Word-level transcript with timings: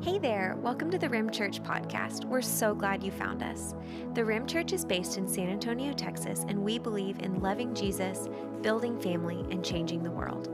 Hey 0.00 0.16
there, 0.16 0.56
welcome 0.62 0.92
to 0.92 0.98
the 0.98 1.08
Rim 1.08 1.28
Church 1.28 1.60
podcast. 1.60 2.24
We're 2.24 2.40
so 2.40 2.72
glad 2.72 3.02
you 3.02 3.10
found 3.10 3.42
us. 3.42 3.74
The 4.14 4.24
Rim 4.24 4.46
Church 4.46 4.72
is 4.72 4.84
based 4.84 5.18
in 5.18 5.26
San 5.26 5.48
Antonio, 5.48 5.92
Texas, 5.92 6.44
and 6.46 6.62
we 6.62 6.78
believe 6.78 7.18
in 7.18 7.40
loving 7.40 7.74
Jesus, 7.74 8.28
building 8.62 9.00
family, 9.00 9.44
and 9.50 9.64
changing 9.64 10.04
the 10.04 10.10
world. 10.12 10.50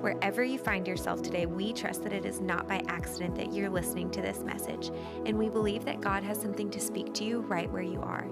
Wherever 0.00 0.42
you 0.42 0.58
find 0.58 0.88
yourself 0.88 1.22
today, 1.22 1.46
we 1.46 1.72
trust 1.72 2.02
that 2.02 2.12
it 2.12 2.24
is 2.24 2.40
not 2.40 2.66
by 2.66 2.82
accident 2.88 3.36
that 3.36 3.52
you're 3.52 3.70
listening 3.70 4.10
to 4.10 4.22
this 4.22 4.42
message, 4.42 4.90
and 5.24 5.38
we 5.38 5.48
believe 5.48 5.84
that 5.84 6.00
God 6.00 6.24
has 6.24 6.40
something 6.40 6.68
to 6.70 6.80
speak 6.80 7.14
to 7.14 7.24
you 7.24 7.42
right 7.42 7.70
where 7.70 7.82
you 7.82 8.00
are. 8.00 8.26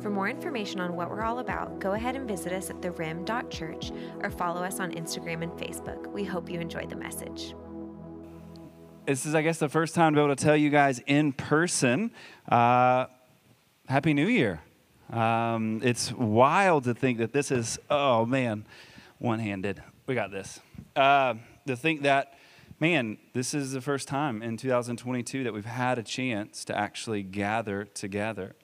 For 0.00 0.10
more 0.10 0.28
information 0.28 0.80
on 0.80 0.94
what 0.94 1.08
we're 1.08 1.22
all 1.22 1.38
about, 1.38 1.80
go 1.80 1.92
ahead 1.92 2.16
and 2.16 2.28
visit 2.28 2.52
us 2.52 2.68
at 2.68 2.82
therim.church 2.82 3.92
or 4.22 4.30
follow 4.30 4.62
us 4.62 4.78
on 4.78 4.92
Instagram 4.92 5.42
and 5.42 5.52
Facebook. 5.52 6.06
We 6.12 6.22
hope 6.22 6.50
you 6.50 6.60
enjoy 6.60 6.84
the 6.84 6.96
message. 6.96 7.54
This 9.04 9.26
is, 9.26 9.34
I 9.34 9.42
guess, 9.42 9.58
the 9.58 9.68
first 9.68 9.96
time 9.96 10.12
to 10.12 10.16
be 10.16 10.24
able 10.24 10.36
to 10.36 10.44
tell 10.44 10.56
you 10.56 10.70
guys 10.70 11.00
in 11.08 11.32
person 11.32 12.12
uh, 12.48 13.06
Happy 13.88 14.14
New 14.14 14.28
Year. 14.28 14.60
Um, 15.10 15.80
it's 15.82 16.12
wild 16.12 16.84
to 16.84 16.94
think 16.94 17.18
that 17.18 17.32
this 17.32 17.50
is, 17.50 17.80
oh 17.90 18.24
man, 18.24 18.64
one 19.18 19.40
handed. 19.40 19.82
We 20.06 20.14
got 20.14 20.30
this. 20.30 20.60
Uh, 20.94 21.34
to 21.66 21.74
think 21.74 22.02
that, 22.02 22.38
man, 22.78 23.18
this 23.32 23.54
is 23.54 23.72
the 23.72 23.80
first 23.80 24.06
time 24.06 24.40
in 24.40 24.56
2022 24.56 25.42
that 25.42 25.52
we've 25.52 25.64
had 25.64 25.98
a 25.98 26.04
chance 26.04 26.64
to 26.66 26.78
actually 26.78 27.24
gather 27.24 27.86
together. 27.86 28.54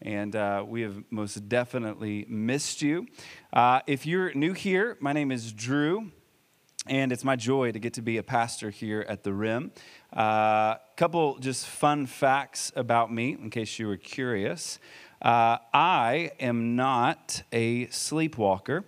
And 0.00 0.36
uh, 0.36 0.64
we 0.64 0.82
have 0.82 1.02
most 1.10 1.48
definitely 1.48 2.24
missed 2.28 2.82
you. 2.82 3.08
Uh, 3.52 3.80
if 3.88 4.06
you're 4.06 4.32
new 4.32 4.52
here, 4.52 4.96
my 5.00 5.12
name 5.12 5.32
is 5.32 5.52
Drew 5.52 6.12
and 6.86 7.12
it's 7.12 7.24
my 7.24 7.36
joy 7.36 7.72
to 7.72 7.78
get 7.78 7.94
to 7.94 8.02
be 8.02 8.16
a 8.16 8.22
pastor 8.22 8.70
here 8.70 9.04
at 9.08 9.24
the 9.24 9.32
Rim. 9.32 9.72
A 10.12 10.20
uh, 10.20 10.76
couple 10.96 11.38
just 11.38 11.66
fun 11.66 12.06
facts 12.06 12.72
about 12.76 13.12
me, 13.12 13.32
in 13.32 13.50
case 13.50 13.78
you 13.78 13.88
were 13.88 13.96
curious. 13.96 14.78
Uh, 15.20 15.58
I 15.74 16.30
am 16.38 16.76
not 16.76 17.42
a 17.52 17.88
sleepwalker, 17.88 18.84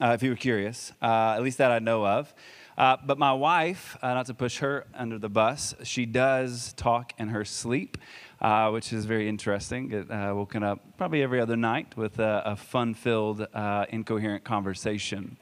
uh, 0.00 0.12
if 0.14 0.22
you 0.22 0.30
were 0.30 0.36
curious, 0.36 0.92
uh, 1.02 1.34
at 1.36 1.42
least 1.42 1.58
that 1.58 1.70
I 1.70 1.80
know 1.80 2.06
of. 2.06 2.32
Uh, 2.78 2.96
but 3.04 3.18
my 3.18 3.32
wife, 3.32 3.98
uh, 4.00 4.14
not 4.14 4.26
to 4.26 4.34
push 4.34 4.58
her 4.58 4.86
under 4.94 5.18
the 5.18 5.28
bus, 5.28 5.74
she 5.82 6.06
does 6.06 6.72
talk 6.74 7.12
in 7.18 7.28
her 7.28 7.44
sleep. 7.44 7.98
Uh, 8.40 8.70
which 8.70 8.90
is 8.90 9.04
very 9.04 9.28
interesting. 9.28 9.88
Get 9.88 10.10
uh, 10.10 10.32
woken 10.34 10.62
up 10.62 10.96
probably 10.96 11.22
every 11.22 11.42
other 11.42 11.58
night 11.58 11.94
with 11.94 12.18
a, 12.18 12.42
a 12.46 12.56
fun 12.56 12.94
filled, 12.94 13.46
uh, 13.52 13.84
incoherent 13.90 14.44
conversation. 14.44 15.36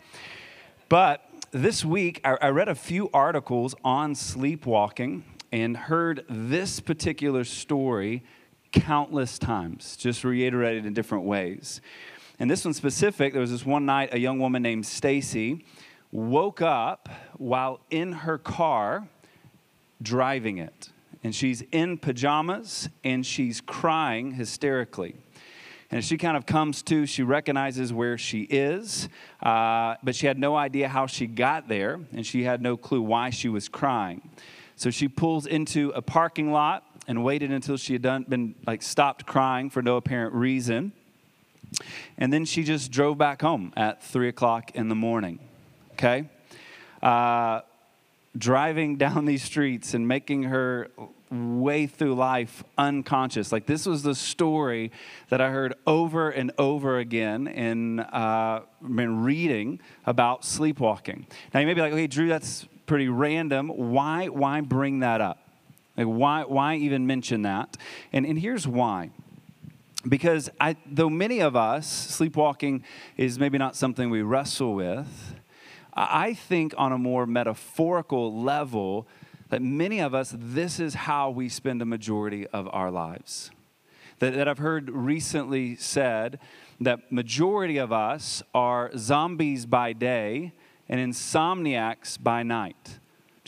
But 0.89 1.23
this 1.51 1.85
week, 1.85 2.21
I, 2.25 2.37
I 2.43 2.49
read 2.49 2.69
a 2.69 2.75
few 2.75 3.11
articles 3.13 3.75
on 3.85 4.15
sleepwalking 4.15 5.25
and 5.51 5.77
heard 5.77 6.25
this 6.29 6.81
particular 6.81 7.45
story 7.45 8.23
countless 8.73 9.39
times, 9.39 9.97
just 9.97 10.25
reiterated 10.25 10.85
in 10.85 10.93
different 10.93 11.25
ways. 11.25 11.81
And 12.39 12.51
this 12.51 12.65
one 12.65 12.75
specific, 12.75 13.33
there 13.33 13.41
was 13.41 13.51
this 13.51 13.65
one 13.65 13.87
night 13.87 14.13
a 14.13 14.19
young 14.19 14.39
woman 14.39 14.63
named 14.63 14.87
Stacy 14.87 15.65
woke 16.13 16.63
up 16.63 17.09
while 17.37 17.81
in 17.91 18.13
her 18.13 18.39
car 18.39 19.09
driving 20.03 20.59
it. 20.59 20.91
And 21.25 21.35
she's 21.35 21.63
in 21.73 21.99
pajamas 21.99 22.89
and 23.03 23.27
she's 23.27 23.61
crying 23.61 24.33
hysterically. 24.33 25.17
And 25.91 26.05
she 26.05 26.19
kind 26.19 26.37
of 26.37 26.45
comes 26.45 26.83
to, 26.83 27.07
she 27.07 27.23
recognizes 27.23 27.93
where 27.93 28.19
she 28.19 28.43
is, 28.43 29.09
uh, 29.43 29.95
but 30.03 30.15
she 30.15 30.27
had 30.27 30.39
no 30.39 30.55
idea 30.55 30.87
how 30.89 31.07
she 31.07 31.27
got 31.27 31.69
there, 31.69 31.99
and 32.13 32.27
she 32.27 32.45
had 32.45 32.61
no 32.61 32.77
clue 32.77 33.01
why 33.01 33.31
she 33.31 33.49
was 33.49 33.69
crying. 33.69 34.21
So 34.77 34.91
she 34.91 35.09
pulls 35.09 35.47
into 35.47 35.91
a 35.95 36.03
parking 36.03 36.53
lot 36.53 36.85
and 37.09 37.25
waited 37.25 37.51
until 37.51 37.79
she 37.79 37.95
had 37.95 38.03
done, 38.03 38.27
been 38.29 38.55
like 38.67 38.83
stopped 38.83 39.27
crying 39.27 39.71
for 39.71 39.81
no 39.81 39.97
apparent 39.97 40.35
reason. 40.35 40.93
And 42.19 42.33
then 42.33 42.45
she 42.45 42.63
just 42.65 42.91
drove 42.91 43.17
back 43.17 43.41
home 43.41 43.73
at 43.77 44.03
three 44.03 44.29
o'clock 44.29 44.71
in 44.75 44.89
the 44.89 44.95
morning. 44.95 45.39
Okay? 45.95 46.29
Uh, 47.03 47.63
driving 48.37 48.97
down 48.99 49.25
these 49.25 49.43
streets 49.43 49.95
and 49.95 50.07
making 50.07 50.45
her 50.45 50.91
way 51.31 51.87
through 51.87 52.15
life 52.15 52.65
unconscious. 52.77 53.53
Like 53.53 53.67
this 53.67 53.87
was 53.87 54.03
the 54.03 54.15
story 54.15 54.91
that 55.29 55.41
I 55.41 55.51
heard 55.51 55.75
over 55.87 56.31
and 56.31 56.53
over 56.59 56.99
again 56.99 57.47
in, 57.47 58.01
uh, 58.01 58.63
in 58.83 59.23
reading 59.23 59.81
about 60.07 60.45
sleepwalking. 60.45 61.27
Now 61.53 61.61
you 61.61 61.67
may 61.67 61.75
be 61.75 61.81
like, 61.81 61.93
okay, 61.93 62.07
Drew, 62.07 62.29
that's 62.29 62.67
pretty 62.87 63.09
random. 63.09 63.69
Why, 63.69 64.29
why 64.29 64.61
bring 64.61 65.01
that 65.01 65.21
up? 65.21 65.39
Like 65.97 66.07
why, 66.07 66.45
why 66.45 66.77
even 66.77 67.07
mention 67.07 67.43
that? 67.43 67.77
And, 68.13 68.25
and 68.25 68.39
here's 68.39 68.67
why. 68.67 69.11
Because 70.09 70.49
I, 70.61 70.77
though 70.87 71.11
many 71.11 71.41
of 71.41 71.57
us, 71.57 71.87
sleepwalking 71.87 72.85
is 73.17 73.39
maybe 73.39 73.59
not 73.59 73.75
something 73.75 74.11
we 74.11 74.23
wrestle 74.23 74.75
with, 74.75 75.35
I 75.93 76.35
think 76.35 76.73
on 76.79 76.93
a 76.93 76.99
more 76.99 77.27
metaphorical 77.27 78.41
level, 78.41 79.09
that 79.51 79.63
many 79.63 80.01
of 80.01 80.15
us, 80.15 80.35
this 80.37 80.79
is 80.79 80.95
how 80.95 81.31
we 81.31 81.49
spend 81.49 81.83
a 81.83 81.87
majority 81.87 82.47
of 82.49 82.69
our 82.73 82.91
lives. 82.91 83.51
That, 84.19 84.35
that 84.35 84.49
I've 84.49 84.59
heard 84.59 84.91
recently 84.91 85.77
said 85.77 86.39
that 86.81 87.13
majority 87.13 87.79
of 87.79 87.93
us 87.93 88.43
are 88.55 88.91
zombies 88.97 89.65
by 89.67 89.93
day 89.93 90.53
and 90.89 91.01
insomniacs 91.01 92.23
by 92.23 92.43
night 92.43 92.98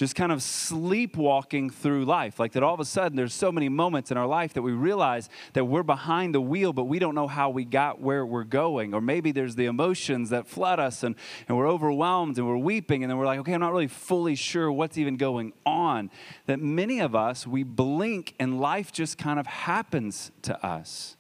just 0.01 0.15
kind 0.15 0.33
of 0.33 0.43
sleepwalking 0.43 1.69
through 1.69 2.07
life. 2.07 2.41
Like 2.41 2.53
that 2.53 2.63
all 2.63 2.73
of 2.73 2.81
a 2.81 2.87
sudden 2.87 3.17
there's 3.17 3.35
so 3.35 3.53
many 3.53 3.69
moments 3.69 4.11
in 4.11 4.17
our 4.17 4.27
life 4.27 4.55
that 4.55 4.63
we 4.63 4.73
realize 4.73 5.29
that 5.53 5.67
we're 5.67 5.83
behind 5.83 6.35
the 6.35 6.41
wheel, 6.41 6.73
but 6.73 6.85
we 6.85 6.99
don't 6.99 7.15
know 7.15 7.27
how 7.29 7.51
we 7.51 7.67
got 7.67 8.01
where 8.01 8.25
we're 8.25 8.45
going. 8.45 8.95
Or 8.95 9.03
maybe 9.03 9.31
there's 9.31 9.57
the 9.57 9.67
emotions 9.67 10.31
that 10.31 10.47
flood 10.47 10.81
us 10.81 11.03
and, 11.03 11.17
and 11.47 11.59
we're 11.59 11.69
overwhelmed 11.69 12.39
and 12.39 12.47
we're 12.47 12.57
weeping, 12.57 13.05
and 13.05 13.11
then 13.11 13.19
we're 13.19 13.27
like, 13.27 13.41
okay, 13.41 13.53
I'm 13.53 13.61
not 13.61 13.73
really 13.73 13.89
fully 13.89 14.37
sure 14.37 14.73
what's 14.73 14.97
even 14.97 15.19
going 15.19 15.53
on. 15.67 16.11
That 16.47 16.61
many 16.61 17.01
of 17.01 17.15
us, 17.15 17.47
we 17.47 17.63
blink 17.63 18.35
and 18.41 18.59
life 18.59 18.93
just 18.93 19.19
kind 19.19 19.39
of 19.39 19.47
happens 19.47 20.31
to 20.43 20.67
us 20.67 21.19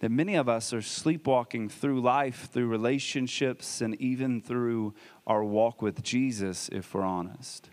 that 0.00 0.10
many 0.10 0.36
of 0.36 0.48
us 0.48 0.72
are 0.72 0.82
sleepwalking 0.82 1.68
through 1.68 2.00
life, 2.00 2.48
through 2.52 2.68
relationships, 2.68 3.80
and 3.80 4.00
even 4.00 4.40
through 4.40 4.94
our 5.28 5.44
walk 5.44 5.80
with 5.82 6.02
Jesus, 6.02 6.68
if 6.72 6.94
we're 6.94 7.02
honest. 7.02 7.70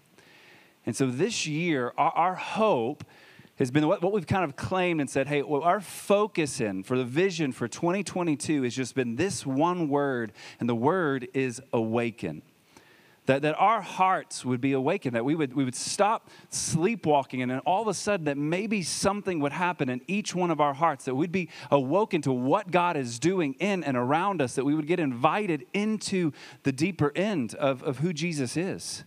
And 0.85 0.95
so 0.95 1.07
this 1.07 1.47
year, 1.47 1.93
our, 1.97 2.11
our 2.11 2.35
hope 2.35 3.03
has 3.55 3.71
been 3.71 3.87
what, 3.87 4.03
what, 4.03 4.11
we've 4.11 4.27
kind 4.27 4.43
of 4.43 4.55
claimed 4.55 4.99
and 4.99 5.09
said, 5.09 5.27
hey, 5.27 5.41
well, 5.41 5.63
our 5.63 5.79
focus 5.79 6.59
in 6.59 6.83
for 6.83 6.97
the 6.97 7.05
vision 7.05 7.51
for 7.53 7.67
2022 7.67 8.63
has 8.63 8.75
just 8.75 8.93
been 8.93 9.15
this 9.15 9.45
one 9.45 9.87
word, 9.87 10.33
and 10.59 10.69
the 10.69 10.75
word 10.75 11.27
is 11.33 11.61
awaken 11.71 12.43
that, 13.25 13.41
that 13.41 13.55
our 13.57 13.81
hearts 13.81 14.45
would 14.45 14.61
be 14.61 14.73
awakened, 14.73 15.15
that 15.15 15.25
we 15.25 15.35
would, 15.35 15.53
we 15.53 15.63
would 15.63 15.75
stop 15.75 16.29
sleepwalking, 16.49 17.41
and 17.41 17.51
then 17.51 17.59
all 17.59 17.81
of 17.81 17.87
a 17.87 17.93
sudden, 17.93 18.25
that 18.25 18.37
maybe 18.37 18.83
something 18.83 19.39
would 19.39 19.51
happen 19.51 19.89
in 19.89 20.01
each 20.07 20.35
one 20.35 20.51
of 20.51 20.61
our 20.61 20.73
hearts, 20.73 21.05
that 21.05 21.15
we'd 21.15 21.31
be 21.31 21.49
awoken 21.71 22.21
to 22.21 22.31
what 22.31 22.69
God 22.71 22.95
is 22.97 23.17
doing 23.17 23.55
in 23.59 23.83
and 23.83 23.97
around 23.97 24.41
us, 24.41 24.55
that 24.55 24.65
we 24.65 24.75
would 24.75 24.87
get 24.87 24.99
invited 24.99 25.65
into 25.73 26.31
the 26.63 26.71
deeper 26.71 27.11
end 27.15 27.55
of, 27.55 27.81
of 27.83 27.99
who 27.99 28.13
Jesus 28.13 28.55
is. 28.55 29.03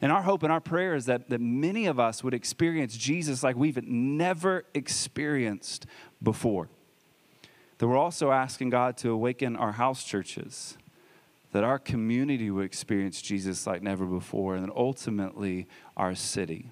And 0.00 0.12
our 0.12 0.22
hope 0.22 0.44
and 0.44 0.52
our 0.52 0.60
prayer 0.60 0.94
is 0.94 1.06
that, 1.06 1.28
that 1.28 1.40
many 1.40 1.86
of 1.86 1.98
us 1.98 2.22
would 2.22 2.34
experience 2.34 2.96
Jesus 2.96 3.42
like 3.42 3.56
we've 3.56 3.82
never 3.84 4.64
experienced 4.72 5.86
before. 6.22 6.68
That 7.78 7.88
we're 7.88 7.96
also 7.96 8.30
asking 8.30 8.70
God 8.70 8.96
to 8.98 9.10
awaken 9.10 9.56
our 9.56 9.72
house 9.72 10.04
churches 10.04 10.77
that 11.52 11.64
our 11.64 11.78
community 11.78 12.50
would 12.50 12.64
experience 12.64 13.22
Jesus 13.22 13.66
like 13.66 13.82
never 13.82 14.04
before, 14.04 14.54
and 14.54 14.70
ultimately 14.74 15.66
our 15.96 16.14
city. 16.14 16.70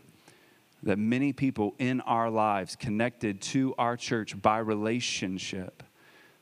That 0.83 0.99
many 0.99 1.33
people 1.33 1.75
in 1.79 2.01
our 2.03 2.31
lives 2.31 2.77
connected 2.77 3.41
to 3.43 3.75
our 3.79 3.97
church 3.97 4.41
by 4.41 4.59
relationship, 4.59 5.83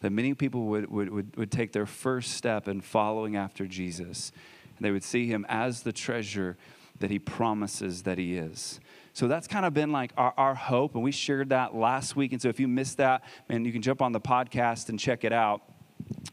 that 0.01 0.11
many 0.11 0.35
people 0.35 0.67
would, 0.67 0.91
would, 0.91 1.11
would, 1.11 1.37
would 1.37 1.51
take 1.51 1.73
their 1.73 1.87
first 1.87 2.33
step 2.33 2.69
in 2.69 2.81
following 2.81 3.37
after 3.37 3.67
Jesus. 3.67 4.33
And 4.77 4.85
they 4.85 4.91
would 4.91 5.05
see 5.05 5.27
him 5.27 5.47
as 5.49 5.83
the 5.83 5.93
treasure 5.93 6.57
that 6.99 7.11
he 7.11 7.19
promises 7.19 8.03
that 8.03 8.19
he 8.19 8.37
is. 8.37 8.81
So 9.13 9.29
that's 9.29 9.47
kind 9.47 9.65
of 9.65 9.73
been 9.73 9.93
like 9.93 10.13
our, 10.17 10.35
our 10.37 10.55
hope, 10.55 10.95
and 10.95 11.03
we 11.05 11.13
shared 11.13 11.51
that 11.51 11.75
last 11.75 12.17
week. 12.17 12.33
And 12.33 12.43
so 12.43 12.49
if 12.49 12.59
you 12.59 12.67
missed 12.67 12.97
that, 12.97 13.23
man, 13.49 13.65
you 13.65 13.73
can 13.73 13.81
jump 13.81 14.03
on 14.03 14.11
the 14.11 14.21
podcast 14.21 14.89
and 14.89 14.99
check 14.99 15.25
it 15.25 15.33
out. 15.33 15.63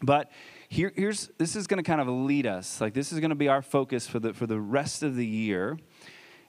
But 0.01 0.31
here, 0.71 0.93
here's 0.95 1.29
this 1.37 1.57
is 1.57 1.67
going 1.67 1.83
to 1.83 1.83
kind 1.83 1.99
of 1.99 2.07
lead 2.07 2.47
us. 2.47 2.79
Like 2.79 2.93
this 2.93 3.11
is 3.11 3.19
going 3.19 3.31
to 3.31 3.35
be 3.35 3.49
our 3.49 3.61
focus 3.61 4.07
for 4.07 4.19
the 4.19 4.33
for 4.33 4.47
the 4.47 4.59
rest 4.59 5.03
of 5.03 5.17
the 5.17 5.25
year, 5.25 5.77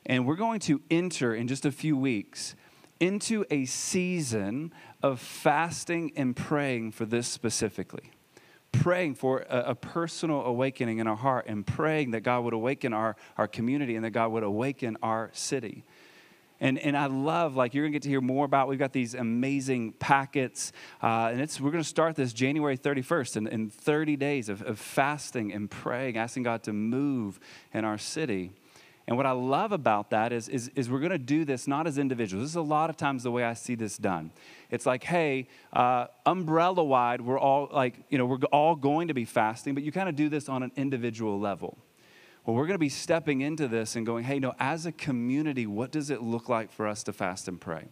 and 0.07 0.25
we're 0.25 0.37
going 0.37 0.61
to 0.61 0.81
enter 0.93 1.35
in 1.35 1.49
just 1.49 1.67
a 1.67 1.73
few 1.73 1.97
weeks 1.97 2.55
into 3.01 3.45
a 3.51 3.65
season 3.65 4.73
of 5.03 5.19
fasting 5.19 6.13
and 6.15 6.37
praying 6.37 6.93
for 6.93 7.05
this 7.05 7.27
specifically. 7.27 8.13
Praying 8.71 9.17
for 9.17 9.41
a, 9.51 9.71
a, 9.71 9.75
personal 9.75 10.43
awakening 10.43 10.99
in 10.99 11.09
our 11.09 11.17
heart 11.17 11.47
and 11.49 11.67
praying 11.67 12.13
that 12.13 12.21
God 12.21 12.45
would 12.45 12.55
awaken 12.55 12.93
our, 12.93 13.17
our 13.37 13.49
community 13.49 13.97
and 13.97 14.05
that 14.05 14.13
God 14.13 14.31
would 14.31 14.45
awaken 14.45 14.97
our 15.03 15.31
city. 15.35 15.85
And, 16.63 16.79
and 16.79 16.97
I 16.97 17.07
love, 17.07 17.57
like, 17.57 17.75
you're 17.75 17.83
going 17.83 17.93
to 17.93 17.97
get 17.97 18.05
to 18.05 18.09
hear 18.09 18.21
more 18.21 18.45
about. 18.45 18.69
We've 18.69 18.79
got 18.79 18.93
these 18.93 19.15
amazing 19.15 19.95
packets. 19.95 20.71
Uh, 21.03 21.31
and 21.33 21.41
it's, 21.41 21.61
we're 21.61 21.73
going 21.73 21.83
to 21.83 21.89
start 21.89 22.15
this 22.15 22.33
January 22.33 22.79
31st 22.79 23.37
in, 23.37 23.47
in 23.49 23.69
30 23.69 24.15
days 24.15 24.49
of, 24.49 24.63
of 24.63 24.79
fasting 24.79 25.53
and 25.53 25.69
praying, 25.69 26.17
asking 26.17 26.45
God 26.45 26.63
to 26.63 26.73
move 26.73 27.41
in 27.75 27.85
our 27.85 27.99
city. 27.99 28.53
And 29.09 29.17
what 29.17 29.27
I 29.27 29.33
love 29.33 29.73
about 29.73 30.11
that 30.11 30.33
is, 30.33 30.49
is, 30.49 30.71
is 30.77 30.89
we're 30.89 31.01
going 31.01 31.11
to 31.11 31.19
do 31.19 31.45
this 31.45 31.67
not 31.67 31.89
as 31.89 31.99
individuals. 31.99 32.45
This 32.45 32.53
is 32.53 32.57
a 32.57 32.63
lot 32.63 32.91
of 32.91 32.97
times 32.97 33.25
the 33.25 33.33
way 33.33 33.43
I 33.43 33.55
see 33.55 33.75
this 33.75 33.97
done. 33.97 34.31
It's 34.71 34.87
like, 34.87 35.03
hey, 35.03 35.49
uh, 35.73 36.07
umbrella 36.25 36.85
wide, 36.85 37.23
we're 37.23 37.41
all 37.41 37.71
like, 37.73 37.97
you 38.09 38.19
know, 38.19 38.27
we're 38.27 38.39
all 38.53 38.77
going 38.77 39.09
to 39.09 39.15
be 39.15 39.25
fasting, 39.25 39.75
but 39.75 39.83
you 39.83 39.91
kind 39.91 40.09
of 40.09 40.15
do 40.15 40.29
this 40.29 40.49
on 40.49 40.63
an 40.63 40.71
individual 40.77 41.41
level. 41.41 41.77
Well, 42.45 42.57
we're 42.57 42.67
going 42.67 42.75
to 42.75 42.79
be 42.79 42.89
stepping 42.89 43.41
into 43.41 43.69
this 43.69 43.95
and 43.95 44.05
going, 44.05 44.25
hey, 44.25 44.41
no, 44.41 44.53
as 44.59 44.85
a 44.85 44.93
community, 44.93 45.65
what 45.65 45.93
does 45.93 46.11
it 46.11 46.23
look 46.23 46.49
like 46.49 46.73
for 46.73 46.89
us 46.89 47.05
to 47.05 47.13
fast 47.13 47.47
and 47.47 47.61
pray? 47.61 47.87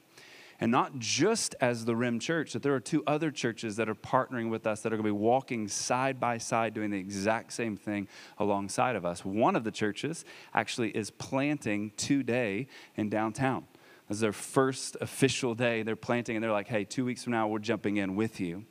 And 0.58 0.72
not 0.72 0.98
just 0.98 1.54
as 1.60 1.84
the 1.84 1.94
Rim 1.94 2.18
Church, 2.18 2.52
that 2.52 2.62
there 2.62 2.74
are 2.74 2.80
two 2.80 3.02
other 3.06 3.30
churches 3.30 3.76
that 3.76 3.88
are 3.88 3.94
partnering 3.94 4.50
with 4.50 4.66
us 4.66 4.80
that 4.80 4.92
are 4.92 4.96
going 4.96 5.06
to 5.06 5.14
be 5.14 5.18
walking 5.18 5.68
side 5.68 6.18
by 6.18 6.36
side 6.36 6.74
doing 6.74 6.90
the 6.90 6.98
exact 6.98 7.52
same 7.52 7.76
thing 7.76 8.08
alongside 8.38 8.96
of 8.96 9.06
us. 9.06 9.24
One 9.24 9.54
of 9.54 9.62
the 9.62 9.70
churches 9.70 10.24
actually 10.52 10.90
is 10.90 11.10
planting 11.10 11.92
today 11.96 12.66
in 12.96 13.08
downtown. 13.08 13.66
This 14.08 14.16
is 14.16 14.20
their 14.20 14.32
first 14.32 14.96
official 15.00 15.54
day. 15.54 15.84
They're 15.84 15.94
planting, 15.94 16.36
and 16.36 16.42
they're 16.42 16.50
like, 16.50 16.68
hey, 16.68 16.84
two 16.84 17.04
weeks 17.04 17.22
from 17.22 17.32
now, 17.32 17.46
we're 17.46 17.60
jumping 17.60 17.98
in 17.98 18.16
with 18.16 18.40
you. 18.40 18.64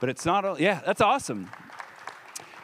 But 0.00 0.10
it's 0.10 0.26
not, 0.26 0.60
yeah, 0.60 0.80
that's 0.84 1.00
awesome. 1.00 1.48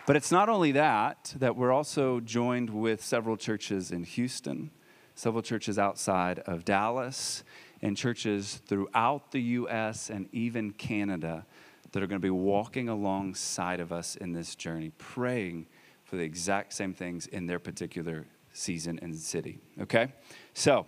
But 0.06 0.14
it's 0.14 0.30
not 0.30 0.48
only 0.48 0.70
that, 0.72 1.34
that 1.40 1.56
we're 1.56 1.72
also 1.72 2.20
joined 2.20 2.70
with 2.70 3.02
several 3.02 3.36
churches 3.36 3.90
in 3.90 4.04
Houston, 4.04 4.70
several 5.16 5.42
churches 5.42 5.80
outside 5.80 6.38
of 6.40 6.64
Dallas, 6.64 7.42
and 7.82 7.96
churches 7.96 8.60
throughout 8.66 9.32
the 9.32 9.40
U.S. 9.40 10.08
and 10.08 10.28
even 10.32 10.70
Canada 10.70 11.44
that 11.90 12.04
are 12.04 12.06
going 12.06 12.20
to 12.20 12.24
be 12.24 12.30
walking 12.30 12.88
alongside 12.88 13.80
of 13.80 13.92
us 13.92 14.14
in 14.14 14.32
this 14.32 14.54
journey, 14.54 14.92
praying 14.96 15.66
for 16.04 16.14
the 16.14 16.22
exact 16.22 16.72
same 16.72 16.94
things 16.94 17.26
in 17.26 17.46
their 17.46 17.58
particular 17.58 18.26
season 18.52 19.00
and 19.02 19.16
city. 19.16 19.58
Okay? 19.80 20.12
So, 20.54 20.86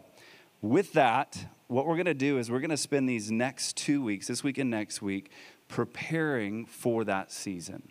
with 0.63 0.93
that, 0.93 1.45
what 1.67 1.87
we're 1.87 1.97
going 1.97 2.07
to 2.07 2.15
do 2.15 2.39
is 2.39 2.51
we're 2.51 2.61
going 2.61 2.71
to 2.71 2.77
spend 2.77 3.09
these 3.09 3.33
next 3.33 3.77
two 3.77 4.01
weeks, 4.01 4.29
this 4.29 4.45
week 4.45 4.59
and 4.59 4.71
next 4.71 5.03
week, 5.03 5.33
preparing 5.67 6.67
for 6.67 7.05
that 7.05 7.33
season, 7.33 7.91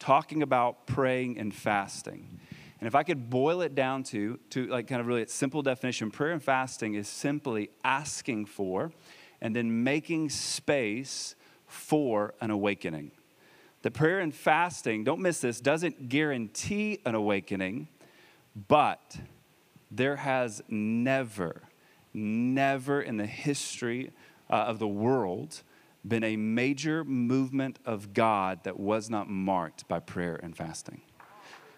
talking 0.00 0.42
about 0.42 0.86
praying 0.86 1.38
and 1.38 1.54
fasting. 1.54 2.40
And 2.80 2.86
if 2.86 2.94
I 2.94 3.02
could 3.02 3.30
boil 3.30 3.60
it 3.60 3.74
down 3.74 4.02
to, 4.04 4.40
to 4.50 4.66
like 4.66 4.88
kind 4.88 5.00
of 5.00 5.06
really 5.06 5.22
its 5.22 5.34
simple 5.34 5.62
definition, 5.62 6.10
prayer 6.10 6.32
and 6.32 6.42
fasting 6.42 6.94
is 6.94 7.06
simply 7.06 7.70
asking 7.84 8.46
for 8.46 8.90
and 9.40 9.54
then 9.54 9.84
making 9.84 10.30
space 10.30 11.36
for 11.66 12.34
an 12.40 12.50
awakening. 12.50 13.12
The 13.82 13.90
prayer 13.90 14.18
and 14.18 14.34
fasting, 14.34 15.04
don't 15.04 15.20
miss 15.20 15.40
this, 15.40 15.60
doesn't 15.60 16.08
guarantee 16.08 17.00
an 17.06 17.14
awakening, 17.14 17.88
but 18.68 19.18
there 19.90 20.16
has 20.16 20.62
never, 20.68 21.62
never 22.12 23.00
in 23.00 23.16
the 23.16 23.26
history 23.26 24.10
uh, 24.48 24.54
of 24.54 24.78
the 24.78 24.88
world 24.88 25.62
been 26.06 26.24
a 26.24 26.36
major 26.36 27.04
movement 27.04 27.78
of 27.84 28.12
God 28.14 28.64
that 28.64 28.78
was 28.78 29.10
not 29.10 29.28
marked 29.28 29.86
by 29.88 30.00
prayer 30.00 30.38
and 30.42 30.56
fasting. 30.56 31.02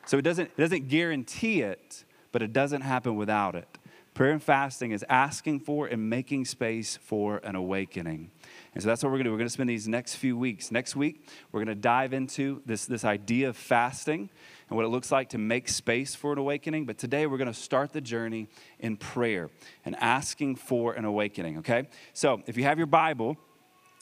So 0.07 0.19
it 0.19 0.23
doesn't, 0.23 0.51
it 0.57 0.61
doesn't 0.61 0.89
guarantee 0.89 1.63
it, 1.63 2.05
but 2.33 2.43
it 2.43 2.53
doesn't 2.53 2.83
happen 2.83 3.17
without 3.17 3.55
it. 3.55 3.79
Prayer 4.15 4.33
and 4.33 4.43
fasting 4.43 4.91
is 4.91 5.03
asking 5.09 5.61
for 5.61 5.87
and 5.87 6.11
making 6.11 6.45
space 6.45 6.99
for 6.99 7.39
an 7.39 7.57
awakening. 7.57 8.31
And 8.75 8.83
so 8.83 8.89
that's 8.89 9.03
what 9.03 9.09
we're 9.09 9.17
going 9.17 9.25
to 9.25 9.29
do. 9.29 9.33
We're 9.33 9.39
going 9.39 9.49
to 9.49 9.53
spend 9.53 9.71
these 9.71 9.89
next 9.89 10.17
few 10.17 10.37
weeks. 10.37 10.71
Next 10.71 10.95
week, 10.95 11.27
we're 11.51 11.61
going 11.61 11.75
to 11.75 11.81
dive 11.81 12.13
into 12.13 12.61
this, 12.67 12.85
this 12.85 13.07
idea 13.07 13.49
of 13.49 13.57
fasting 13.57 14.29
and 14.69 14.77
what 14.77 14.85
it 14.85 14.89
looks 14.89 15.11
like 15.11 15.31
to 15.31 15.39
make 15.39 15.67
space 15.67 16.15
for 16.15 16.33
an 16.33 16.39
awakening. 16.39 16.85
But 16.85 16.99
today, 16.99 17.27
we're 17.27 17.39
going 17.39 17.53
to 17.53 17.59
start 17.59 17.95
the 17.95 18.03
journey 18.03 18.49
in 18.79 18.99
prayer 18.99 19.49
and 19.83 19.97
asking 19.97 20.57
for 20.57 20.93
an 20.93 21.07
awakening, 21.07 21.59
okay? 21.59 21.89
So 22.13 22.43
if 22.47 22.59
you 22.59 22.65
have 22.65 22.77
your 22.77 22.87
Bible, 22.87 23.39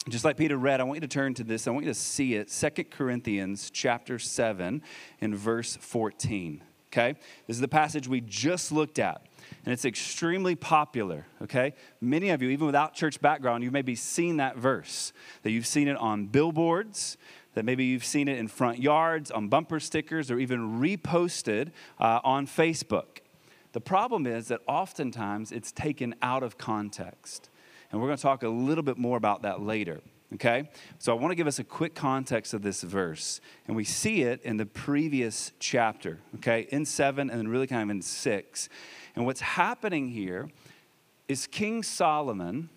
just 0.08 0.24
like 0.24 0.36
Peter 0.36 0.56
read, 0.56 0.80
I 0.80 0.84
want 0.84 0.96
you 0.96 1.02
to 1.02 1.08
turn 1.08 1.34
to 1.34 1.44
this. 1.44 1.66
I 1.66 1.70
want 1.70 1.84
you 1.84 1.90
to 1.90 1.98
see 1.98 2.34
it. 2.34 2.50
Second 2.50 2.90
Chronicles 2.90 3.70
chapter 3.70 4.18
7 4.18 4.82
in 5.20 5.34
verse 5.34 5.76
14. 5.76 6.62
Okay? 6.92 7.14
This 7.46 7.56
is 7.56 7.60
the 7.60 7.68
passage 7.68 8.08
we 8.08 8.20
just 8.22 8.72
looked 8.72 8.98
at. 8.98 9.26
And 9.64 9.72
it's 9.72 9.84
extremely 9.84 10.54
popular, 10.54 11.26
okay? 11.42 11.74
Many 12.00 12.30
of 12.30 12.40
you, 12.40 12.50
even 12.50 12.66
without 12.66 12.94
church 12.94 13.20
background, 13.20 13.62
you've 13.62 13.72
maybe 13.72 13.94
seen 13.94 14.38
that 14.38 14.56
verse. 14.56 15.12
That 15.42 15.50
you've 15.50 15.66
seen 15.66 15.86
it 15.86 15.96
on 15.96 16.26
billboards, 16.26 17.16
that 17.54 17.64
maybe 17.64 17.84
you've 17.84 18.04
seen 18.04 18.26
it 18.28 18.38
in 18.38 18.48
front 18.48 18.78
yards, 18.78 19.30
on 19.30 19.48
bumper 19.48 19.80
stickers, 19.80 20.30
or 20.30 20.38
even 20.38 20.80
reposted 20.80 21.70
uh, 21.98 22.20
on 22.24 22.46
Facebook. 22.46 23.18
The 23.72 23.80
problem 23.80 24.26
is 24.26 24.48
that 24.48 24.60
oftentimes 24.66 25.52
it's 25.52 25.72
taken 25.72 26.14
out 26.22 26.42
of 26.42 26.58
context. 26.58 27.49
And 27.90 28.00
we're 28.00 28.08
going 28.08 28.16
to 28.16 28.22
talk 28.22 28.42
a 28.42 28.48
little 28.48 28.84
bit 28.84 28.98
more 28.98 29.16
about 29.16 29.42
that 29.42 29.62
later. 29.62 30.00
Okay? 30.34 30.70
So 30.98 31.12
I 31.12 31.20
want 31.20 31.32
to 31.32 31.34
give 31.34 31.46
us 31.46 31.58
a 31.58 31.64
quick 31.64 31.94
context 31.94 32.54
of 32.54 32.62
this 32.62 32.82
verse. 32.82 33.40
And 33.66 33.76
we 33.76 33.84
see 33.84 34.22
it 34.22 34.42
in 34.42 34.56
the 34.56 34.66
previous 34.66 35.52
chapter, 35.58 36.18
okay? 36.36 36.68
In 36.70 36.84
seven 36.84 37.30
and 37.30 37.38
then 37.38 37.48
really 37.48 37.66
kind 37.66 37.82
of 37.82 37.90
in 37.90 38.02
six. 38.02 38.68
And 39.16 39.26
what's 39.26 39.40
happening 39.40 40.08
here 40.08 40.48
is 41.26 41.46
King 41.46 41.82
Solomon 41.82 42.68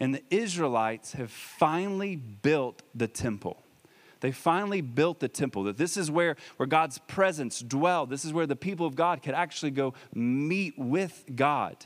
and 0.00 0.14
the 0.14 0.22
Israelites 0.30 1.12
have 1.12 1.30
finally 1.30 2.16
built 2.16 2.82
the 2.94 3.06
temple. 3.06 3.62
They 4.20 4.32
finally 4.32 4.80
built 4.80 5.20
the 5.20 5.28
temple. 5.28 5.64
That 5.64 5.76
this 5.76 5.98
is 5.98 6.10
where, 6.10 6.36
where 6.56 6.66
God's 6.66 6.98
presence 6.98 7.60
dwelled. 7.60 8.08
This 8.08 8.24
is 8.24 8.32
where 8.32 8.46
the 8.46 8.56
people 8.56 8.86
of 8.86 8.96
God 8.96 9.22
could 9.22 9.34
actually 9.34 9.70
go 9.70 9.92
meet 10.14 10.78
with 10.78 11.24
God. 11.36 11.76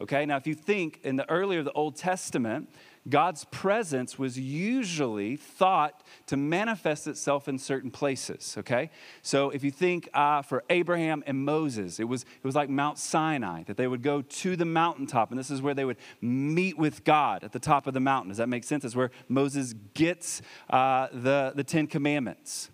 Okay, 0.00 0.24
now 0.24 0.36
if 0.36 0.46
you 0.46 0.54
think 0.54 1.00
in 1.02 1.16
the 1.16 1.28
earlier 1.28 1.62
the 1.62 1.72
Old 1.72 1.94
Testament, 1.94 2.70
God's 3.08 3.44
presence 3.46 4.18
was 4.18 4.38
usually 4.38 5.36
thought 5.36 6.02
to 6.26 6.36
manifest 6.36 7.06
itself 7.06 7.48
in 7.48 7.58
certain 7.58 7.90
places, 7.90 8.56
okay? 8.58 8.90
So 9.22 9.50
if 9.50 9.64
you 9.64 9.70
think 9.70 10.08
uh, 10.12 10.42
for 10.42 10.64
Abraham 10.70 11.22
and 11.26 11.44
Moses, 11.44 11.98
it 11.98 12.04
was, 12.04 12.22
it 12.22 12.44
was 12.44 12.54
like 12.54 12.68
Mount 12.68 12.98
Sinai, 12.98 13.64
that 13.64 13.76
they 13.76 13.86
would 13.86 14.02
go 14.02 14.22
to 14.22 14.56
the 14.56 14.66
mountaintop, 14.66 15.30
and 15.30 15.38
this 15.38 15.50
is 15.50 15.62
where 15.62 15.74
they 15.74 15.84
would 15.84 15.96
meet 16.20 16.78
with 16.78 17.04
God 17.04 17.42
at 17.42 17.52
the 17.52 17.58
top 17.58 17.86
of 17.86 17.94
the 17.94 18.00
mountain. 18.00 18.28
Does 18.28 18.38
that 18.38 18.48
make 18.48 18.64
sense? 18.64 18.84
It's 18.84 18.96
where 18.96 19.10
Moses 19.28 19.74
gets 19.94 20.42
uh, 20.68 21.08
the, 21.12 21.52
the 21.54 21.64
Ten 21.64 21.86
Commandments. 21.86 22.70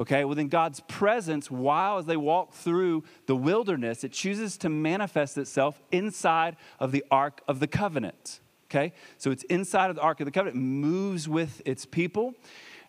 Okay, 0.00 0.24
well, 0.24 0.36
then 0.36 0.48
God's 0.48 0.80
presence, 0.80 1.50
while 1.50 1.98
as 1.98 2.06
they 2.06 2.16
walk 2.16 2.52
through 2.52 3.02
the 3.26 3.34
wilderness, 3.34 4.04
it 4.04 4.12
chooses 4.12 4.56
to 4.58 4.68
manifest 4.68 5.36
itself 5.36 5.80
inside 5.90 6.56
of 6.78 6.92
the 6.92 7.04
Ark 7.10 7.40
of 7.48 7.58
the 7.58 7.66
Covenant. 7.66 8.40
Okay, 8.70 8.92
so 9.16 9.30
it's 9.30 9.44
inside 9.44 9.90
of 9.90 9.96
the 9.96 10.02
Ark 10.02 10.20
of 10.20 10.26
the 10.26 10.30
Covenant, 10.30 10.56
moves 10.56 11.28
with 11.28 11.62
its 11.64 11.84
people. 11.84 12.34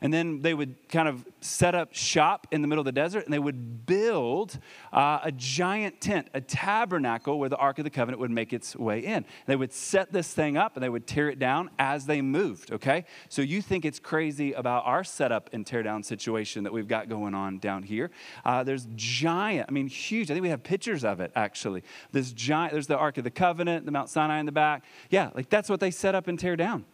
And 0.02 0.14
then 0.14 0.42
they 0.42 0.54
would 0.54 0.88
kind 0.88 1.10
of 1.10 1.26
set 1.42 1.76
up 1.76 1.94
shop 1.94 2.48
in 2.52 2.62
the 2.62 2.68
middle 2.70 2.82
of 2.82 2.86
the 2.86 2.94
desert 2.94 3.26
and 3.26 3.34
they 3.34 3.40
would 3.40 3.86
build 3.86 4.58
uh, 4.94 5.20
a 5.24 5.32
giant 5.32 6.00
tent, 6.00 6.30
a 6.34 6.40
tabernacle 6.40 7.38
where 7.38 7.50
the 7.50 7.58
Ark 7.58 7.80
of 7.80 7.84
the 7.84 7.90
Covenant 7.90 8.22
would 8.22 8.32
make 8.32 8.54
its 8.54 8.78
way 8.78 9.00
in. 9.00 9.26
They 9.46 9.58
would 9.58 9.74
set 9.74 10.14
this 10.14 10.34
thing 10.34 10.56
up 10.56 10.76
and 10.78 10.84
they 10.84 10.88
would 10.90 11.06
tear 11.06 11.30
it 11.30 11.38
down 11.38 11.70
as 11.78 12.06
they 12.06 12.22
moved, 12.22 12.72
okay? 12.72 13.06
So 13.28 13.42
you 13.42 13.62
think 13.62 13.84
it's 13.84 14.00
crazy 14.00 14.54
about 14.54 14.86
our 14.86 15.04
setup 15.04 15.50
and 15.52 15.68
tear 15.68 15.84
down 15.84 16.04
situation 16.04 16.64
that 16.64 16.72
we've 16.72 16.88
got 16.88 17.10
going 17.10 17.36
on 17.36 17.60
down 17.60 17.84
here. 17.84 18.10
Uh, 18.46 18.64
there's 18.64 18.88
giant, 18.96 19.66
I 19.68 19.72
mean, 19.74 19.88
huge. 19.88 20.32
I 20.32 20.34
think 20.34 20.44
we 20.44 20.50
have 20.50 20.64
pictures 20.64 21.04
of 21.04 21.20
it 21.20 21.34
actually. 21.36 21.84
This 22.14 22.32
giant, 22.32 22.72
there's 22.72 22.88
the 22.88 22.98
Ark 22.98 23.18
of 23.18 23.26
the 23.26 23.32
Covenant, 23.32 23.86
the 23.86 23.92
Mount 23.92 24.10
Sinai 24.10 24.40
in 24.40 24.46
the 24.46 24.54
back. 24.54 24.86
Yeah, 25.10 25.32
like 25.36 25.50
that's 25.50 25.70
what 25.70 25.82
they 25.82 25.92
set 25.92 26.16
up 26.16 26.28
and 26.28 26.40
tear 26.40 26.56
down. 26.56 26.86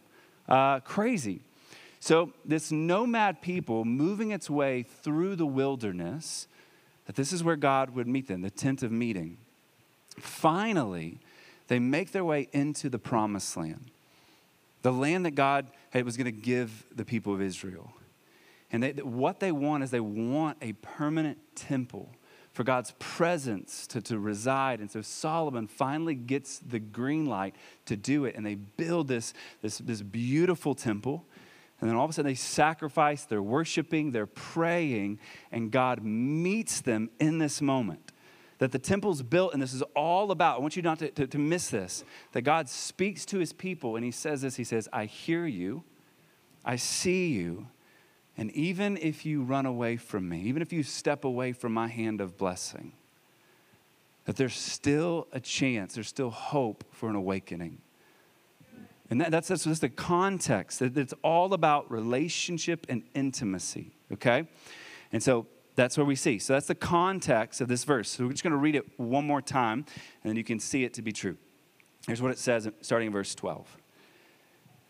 Uh, 0.48 0.80
crazy. 0.80 1.42
So, 2.00 2.32
this 2.44 2.70
nomad 2.70 3.42
people 3.42 3.84
moving 3.84 4.30
its 4.30 4.48
way 4.48 4.82
through 4.82 5.36
the 5.36 5.46
wilderness, 5.46 6.46
that 7.06 7.16
this 7.16 7.32
is 7.32 7.42
where 7.42 7.56
God 7.56 7.90
would 7.90 8.06
meet 8.06 8.28
them, 8.28 8.42
the 8.42 8.50
tent 8.50 8.82
of 8.82 8.92
meeting. 8.92 9.38
Finally, 10.18 11.18
they 11.68 11.78
make 11.78 12.12
their 12.12 12.24
way 12.24 12.48
into 12.52 12.88
the 12.88 12.98
promised 12.98 13.56
land, 13.56 13.90
the 14.82 14.92
land 14.92 15.26
that 15.26 15.34
God 15.34 15.66
was 15.94 16.16
going 16.16 16.26
to 16.26 16.30
give 16.30 16.84
the 16.94 17.04
people 17.04 17.32
of 17.32 17.40
Israel. 17.40 17.92
And 18.70 18.82
they, 18.82 18.92
what 18.92 19.40
they 19.40 19.52
want 19.52 19.82
is 19.84 19.90
they 19.90 20.00
want 20.00 20.58
a 20.60 20.72
permanent 20.74 21.38
temple 21.54 22.10
for 22.52 22.64
God's 22.64 22.94
presence 22.98 23.86
to, 23.88 24.00
to 24.00 24.18
reside. 24.18 24.80
And 24.80 24.90
so 24.90 25.02
Solomon 25.02 25.66
finally 25.66 26.14
gets 26.14 26.58
the 26.58 26.78
green 26.78 27.26
light 27.26 27.54
to 27.84 27.96
do 27.96 28.24
it. 28.24 28.34
And 28.34 28.46
they 28.46 28.54
build 28.54 29.08
this, 29.08 29.34
this, 29.60 29.78
this 29.78 30.02
beautiful 30.02 30.74
temple. 30.74 31.26
And 31.80 31.90
then 31.90 31.96
all 31.96 32.04
of 32.04 32.10
a 32.10 32.14
sudden 32.14 32.30
they 32.30 32.34
sacrifice, 32.34 33.24
they're 33.24 33.42
worshiping, 33.42 34.12
they're 34.12 34.26
praying, 34.26 35.18
and 35.52 35.70
God 35.70 36.02
meets 36.02 36.80
them 36.80 37.10
in 37.20 37.38
this 37.38 37.60
moment. 37.60 38.12
that 38.58 38.72
the 38.72 38.78
temple's 38.78 39.22
built, 39.22 39.52
and 39.52 39.62
this 39.62 39.74
is 39.74 39.82
all 39.94 40.30
about, 40.30 40.56
I 40.56 40.60
want 40.60 40.76
you 40.76 40.82
not 40.82 40.98
to, 41.00 41.10
to, 41.10 41.26
to, 41.26 41.38
miss 41.38 41.68
this, 41.68 42.04
that 42.32 42.40
God 42.40 42.70
speaks 42.70 43.26
to 43.26 43.38
his 43.38 43.52
people 43.52 43.96
and 43.96 44.04
he 44.04 44.10
says 44.10 44.40
this 44.40 44.56
He 44.56 44.64
says, 44.64 44.88
I 44.94 45.04
hear 45.04 45.44
you, 45.44 45.84
I 46.64 46.76
see 46.76 47.28
you, 47.28 47.66
and 48.38 48.50
even 48.52 48.96
if 48.96 49.26
you 49.26 49.42
run 49.42 49.66
away 49.66 49.96
from 49.96 50.28
me, 50.28 50.40
even 50.42 50.62
if 50.62 50.72
you 50.72 50.82
step 50.82 51.24
away 51.24 51.52
from 51.52 51.72
my 51.72 51.88
hand 51.88 52.20
of 52.20 52.38
blessing, 52.38 52.92
that 54.24 54.36
there's 54.36 54.56
still 54.56 55.28
a 55.32 55.40
chance, 55.40 55.94
there's 55.94 56.08
still 56.08 56.30
hope 56.30 56.84
for 56.90 57.08
an 57.08 57.14
awakening. 57.14 57.78
And 59.08 59.20
that, 59.20 59.30
that's, 59.30 59.48
that's 59.48 59.78
the 59.78 59.88
context. 59.88 60.82
It's 60.82 61.14
all 61.22 61.54
about 61.54 61.90
relationship 61.90 62.86
and 62.88 63.04
intimacy, 63.14 63.92
okay? 64.12 64.48
And 65.12 65.22
so 65.22 65.46
that's 65.76 65.96
what 65.96 66.06
we 66.06 66.16
see. 66.16 66.38
So 66.38 66.54
that's 66.54 66.66
the 66.66 66.74
context 66.74 67.60
of 67.60 67.68
this 67.68 67.84
verse. 67.84 68.10
So 68.10 68.24
we're 68.24 68.32
just 68.32 68.42
going 68.42 68.52
to 68.52 68.56
read 68.56 68.74
it 68.74 68.98
one 68.98 69.26
more 69.26 69.42
time, 69.42 69.84
and 70.22 70.30
then 70.30 70.36
you 70.36 70.44
can 70.44 70.58
see 70.58 70.84
it 70.84 70.94
to 70.94 71.02
be 71.02 71.12
true. 71.12 71.36
Here's 72.06 72.22
what 72.22 72.32
it 72.32 72.38
says, 72.38 72.68
starting 72.80 73.06
in 73.06 73.12
verse 73.12 73.34
12. 73.34 73.76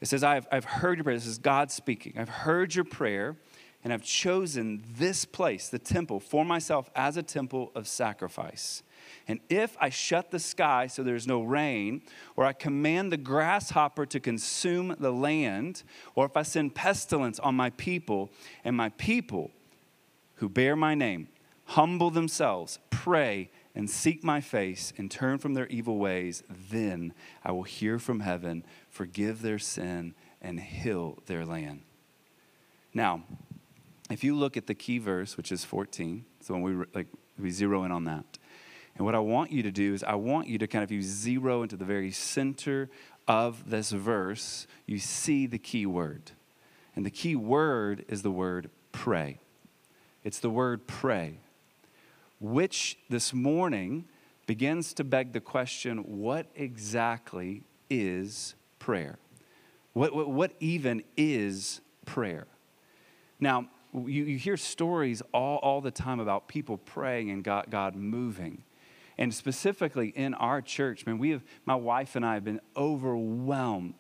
It 0.01 0.09
says, 0.09 0.23
I've, 0.23 0.47
I've 0.53 0.65
heard 0.65 0.99
your 0.99 1.05
prayer. 1.05 1.17
This 1.17 1.27
is 1.27 1.39
God 1.39 1.71
speaking. 1.71 2.15
I've 2.17 2.29
heard 2.29 2.75
your 2.75 2.85
prayer, 2.85 3.37
and 3.83 3.93
I've 3.93 4.03
chosen 4.03 4.85
this 4.97 5.25
place, 5.25 5.69
the 5.69 5.79
temple, 5.79 6.21
for 6.21 6.45
myself 6.45 6.91
as 6.95 7.17
a 7.17 7.23
temple 7.23 7.73
of 7.75 7.89
sacrifice. 7.89 8.83
And 9.29 9.41
if 9.49 9.77
I 9.81 9.89
shut 9.89 10.31
the 10.31 10.39
sky 10.39 10.87
so 10.87 11.03
there's 11.03 11.27
no 11.27 11.43
rain, 11.43 12.03
or 12.37 12.45
I 12.45 12.53
command 12.53 13.13
the 13.13 13.17
grasshopper 13.17 14.07
to 14.07 14.21
consume 14.21 14.95
the 14.99 15.13
land, 15.13 15.83
or 16.15 16.27
if 16.27 16.37
I 16.37 16.43
send 16.43 16.75
pestilence 16.75 17.39
on 17.41 17.55
my 17.55 17.71
people, 17.71 18.31
and 18.65 18.77
my 18.77 18.91
people 18.91 19.51
who 20.37 20.49
bear 20.49 20.77
my 20.77 20.95
name 20.95 21.29
humble 21.71 22.11
themselves, 22.11 22.79
pray, 22.91 23.51
and 23.75 23.91
seek 23.91 24.25
my 24.25 24.41
face, 24.41 24.93
and 24.97 25.11
turn 25.11 25.39
from 25.39 25.55
their 25.55 25.67
evil 25.67 25.99
ways, 25.99 26.43
then 26.71 27.13
I 27.45 27.53
will 27.53 27.65
hear 27.65 27.99
from 27.99 28.21
heaven, 28.21 28.65
forgive 28.89 29.43
their 29.43 29.59
sin, 29.59 30.15
and 30.41 30.61
heal 30.61 31.19
their 31.27 31.45
land. 31.45 31.83
Now, 32.95 33.25
if 34.09 34.23
you 34.23 34.37
look 34.37 34.57
at 34.57 34.67
the 34.67 34.75
key 34.75 34.99
verse, 34.99 35.37
which 35.37 35.51
is 35.51 35.65
14, 35.65 36.25
so 36.41 36.55
when 36.55 36.63
we 36.63 36.85
like 36.95 37.09
we 37.39 37.51
zero 37.51 37.85
in 37.85 37.93
on 37.93 38.05
that. 38.05 38.25
And 38.97 39.05
what 39.05 39.15
I 39.15 39.19
want 39.19 39.53
you 39.53 39.63
to 39.63 39.71
do 39.71 39.95
is 39.95 40.03
I 40.03 40.15
want 40.15 40.49
you 40.49 40.59
to 40.59 40.67
kind 40.67 40.83
of 40.83 40.91
you 40.91 41.03
zero 41.03 41.63
into 41.63 41.77
the 41.77 41.85
very 41.85 42.11
center 42.11 42.89
of 43.29 43.71
this 43.71 43.91
verse, 43.91 44.67
you 44.87 44.99
see 44.99 45.47
the 45.47 45.59
key 45.59 45.85
word. 45.85 46.33
And 46.95 47.05
the 47.05 47.11
key 47.11 47.37
word 47.37 48.05
is 48.09 48.23
the 48.23 48.31
word 48.31 48.71
pray. 48.93 49.41
It's 50.25 50.39
the 50.39 50.51
word 50.51 50.87
pray, 50.87 51.39
which 52.41 52.99
this 53.11 53.35
morning 53.35 54.07
begins 54.47 54.95
to 54.95 55.05
beg 55.05 55.33
the 55.33 55.41
question 55.41 55.99
what 55.99 56.47
exactly 56.55 57.63
is 57.91 58.55
prayer? 58.79 59.19
What, 59.93 60.15
what, 60.15 60.31
what 60.31 60.53
even 60.61 61.03
is 61.17 61.81
prayer? 62.07 62.47
Now, 63.41 63.69
you, 63.93 64.25
you 64.25 64.39
hear 64.39 64.57
stories 64.57 65.23
all, 65.33 65.59
all 65.59 65.81
the 65.81 65.91
time 65.91 66.21
about 66.21 66.49
people 66.49 66.79
praying 66.79 67.31
and 67.31 67.43
God, 67.43 67.67
God 67.71 67.95
moving. 67.95 68.63
And 69.19 69.33
specifically 69.35 70.09
in 70.09 70.35
our 70.35 70.61
church, 70.61 71.07
man, 71.07 71.19
we 71.19 71.31
have, 71.31 71.43
my 71.65 71.75
wife 71.75 72.17
and 72.17 72.25
I 72.25 72.35
have 72.35 72.45
been 72.45 72.61
overwhelmed 72.77 73.95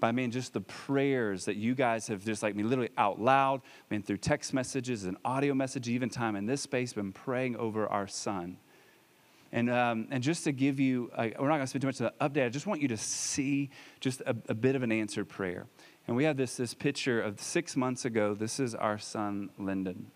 by, 0.00 0.08
I 0.08 0.12
mean, 0.12 0.30
just 0.30 0.54
the 0.54 0.60
prayers 0.60 1.44
that 1.44 1.56
you 1.56 1.74
guys 1.74 2.08
have 2.08 2.24
just 2.24 2.42
like 2.42 2.56
me 2.56 2.62
literally 2.62 2.90
out 2.96 3.20
loud, 3.20 3.60
I 3.62 3.94
mean, 3.94 4.02
through 4.02 4.16
text 4.16 4.52
messages 4.52 5.04
and 5.04 5.16
audio 5.24 5.54
messages, 5.54 5.90
even 5.90 6.08
time 6.08 6.36
in 6.36 6.46
this 6.46 6.62
space, 6.62 6.92
been 6.92 7.12
praying 7.12 7.56
over 7.56 7.86
our 7.86 8.08
son. 8.08 8.56
And, 9.52 9.68
um, 9.68 10.08
and 10.10 10.22
just 10.22 10.44
to 10.44 10.52
give 10.52 10.80
you, 10.80 11.10
uh, 11.14 11.28
we're 11.38 11.48
not 11.48 11.56
going 11.56 11.60
to 11.60 11.66
spend 11.66 11.82
too 11.82 11.88
much 11.88 12.00
of 12.00 12.12
the 12.18 12.28
update. 12.28 12.46
I 12.46 12.48
just 12.48 12.66
want 12.66 12.80
you 12.80 12.88
to 12.88 12.96
see 12.96 13.70
just 13.98 14.20
a, 14.22 14.36
a 14.48 14.54
bit 14.54 14.76
of 14.76 14.82
an 14.82 14.92
answered 14.92 15.28
prayer. 15.28 15.66
And 16.06 16.16
we 16.16 16.24
have 16.24 16.36
this, 16.36 16.56
this 16.56 16.72
picture 16.72 17.20
of 17.20 17.40
six 17.40 17.76
months 17.76 18.04
ago. 18.04 18.34
This 18.34 18.58
is 18.58 18.74
our 18.74 18.98
son, 18.98 19.50
Lyndon. 19.58 20.10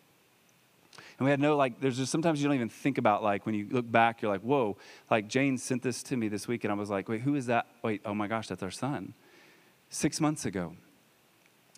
And 1.18 1.24
we 1.24 1.30
had 1.30 1.38
no, 1.38 1.56
like, 1.56 1.80
there's 1.80 1.96
just 1.96 2.10
sometimes 2.10 2.42
you 2.42 2.48
don't 2.48 2.56
even 2.56 2.68
think 2.68 2.98
about, 2.98 3.22
like, 3.22 3.46
when 3.46 3.54
you 3.54 3.68
look 3.70 3.90
back, 3.90 4.20
you're 4.20 4.32
like, 4.32 4.40
whoa, 4.40 4.76
like, 5.10 5.28
Jane 5.28 5.56
sent 5.58 5.82
this 5.82 6.02
to 6.04 6.16
me 6.16 6.28
this 6.28 6.48
week, 6.48 6.64
and 6.64 6.72
I 6.72 6.74
was 6.74 6.90
like, 6.90 7.08
wait, 7.08 7.20
who 7.20 7.36
is 7.36 7.46
that? 7.46 7.66
Wait, 7.82 8.00
oh 8.04 8.14
my 8.14 8.26
gosh, 8.26 8.48
that's 8.48 8.62
our 8.64 8.70
son. 8.70 9.14
Six 9.88 10.20
months 10.20 10.44
ago. 10.44 10.74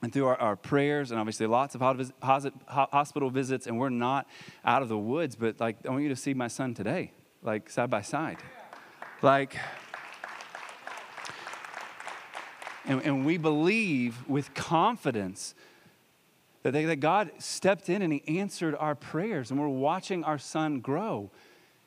And 0.03 0.13
through 0.13 0.27
our, 0.27 0.37
our 0.41 0.57
prayers, 0.57 1.11
and 1.11 1.21
obviously 1.21 1.47
lots 1.47 1.75
of 1.75 1.81
hospital 1.81 3.31
visits, 3.31 3.67
and 3.67 3.79
we're 3.79 3.91
not 3.91 4.27
out 4.65 4.83
of 4.83 4.89
the 4.89 4.99
woods, 4.99 5.37
but, 5.37 5.61
like, 5.61 5.77
I 5.87 5.91
want 5.91 6.03
you 6.03 6.09
to 6.09 6.17
see 6.17 6.33
my 6.33 6.49
son 6.49 6.73
today, 6.73 7.13
like, 7.43 7.69
side 7.69 7.91
by 7.91 8.01
side. 8.01 8.39
Like, 9.21 9.57
and, 12.87 13.03
and 13.03 13.27
we 13.27 13.37
believe 13.37 14.27
with 14.29 14.55
confidence 14.55 15.55
that, 16.67 16.73
they, 16.73 16.85
that 16.87 16.97
God 16.97 17.31
stepped 17.39 17.89
in 17.89 18.03
and 18.03 18.13
He 18.13 18.41
answered 18.41 18.75
our 18.75 18.97
prayers, 18.97 19.53
and 19.53 19.61
we're 19.61 19.69
watching 19.69 20.25
our 20.25 20.37
son 20.37 20.81
grow. 20.81 21.31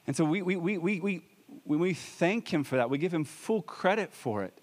And 0.08 0.16
so 0.16 0.24
we, 0.24 0.42
we, 0.42 0.56
we, 0.56 0.78
we, 0.78 1.00
we, 1.02 1.22
we 1.66 1.94
thank 1.94 2.48
Him 2.48 2.64
for 2.64 2.78
that. 2.78 2.90
We 2.90 2.98
give 2.98 3.14
Him 3.14 3.26
full 3.26 3.62
credit 3.62 4.14
for 4.14 4.42
it. 4.44 4.58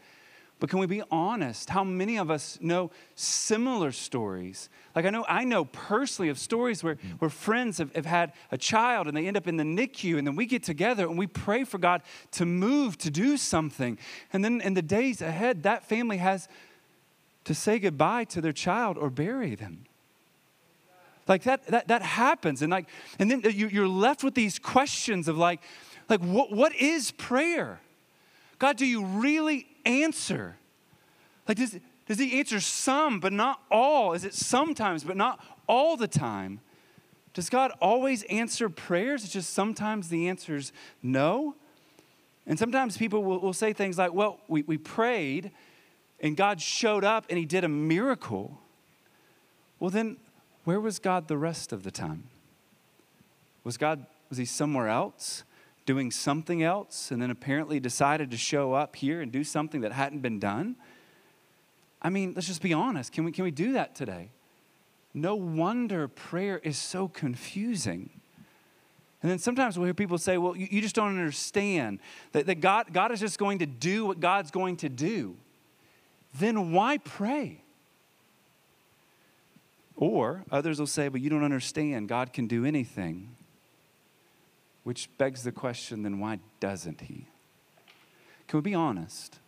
But 0.58 0.70
can 0.70 0.78
we 0.78 0.86
be 0.86 1.02
honest? 1.10 1.68
How 1.68 1.84
many 1.84 2.16
of 2.16 2.30
us 2.30 2.58
know 2.62 2.90
similar 3.14 3.92
stories? 3.92 4.70
Like 4.94 5.04
I 5.04 5.10
know 5.10 5.26
I 5.28 5.44
know 5.44 5.66
personally 5.66 6.30
of 6.30 6.38
stories 6.38 6.82
where, 6.82 6.94
mm. 6.94 7.20
where 7.20 7.28
friends 7.28 7.76
have, 7.76 7.94
have 7.94 8.06
had 8.06 8.32
a 8.50 8.56
child 8.56 9.08
and 9.08 9.14
they 9.14 9.26
end 9.26 9.36
up 9.36 9.46
in 9.46 9.58
the 9.58 9.64
NICU, 9.64 10.16
and 10.16 10.26
then 10.26 10.34
we 10.34 10.46
get 10.46 10.62
together 10.62 11.06
and 11.06 11.18
we 11.18 11.26
pray 11.26 11.64
for 11.64 11.76
God 11.76 12.00
to 12.32 12.46
move, 12.46 12.96
to 12.98 13.10
do 13.10 13.36
something. 13.36 13.98
And 14.32 14.42
then 14.42 14.62
in 14.62 14.72
the 14.72 14.80
days 14.80 15.20
ahead, 15.20 15.64
that 15.64 15.84
family 15.86 16.16
has 16.16 16.48
to 17.44 17.54
say 17.54 17.78
goodbye 17.78 18.24
to 18.24 18.40
their 18.40 18.54
child 18.54 18.96
or 18.96 19.10
bury 19.10 19.56
them. 19.56 19.84
Like 21.28 21.42
that, 21.44 21.66
that, 21.66 21.88
that 21.88 22.02
happens. 22.02 22.62
And 22.62 22.70
like, 22.70 22.88
and 23.18 23.30
then 23.30 23.42
you, 23.44 23.68
you're 23.68 23.88
left 23.88 24.22
with 24.22 24.34
these 24.34 24.58
questions 24.58 25.28
of 25.28 25.36
like, 25.36 25.60
like 26.08 26.20
what, 26.20 26.52
what 26.52 26.74
is 26.74 27.10
prayer? 27.12 27.80
God, 28.58 28.76
do 28.76 28.86
you 28.86 29.04
really 29.04 29.66
answer? 29.84 30.56
Like, 31.48 31.58
does, 31.58 31.78
does 32.06 32.18
he 32.18 32.38
answer 32.38 32.60
some, 32.60 33.20
but 33.20 33.32
not 33.32 33.60
all? 33.70 34.12
Is 34.12 34.24
it 34.24 34.34
sometimes, 34.34 35.04
but 35.04 35.16
not 35.16 35.44
all 35.68 35.96
the 35.96 36.08
time? 36.08 36.60
Does 37.34 37.50
God 37.50 37.72
always 37.80 38.22
answer 38.24 38.68
prayers? 38.68 39.24
It's 39.24 39.32
just 39.32 39.52
sometimes 39.52 40.08
the 40.08 40.28
answer 40.28 40.56
is 40.56 40.72
no. 41.02 41.54
And 42.46 42.58
sometimes 42.58 42.96
people 42.96 43.24
will, 43.24 43.40
will 43.40 43.52
say 43.52 43.72
things 43.72 43.98
like, 43.98 44.14
well, 44.14 44.40
we, 44.48 44.62
we 44.62 44.78
prayed 44.78 45.50
and 46.20 46.36
God 46.36 46.60
showed 46.60 47.04
up 47.04 47.26
and 47.28 47.38
he 47.38 47.44
did 47.44 47.64
a 47.64 47.68
miracle. 47.68 48.58
Well, 49.78 49.90
then 49.90 50.16
where 50.66 50.80
was 50.80 50.98
God 50.98 51.28
the 51.28 51.38
rest 51.38 51.72
of 51.72 51.84
the 51.84 51.92
time? 51.92 52.24
Was 53.62 53.76
God, 53.76 54.04
was 54.28 54.36
he 54.36 54.44
somewhere 54.44 54.88
else 54.88 55.44
doing 55.86 56.10
something 56.10 56.60
else 56.60 57.12
and 57.12 57.22
then 57.22 57.30
apparently 57.30 57.78
decided 57.78 58.32
to 58.32 58.36
show 58.36 58.72
up 58.72 58.96
here 58.96 59.20
and 59.20 59.30
do 59.30 59.44
something 59.44 59.82
that 59.82 59.92
hadn't 59.92 60.22
been 60.22 60.40
done? 60.40 60.74
I 62.02 62.10
mean, 62.10 62.32
let's 62.34 62.48
just 62.48 62.62
be 62.62 62.72
honest. 62.72 63.12
Can 63.12 63.24
we, 63.24 63.30
can 63.30 63.44
we 63.44 63.52
do 63.52 63.74
that 63.74 63.94
today? 63.94 64.30
No 65.14 65.36
wonder 65.36 66.08
prayer 66.08 66.58
is 66.58 66.76
so 66.76 67.06
confusing. 67.06 68.10
And 69.22 69.30
then 69.30 69.38
sometimes 69.38 69.78
we'll 69.78 69.84
hear 69.84 69.94
people 69.94 70.18
say, 70.18 70.36
well, 70.36 70.56
you, 70.56 70.66
you 70.68 70.82
just 70.82 70.96
don't 70.96 71.16
understand 71.16 72.00
that, 72.32 72.46
that 72.46 72.60
God, 72.60 72.92
God 72.92 73.12
is 73.12 73.20
just 73.20 73.38
going 73.38 73.60
to 73.60 73.66
do 73.66 74.04
what 74.04 74.18
God's 74.18 74.50
going 74.50 74.78
to 74.78 74.88
do. 74.88 75.36
Then 76.34 76.72
why 76.72 76.98
pray? 76.98 77.62
Or 79.96 80.44
others 80.50 80.78
will 80.78 80.86
say, 80.86 81.08
but 81.08 81.20
you 81.20 81.30
don't 81.30 81.44
understand, 81.44 82.08
God 82.08 82.32
can 82.32 82.46
do 82.46 82.64
anything. 82.64 83.34
Which 84.84 85.08
begs 85.18 85.42
the 85.42 85.52
question 85.52 86.02
then 86.02 86.20
why 86.20 86.38
doesn't 86.60 87.00
He? 87.00 87.26
Can 88.46 88.58
we 88.58 88.62
be 88.62 88.74
honest? 88.74 89.38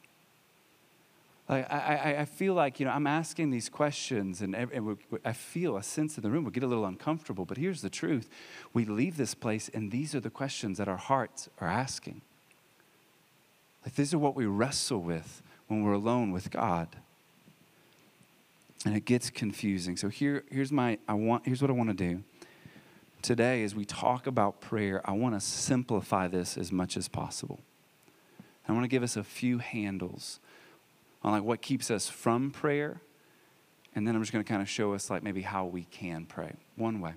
I, 1.50 1.62
I, 1.62 2.20
I 2.20 2.24
feel 2.26 2.52
like, 2.52 2.78
you 2.78 2.84
know, 2.84 2.92
I'm 2.92 3.06
asking 3.06 3.50
these 3.50 3.70
questions 3.70 4.42
and, 4.42 4.54
and 4.54 4.98
I 5.24 5.32
feel 5.32 5.78
a 5.78 5.82
sense 5.82 6.18
in 6.18 6.22
the 6.22 6.30
room. 6.30 6.44
We 6.44 6.50
get 6.50 6.62
a 6.62 6.66
little 6.66 6.84
uncomfortable, 6.84 7.46
but 7.46 7.56
here's 7.56 7.80
the 7.80 7.88
truth. 7.88 8.28
We 8.74 8.84
leave 8.84 9.16
this 9.16 9.34
place 9.34 9.70
and 9.72 9.90
these 9.90 10.14
are 10.14 10.20
the 10.20 10.28
questions 10.28 10.76
that 10.76 10.88
our 10.88 10.98
hearts 10.98 11.48
are 11.58 11.68
asking. 11.68 12.20
Like 13.84 13.94
these 13.94 14.12
are 14.12 14.18
what 14.18 14.36
we 14.36 14.44
wrestle 14.44 15.00
with 15.00 15.42
when 15.68 15.82
we're 15.82 15.92
alone 15.92 16.32
with 16.32 16.50
God 16.50 16.96
and 18.84 18.96
it 18.96 19.04
gets 19.04 19.30
confusing. 19.30 19.96
So 19.96 20.08
here, 20.08 20.44
here's 20.50 20.72
my 20.72 20.98
I 21.08 21.14
want 21.14 21.46
here's 21.46 21.62
what 21.62 21.70
I 21.70 21.74
want 21.74 21.90
to 21.90 21.94
do. 21.94 22.22
Today, 23.20 23.64
as 23.64 23.74
we 23.74 23.84
talk 23.84 24.26
about 24.26 24.60
prayer, 24.60 25.00
I 25.04 25.12
want 25.12 25.34
to 25.34 25.40
simplify 25.40 26.28
this 26.28 26.56
as 26.56 26.70
much 26.70 26.96
as 26.96 27.08
possible. 27.08 27.60
I 28.68 28.72
want 28.72 28.84
to 28.84 28.88
give 28.88 29.02
us 29.02 29.16
a 29.16 29.24
few 29.24 29.58
handles 29.58 30.40
on 31.22 31.32
like 31.32 31.42
what 31.42 31.62
keeps 31.62 31.90
us 31.90 32.08
from 32.08 32.50
prayer, 32.50 33.00
and 33.94 34.06
then 34.06 34.14
I'm 34.14 34.22
just 34.22 34.32
going 34.32 34.44
to 34.44 34.48
kind 34.48 34.62
of 34.62 34.68
show 34.68 34.94
us 34.94 35.10
like 35.10 35.22
maybe 35.22 35.42
how 35.42 35.66
we 35.66 35.84
can 35.84 36.26
pray. 36.26 36.52
One 36.76 37.00
way, 37.00 37.14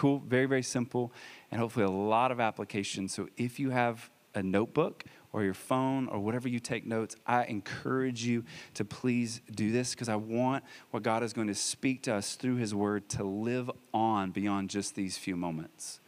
Cool, 0.00 0.22
very, 0.26 0.46
very 0.46 0.62
simple, 0.62 1.12
and 1.50 1.60
hopefully 1.60 1.84
a 1.84 1.90
lot 1.90 2.32
of 2.32 2.40
application. 2.40 3.06
So 3.06 3.28
if 3.36 3.60
you 3.60 3.68
have 3.68 4.08
a 4.34 4.42
notebook 4.42 5.04
or 5.32 5.44
your 5.44 5.54
phone 5.54 6.08
or 6.08 6.18
whatever 6.18 6.48
you 6.48 6.58
take 6.58 6.86
notes, 6.86 7.16
I 7.26 7.44
encourage 7.44 8.24
you 8.24 8.44
to 8.74 8.84
please 8.84 9.40
do 9.50 9.70
this 9.70 9.94
because 9.94 10.08
I 10.08 10.16
want 10.16 10.64
what 10.90 11.02
God 11.02 11.22
is 11.22 11.32
going 11.32 11.46
to 11.46 11.54
speak 11.54 12.02
to 12.04 12.14
us 12.14 12.34
through 12.34 12.56
His 12.56 12.74
Word 12.74 13.08
to 13.10 13.24
live 13.24 13.70
on 13.94 14.30
beyond 14.30 14.70
just 14.70 14.94
these 14.94 15.16
few 15.16 15.36
moments. 15.36 16.00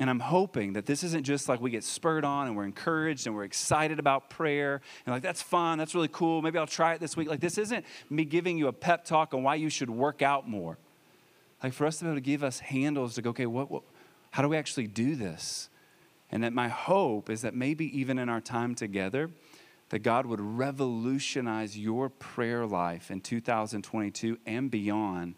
And 0.00 0.08
I'm 0.08 0.20
hoping 0.20 0.74
that 0.74 0.86
this 0.86 1.02
isn't 1.02 1.24
just 1.24 1.48
like 1.48 1.60
we 1.60 1.70
get 1.70 1.82
spurred 1.82 2.24
on 2.24 2.46
and 2.46 2.56
we're 2.56 2.64
encouraged 2.64 3.26
and 3.26 3.34
we're 3.34 3.44
excited 3.44 3.98
about 3.98 4.30
prayer 4.30 4.80
and 5.04 5.12
like, 5.12 5.22
that's 5.22 5.42
fun, 5.42 5.78
that's 5.78 5.94
really 5.94 6.08
cool, 6.08 6.40
maybe 6.40 6.58
I'll 6.58 6.66
try 6.66 6.94
it 6.94 7.00
this 7.00 7.16
week. 7.16 7.28
Like, 7.28 7.40
this 7.40 7.58
isn't 7.58 7.84
me 8.08 8.24
giving 8.24 8.58
you 8.58 8.68
a 8.68 8.72
pep 8.72 9.04
talk 9.04 9.34
on 9.34 9.42
why 9.42 9.56
you 9.56 9.68
should 9.68 9.90
work 9.90 10.22
out 10.22 10.48
more. 10.48 10.78
Like, 11.62 11.72
for 11.72 11.84
us 11.84 11.98
to 11.98 12.04
be 12.04 12.10
able 12.10 12.16
to 12.16 12.20
give 12.20 12.44
us 12.44 12.60
handles 12.60 13.16
to 13.16 13.22
go, 13.22 13.30
okay, 13.30 13.46
what, 13.46 13.70
what 13.70 13.82
how 14.30 14.42
do 14.42 14.48
we 14.48 14.56
actually 14.56 14.86
do 14.86 15.14
this? 15.16 15.68
And 16.30 16.42
that 16.42 16.52
my 16.52 16.68
hope 16.68 17.30
is 17.30 17.42
that 17.42 17.54
maybe 17.54 17.98
even 17.98 18.18
in 18.18 18.28
our 18.28 18.40
time 18.40 18.74
together, 18.74 19.30
that 19.88 20.00
God 20.00 20.26
would 20.26 20.40
revolutionize 20.40 21.78
your 21.78 22.08
prayer 22.10 22.66
life 22.66 23.10
in 23.10 23.20
2022 23.20 24.38
and 24.46 24.70
beyond, 24.70 25.34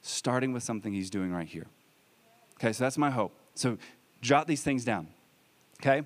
starting 0.00 0.52
with 0.52 0.62
something 0.62 0.92
He's 0.92 1.10
doing 1.10 1.32
right 1.32 1.46
here. 1.46 1.66
Okay, 2.56 2.72
so 2.72 2.84
that's 2.84 2.98
my 2.98 3.10
hope. 3.10 3.36
So 3.54 3.78
jot 4.20 4.46
these 4.46 4.62
things 4.62 4.84
down. 4.84 5.08
Okay? 5.80 6.02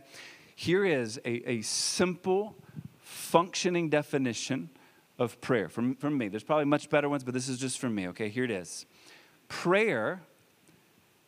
Here 0.54 0.84
is 0.84 1.18
a, 1.24 1.50
a 1.50 1.62
simple, 1.62 2.56
functioning 2.98 3.88
definition 3.88 4.70
of 5.18 5.40
prayer 5.40 5.68
from, 5.68 5.96
from 5.96 6.16
me. 6.18 6.28
There's 6.28 6.44
probably 6.44 6.64
much 6.66 6.90
better 6.90 7.08
ones, 7.08 7.24
but 7.24 7.34
this 7.34 7.48
is 7.48 7.58
just 7.58 7.78
from 7.78 7.94
me. 7.94 8.08
Okay, 8.08 8.28
here 8.28 8.44
it 8.44 8.50
is. 8.50 8.86
Prayer, 9.48 10.22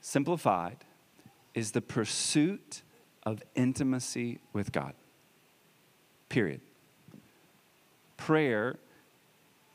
simplified, 0.01 0.79
is 1.55 1.73
the 1.73 1.81
pursuit 1.81 2.83
of 3.33 3.43
intimacy 3.55 4.39
with 4.53 4.73
God. 4.73 4.95
Period. 6.29 6.61
Prayer 8.17 8.77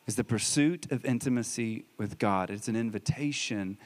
is 0.08 0.16
the 0.16 0.24
pursuit 0.24 0.92
of 0.92 1.06
intimacy 1.06 1.86
with 1.98 2.18
God. 2.20 2.50
It's 2.50 2.68
an 2.68 2.76
invitation 2.76 3.78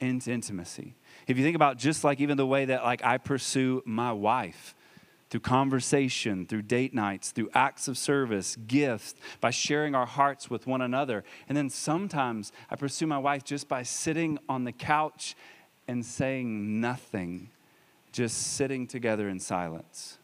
into 0.00 0.30
intimacy. 0.30 0.94
If 1.26 1.36
you 1.36 1.44
think 1.44 1.56
about 1.56 1.78
just 1.78 2.04
like 2.04 2.20
even 2.20 2.36
the 2.36 2.46
way 2.46 2.66
that 2.66 2.84
like 2.84 3.04
I 3.04 3.18
pursue 3.18 3.82
my 3.84 4.12
wife 4.12 4.74
through 5.28 5.40
conversation, 5.40 6.46
through 6.46 6.62
date 6.62 6.94
nights, 6.94 7.32
through 7.32 7.50
acts 7.52 7.88
of 7.88 7.98
service, 7.98 8.56
gifts, 8.66 9.14
by 9.40 9.50
sharing 9.50 9.94
our 9.94 10.06
hearts 10.06 10.48
with 10.48 10.66
one 10.66 10.80
another. 10.80 11.24
And 11.48 11.56
then 11.56 11.68
sometimes 11.68 12.52
I 12.70 12.76
pursue 12.76 13.06
my 13.06 13.18
wife 13.18 13.42
just 13.42 13.68
by 13.68 13.82
sitting 13.82 14.38
on 14.48 14.64
the 14.64 14.72
couch 14.72 15.34
and 15.88 16.04
saying 16.04 16.80
nothing, 16.80 17.50
just 18.16 18.54
sitting 18.54 18.86
together 18.86 19.28
in 19.28 19.38
silence. 19.38 20.16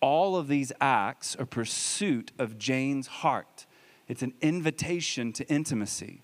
All 0.00 0.36
of 0.36 0.46
these 0.46 0.72
acts 0.80 1.34
are 1.34 1.46
pursuit 1.46 2.30
of 2.38 2.58
Jane's 2.58 3.08
heart. 3.08 3.66
It's 4.06 4.22
an 4.22 4.34
invitation 4.40 5.32
to 5.32 5.46
intimacy. 5.48 6.22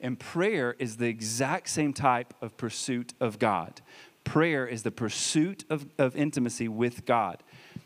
And 0.00 0.18
prayer 0.18 0.74
is 0.80 0.96
the 0.96 1.06
exact 1.06 1.68
same 1.68 1.92
type 1.92 2.34
of 2.42 2.56
pursuit 2.56 3.14
of 3.20 3.38
God. 3.38 3.82
Prayer 4.24 4.66
is 4.66 4.82
the 4.82 4.90
pursuit 4.90 5.64
of, 5.70 5.86
of 5.96 6.16
intimacy 6.16 6.66
with 6.66 7.06
God. 7.06 7.44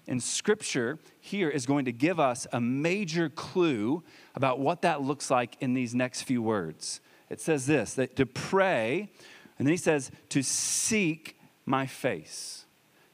And 0.09 0.23
scripture 0.23 0.99
here 1.21 1.51
is 1.51 1.67
going 1.67 1.85
to 1.85 1.93
give 1.93 2.19
us 2.19 2.47
a 2.53 2.61
major 2.61 3.29
clue 3.29 4.03
about 4.35 4.61
what 4.61 4.81
that 4.81 5.03
looks 5.03 5.31
like 5.31 5.59
in 5.61 5.75
these 5.75 5.95
next 5.95 6.23
few 6.23 6.41
words. 6.41 7.03
It 7.29 7.39
says 7.39 7.67
this 7.67 7.93
that 7.95 8.17
to 8.17 8.25
pray, 8.25 9.11
and 9.59 9.67
then 9.67 9.73
he 9.73 9.79
says, 9.79 10.11
to 10.31 10.43
seek 10.43 11.36
my 11.67 11.85
face. 11.87 12.65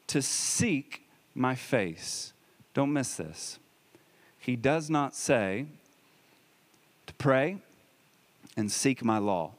To 0.09 0.23
seek 0.23 1.09
my 1.35 1.54
face. 1.54 2.32
Don't 2.75 2.92
miss 2.92 3.16
this. 3.16 3.59
He 4.38 4.57
does 4.57 4.90
not 4.90 5.14
say 5.14 5.66
to 7.07 7.14
pray 7.14 7.59
and 8.57 8.70
seek 8.70 9.05
my 9.05 9.18
law, 9.18 9.53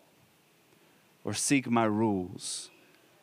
or 1.23 1.33
seek 1.33 1.69
my 1.69 1.85
rules, 1.85 2.69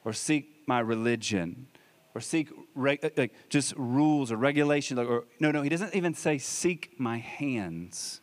or 0.05 0.12
seek 0.12 0.62
my 0.66 0.81
religion, 0.81 1.66
or 2.14 2.21
seek 2.21 2.49
reg- 2.75 3.05
uh, 3.05 3.11
like 3.16 3.33
just 3.49 3.75
rules 3.77 4.33
or 4.33 4.37
regulations. 4.37 4.99
Or, 4.99 5.25
no, 5.38 5.51
no, 5.51 5.62
he 5.62 5.68
doesn't 5.68 5.95
even 5.95 6.14
say 6.14 6.38
seek 6.38 6.99
my 6.99 7.18
hands. 7.18 8.21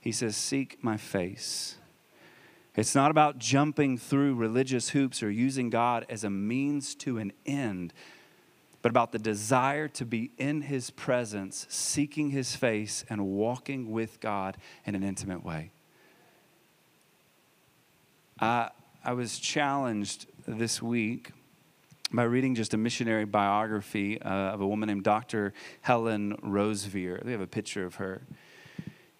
He 0.00 0.12
says 0.12 0.36
seek 0.36 0.82
my 0.82 0.96
face. 0.96 1.76
It's 2.76 2.94
not 2.94 3.10
about 3.10 3.38
jumping 3.38 3.96
through 3.96 4.34
religious 4.34 4.90
hoops 4.90 5.22
or 5.22 5.30
using 5.30 5.70
God 5.70 6.04
as 6.10 6.24
a 6.24 6.30
means 6.30 6.94
to 6.96 7.16
an 7.16 7.32
end, 7.46 7.94
but 8.82 8.90
about 8.90 9.12
the 9.12 9.18
desire 9.18 9.88
to 9.88 10.04
be 10.04 10.30
in 10.36 10.60
His 10.60 10.90
presence, 10.90 11.66
seeking 11.70 12.30
His 12.30 12.54
face, 12.54 13.02
and 13.08 13.26
walking 13.26 13.90
with 13.90 14.20
God 14.20 14.58
in 14.84 14.94
an 14.94 15.02
intimate 15.02 15.42
way. 15.42 15.70
I, 18.38 18.70
I 19.02 19.14
was 19.14 19.38
challenged 19.38 20.26
this 20.46 20.82
week 20.82 21.32
by 22.12 22.24
reading 22.24 22.54
just 22.54 22.74
a 22.74 22.76
missionary 22.76 23.24
biography 23.24 24.20
uh, 24.20 24.28
of 24.28 24.60
a 24.60 24.66
woman 24.66 24.88
named 24.88 25.02
Dr. 25.02 25.54
Helen 25.80 26.36
Roseveare. 26.44 27.24
We 27.24 27.32
have 27.32 27.40
a 27.40 27.46
picture 27.46 27.86
of 27.86 27.96
her. 27.96 28.22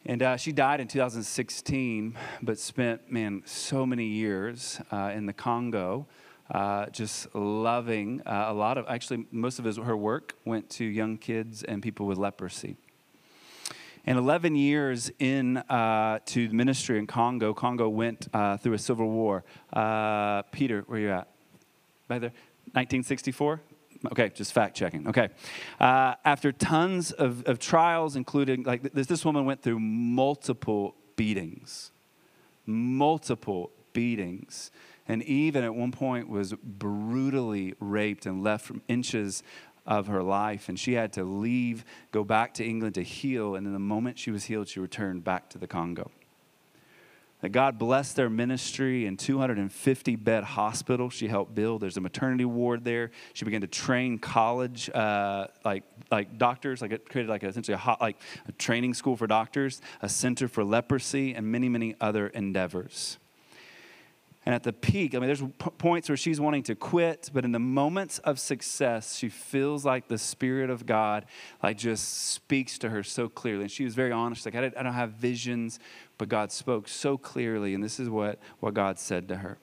And 0.08 0.22
uh, 0.22 0.36
she 0.36 0.52
died 0.52 0.80
in 0.80 0.86
2016, 0.86 2.16
but 2.40 2.60
spent, 2.60 3.10
man, 3.10 3.42
so 3.44 3.84
many 3.84 4.06
years 4.06 4.80
uh, 4.92 5.10
in 5.12 5.26
the 5.26 5.32
Congo, 5.32 6.06
uh, 6.48 6.86
just 6.90 7.34
loving 7.34 8.22
uh, 8.24 8.44
a 8.46 8.54
lot 8.54 8.78
of, 8.78 8.86
actually, 8.88 9.26
most 9.32 9.58
of 9.58 9.64
his, 9.64 9.78
her 9.78 9.96
work 9.96 10.36
went 10.44 10.70
to 10.70 10.84
young 10.84 11.18
kids 11.18 11.64
and 11.64 11.82
people 11.82 12.06
with 12.06 12.18
leprosy. 12.18 12.76
And 14.04 14.16
11 14.16 14.54
years 14.54 15.10
in 15.18 15.56
uh, 15.56 16.20
to 16.26 16.46
the 16.46 16.54
ministry 16.54 17.00
in 17.00 17.08
Congo, 17.08 17.52
Congo 17.52 17.88
went 17.88 18.28
uh, 18.32 18.58
through 18.58 18.74
a 18.74 18.78
civil 18.78 19.10
war. 19.10 19.42
Peter, 20.52 20.84
where 20.86 21.00
you 21.00 21.10
at? 21.10 21.26
By 22.06 22.20
there, 22.20 22.30
1964. 22.74 23.60
Okay, 24.12 24.30
just 24.34 24.52
fact 24.52 24.76
checking. 24.76 25.08
Okay, 25.08 25.28
uh, 25.80 26.14
after 26.24 26.52
tons 26.52 27.12
of, 27.12 27.44
of 27.46 27.58
trials, 27.58 28.16
including 28.16 28.62
like 28.64 28.82
this, 28.94 29.06
this 29.06 29.24
woman 29.24 29.44
went 29.44 29.62
through 29.62 29.78
multiple 29.78 30.94
beatings, 31.16 31.92
multiple 32.66 33.70
beatings 33.92 34.70
and 35.08 35.22
even 35.22 35.64
at 35.64 35.74
one 35.74 35.92
point 35.92 36.28
was 36.28 36.52
brutally 36.54 37.74
raped 37.80 38.26
and 38.26 38.42
left 38.42 38.64
from 38.64 38.82
inches 38.88 39.42
of 39.86 40.08
her 40.08 40.22
life. 40.22 40.68
And 40.68 40.78
she 40.78 40.94
had 40.94 41.12
to 41.14 41.24
leave, 41.24 41.84
go 42.10 42.24
back 42.24 42.54
to 42.54 42.64
England 42.64 42.96
to 42.96 43.02
heal. 43.02 43.54
And 43.54 43.66
in 43.66 43.72
the 43.72 43.78
moment 43.78 44.18
she 44.18 44.30
was 44.30 44.44
healed, 44.44 44.68
she 44.68 44.80
returned 44.80 45.22
back 45.22 45.48
to 45.50 45.58
the 45.58 45.66
Congo. 45.66 46.10
That 47.42 47.50
God 47.50 47.78
blessed 47.78 48.16
their 48.16 48.30
ministry 48.30 49.04
in 49.06 49.16
250 49.16 50.16
bed 50.16 50.42
hospital 50.42 51.10
she 51.10 51.28
helped 51.28 51.54
build. 51.54 51.82
There's 51.82 51.98
a 51.98 52.00
maternity 52.00 52.46
ward 52.46 52.82
there. 52.82 53.10
She 53.34 53.44
began 53.44 53.60
to 53.60 53.66
train 53.66 54.18
college 54.18 54.88
uh, 54.90 55.48
like 55.64 55.84
like 56.10 56.38
doctors. 56.38 56.80
Like 56.80 56.92
it 56.92 57.08
created 57.08 57.28
like 57.28 57.44
essentially 57.44 57.74
a 57.74 57.78
hot, 57.78 58.00
like 58.00 58.16
a 58.48 58.52
training 58.52 58.94
school 58.94 59.16
for 59.16 59.26
doctors, 59.26 59.82
a 60.00 60.08
center 60.08 60.48
for 60.48 60.64
leprosy, 60.64 61.34
and 61.34 61.46
many 61.52 61.68
many 61.68 61.94
other 62.00 62.28
endeavors. 62.28 63.18
And 64.46 64.54
at 64.54 64.62
the 64.62 64.72
peak, 64.72 65.16
I 65.16 65.18
mean, 65.18 65.26
there's 65.26 65.42
points 65.76 66.08
where 66.08 66.16
she's 66.16 66.40
wanting 66.40 66.62
to 66.64 66.76
quit, 66.76 67.30
but 67.34 67.44
in 67.44 67.50
the 67.50 67.58
moments 67.58 68.20
of 68.20 68.38
success, 68.38 69.16
she 69.16 69.28
feels 69.28 69.84
like 69.84 70.06
the 70.06 70.18
Spirit 70.18 70.70
of 70.70 70.86
God, 70.86 71.26
like, 71.64 71.76
just 71.76 72.28
speaks 72.28 72.78
to 72.78 72.90
her 72.90 73.02
so 73.02 73.28
clearly. 73.28 73.62
And 73.62 73.70
she 73.70 73.82
was 73.82 73.96
very 73.96 74.12
honest, 74.12 74.46
like, 74.46 74.54
I, 74.54 74.66
I 74.66 74.82
don't 74.84 74.92
have 74.92 75.10
visions, 75.10 75.80
but 76.16 76.28
God 76.28 76.52
spoke 76.52 76.86
so 76.86 77.18
clearly. 77.18 77.74
And 77.74 77.82
this 77.82 77.98
is 77.98 78.08
what, 78.08 78.38
what 78.60 78.72
God 78.72 79.00
said 79.00 79.26
to 79.28 79.38
her. 79.38 79.58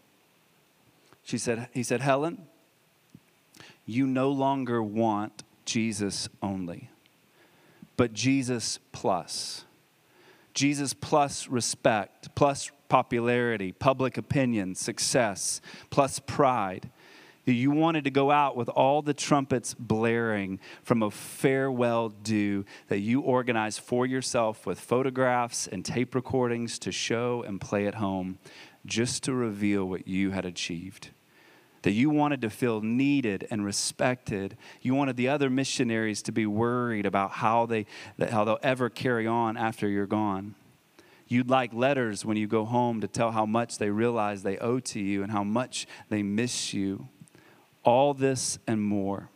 She 1.24 1.38
said, 1.38 1.70
He 1.72 1.82
said, 1.82 2.02
Helen, 2.02 2.46
you 3.86 4.06
no 4.06 4.30
longer 4.32 4.84
want 4.84 5.44
Jesus 5.64 6.28
only, 6.42 6.90
but 7.96 8.12
Jesus 8.12 8.80
plus. 8.92 9.64
Jesus 10.54 10.94
plus 10.94 11.48
respect, 11.48 12.36
plus 12.36 12.70
popularity, 12.94 13.72
public 13.72 14.20
opinion, 14.20 14.76
success, 14.76 15.62
plus 15.90 16.20
pride. 16.20 16.92
You 17.44 17.72
wanted 17.72 18.04
to 18.04 18.12
go 18.12 18.30
out 18.30 18.56
with 18.56 18.70
all 18.70 19.02
the 19.02 19.16
trumpets 19.16 19.74
blaring 19.74 20.60
from 20.84 21.02
a 21.02 21.10
farewell 21.10 22.10
do 22.10 22.66
that 22.90 23.00
you 23.00 23.22
organized 23.22 23.80
for 23.80 24.06
yourself 24.06 24.68
with 24.68 24.80
photographs 24.80 25.66
and 25.66 25.84
tape 25.84 26.14
recordings 26.14 26.78
to 26.78 26.92
show 26.92 27.42
and 27.42 27.60
play 27.60 27.88
at 27.88 27.96
home 27.96 28.38
just 28.86 29.24
to 29.24 29.34
reveal 29.34 29.86
what 29.86 30.08
you 30.08 30.30
had 30.30 30.46
achieved. 30.46 31.10
That 31.82 31.94
you 31.94 32.12
wanted 32.12 32.42
to 32.42 32.52
feel 32.52 32.82
needed 32.82 33.48
and 33.50 33.66
respected. 33.66 34.56
You 34.84 34.94
wanted 34.94 35.18
the 35.18 35.30
other 35.30 35.50
missionaries 35.50 36.22
to 36.22 36.32
be 36.32 36.46
worried 36.46 37.08
about 37.08 37.32
how, 37.32 37.66
they, 37.66 37.88
how 38.30 38.44
they'll 38.44 38.60
ever 38.62 38.92
carry 38.92 39.26
on 39.26 39.58
after 39.58 39.90
you're 39.90 40.06
gone. 40.06 40.54
You'd 41.28 41.50
like 41.50 41.74
letters 41.74 42.26
when 42.26 42.38
you 42.38 42.48
go 42.48 42.66
home 42.66 43.02
to 43.02 43.08
tell 43.08 43.32
how 43.32 43.46
much 43.46 43.78
they 43.78 43.90
realize 43.90 44.44
they 44.44 44.58
owe 44.58 44.80
to 44.80 45.00
you 45.00 45.24
and 45.24 45.32
how 45.32 45.44
much 45.44 45.88
they 46.10 46.22
miss 46.22 46.74
you. 46.74 47.08
All 47.84 48.14
this 48.14 48.60
and 48.68 48.82
more. 48.82 49.30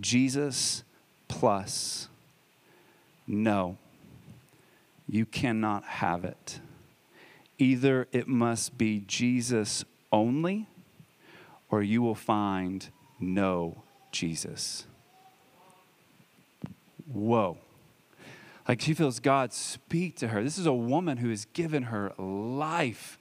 Jesus 0.00 0.84
plus. 1.28 2.08
No, 3.26 3.76
you 5.06 5.26
cannot 5.26 5.84
have 5.84 6.24
it. 6.24 6.60
Either 7.58 8.08
it 8.12 8.26
must 8.26 8.78
be 8.78 9.04
Jesus 9.06 9.84
only, 10.10 10.66
or 11.70 11.82
you 11.82 12.00
will 12.00 12.14
find 12.14 12.88
no 13.20 13.82
Jesus. 14.12 14.86
Whoa. 17.12 17.58
Like 18.68 18.82
she 18.82 18.92
feels 18.92 19.18
God 19.18 19.54
speak 19.54 20.16
to 20.16 20.28
her. 20.28 20.44
This 20.44 20.58
is 20.58 20.66
a 20.66 20.74
woman 20.74 21.16
who 21.16 21.30
has 21.30 21.46
given 21.46 21.84
her 21.84 22.12
life 22.18 23.18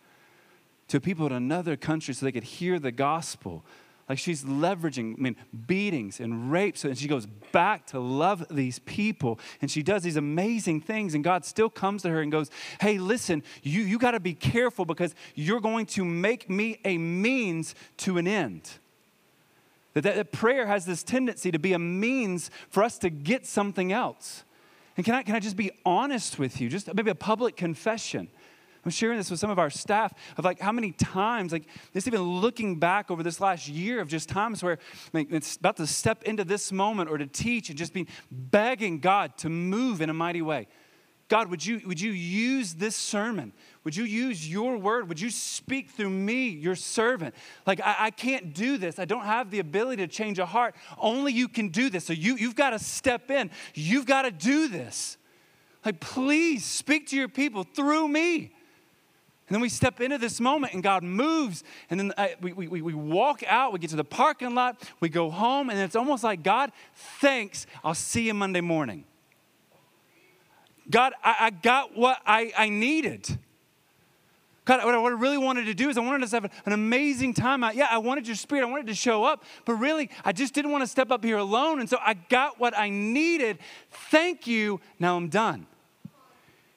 to 0.89 0.99
people 0.99 1.25
in 1.25 1.31
another 1.31 1.77
country 1.77 2.13
so 2.13 2.25
they 2.25 2.33
could 2.33 2.43
hear 2.43 2.79
the 2.79 2.91
gospel. 2.91 3.63
Like 4.09 4.19
she's 4.19 4.43
leveraging, 4.43 5.17
I 5.17 5.21
mean, 5.21 5.35
beatings 5.65 6.19
and 6.19 6.51
rapes, 6.51 6.83
and 6.83 6.97
she 6.97 7.07
goes 7.07 7.25
back 7.51 7.87
to 7.87 7.99
love 7.99 8.45
these 8.49 8.79
people, 8.79 9.39
and 9.61 9.69
she 9.71 9.83
does 9.83 10.03
these 10.03 10.15
amazing 10.15 10.81
things, 10.81 11.13
and 11.13 11.23
God 11.23 11.43
still 11.43 11.69
comes 11.69 12.03
to 12.03 12.09
her 12.09 12.21
and 12.21 12.31
goes, 12.31 12.49
Hey, 12.79 12.97
listen, 12.97 13.43
you, 13.63 13.81
you 13.81 13.97
got 13.97 14.11
to 14.11 14.21
be 14.21 14.33
careful 14.33 14.85
because 14.85 15.15
you're 15.35 15.59
going 15.59 15.85
to 15.87 16.05
make 16.05 16.49
me 16.49 16.79
a 16.85 16.97
means 16.97 17.75
to 17.97 18.17
an 18.17 18.27
end. 18.27 18.69
That, 19.93 20.03
that, 20.03 20.15
that 20.15 20.31
prayer 20.31 20.67
has 20.67 20.85
this 20.85 21.03
tendency 21.03 21.51
to 21.51 21.59
be 21.59 21.73
a 21.73 21.79
means 21.79 22.49
for 22.69 22.83
us 22.83 22.97
to 22.99 23.09
get 23.09 23.45
something 23.45 23.91
else. 23.91 24.43
And 24.97 25.05
can 25.05 25.15
I, 25.15 25.23
can 25.23 25.35
I 25.35 25.39
just 25.39 25.55
be 25.55 25.71
honest 25.85 26.39
with 26.39 26.59
you? 26.59 26.69
Just 26.69 26.93
maybe 26.93 27.11
a 27.11 27.15
public 27.15 27.55
confession. 27.55 28.27
I'm 28.83 28.91
sharing 28.91 29.17
this 29.17 29.29
with 29.29 29.39
some 29.39 29.49
of 29.49 29.59
our 29.59 29.69
staff 29.69 30.13
of 30.37 30.45
like 30.45 30.59
how 30.59 30.71
many 30.71 30.91
times, 30.93 31.51
like 31.51 31.65
just 31.93 32.07
even 32.07 32.21
looking 32.21 32.79
back 32.79 33.11
over 33.11 33.21
this 33.21 33.41
last 33.41 33.67
year 33.67 33.99
of 33.99 34.07
just 34.07 34.29
times 34.29 34.63
where 34.63 34.79
like, 35.13 35.31
it's 35.31 35.57
about 35.57 35.75
to 35.77 35.87
step 35.87 36.23
into 36.23 36.43
this 36.43 36.71
moment 36.71 37.09
or 37.09 37.17
to 37.17 37.27
teach 37.27 37.69
and 37.69 37.77
just 37.77 37.93
be 37.93 38.07
begging 38.31 38.99
God 38.99 39.37
to 39.39 39.49
move 39.49 40.01
in 40.01 40.09
a 40.09 40.13
mighty 40.13 40.41
way. 40.41 40.67
God, 41.29 41.49
would 41.49 41.65
you, 41.65 41.81
would 41.85 41.99
you 41.99 42.11
use 42.11 42.75
this 42.75 42.95
sermon? 42.95 43.51
Would 43.83 43.95
you 43.95 44.05
use 44.05 44.49
your 44.49 44.77
word? 44.77 45.09
Would 45.09 45.19
you 45.19 45.29
speak 45.29 45.89
through 45.89 46.09
me, 46.09 46.47
your 46.47 46.75
servant? 46.75 47.35
Like, 47.65 47.81
I, 47.81 47.95
I, 47.99 48.11
can't 48.11 48.53
do 48.53 48.77
this. 48.77 48.97
I 48.97 49.05
don't 49.05 49.25
have 49.25 49.51
the 49.51 49.59
ability 49.59 50.07
to 50.07 50.11
change 50.11 50.39
a 50.39 50.45
heart. 50.45 50.73
Only 50.97 51.33
you 51.33 51.49
can 51.49 51.67
do 51.67 51.89
this. 51.89 52.05
So 52.05 52.13
you, 52.13 52.37
you've 52.37 52.55
got 52.55 52.69
to 52.69 52.79
step 52.79 53.29
in. 53.29 53.51
You've 53.73 54.05
got 54.05 54.21
to 54.21 54.31
do 54.31 54.69
this. 54.69 55.17
Like, 55.83 55.99
please 55.99 56.63
speak 56.63 57.07
to 57.07 57.17
your 57.17 57.27
people 57.27 57.63
through 57.63 58.07
me. 58.07 58.53
And 59.47 59.55
then 59.55 59.61
we 59.61 59.69
step 59.69 59.99
into 60.01 60.17
this 60.17 60.39
moment 60.39 60.73
and 60.73 60.83
God 60.83 61.03
moves. 61.03 61.63
And 61.89 61.99
then 61.99 62.13
uh, 62.17 62.27
we, 62.41 62.53
we, 62.53 62.81
we 62.81 62.93
walk 62.93 63.43
out, 63.47 63.73
we 63.73 63.79
get 63.79 63.89
to 63.91 63.95
the 63.95 64.03
parking 64.03 64.55
lot, 64.55 64.81
we 64.99 65.07
go 65.07 65.29
home, 65.29 65.69
and 65.69 65.79
it's 65.79 65.95
almost 65.95 66.23
like, 66.23 66.43
God, 66.43 66.71
thanks. 67.21 67.65
I'll 67.83 67.93
see 67.93 68.27
you 68.27 68.33
Monday 68.33 68.61
morning. 68.61 69.05
God, 70.89 71.13
I, 71.23 71.35
I 71.39 71.49
got 71.49 71.97
what 71.97 72.19
I, 72.25 72.51
I 72.57 72.69
needed. 72.69 73.37
God, 74.65 74.83
what 74.83 74.93
I 74.93 75.07
really 75.09 75.37
wanted 75.37 75.65
to 75.65 75.73
do 75.73 75.89
is 75.89 75.97
I 75.97 76.01
wanted 76.01 76.23
us 76.23 76.31
to 76.31 76.37
have 76.37 76.51
an 76.65 76.73
amazing 76.73 77.33
time. 77.33 77.63
Yeah, 77.73 77.87
I 77.89 77.99
wanted 77.99 78.27
your 78.27 78.35
spirit, 78.35 78.63
I 78.63 78.69
wanted 78.69 78.87
to 78.87 78.95
show 78.95 79.23
up, 79.23 79.45
but 79.65 79.75
really, 79.75 80.09
I 80.25 80.33
just 80.33 80.53
didn't 80.53 80.71
want 80.71 80.83
to 80.83 80.87
step 80.87 81.09
up 81.09 81.23
here 81.23 81.37
alone. 81.37 81.79
And 81.79 81.89
so 81.89 81.97
I 82.01 82.15
got 82.15 82.59
what 82.59 82.77
I 82.77 82.89
needed. 82.89 83.59
Thank 83.91 84.45
you. 84.45 84.81
Now 84.99 85.15
I'm 85.15 85.29
done 85.29 85.67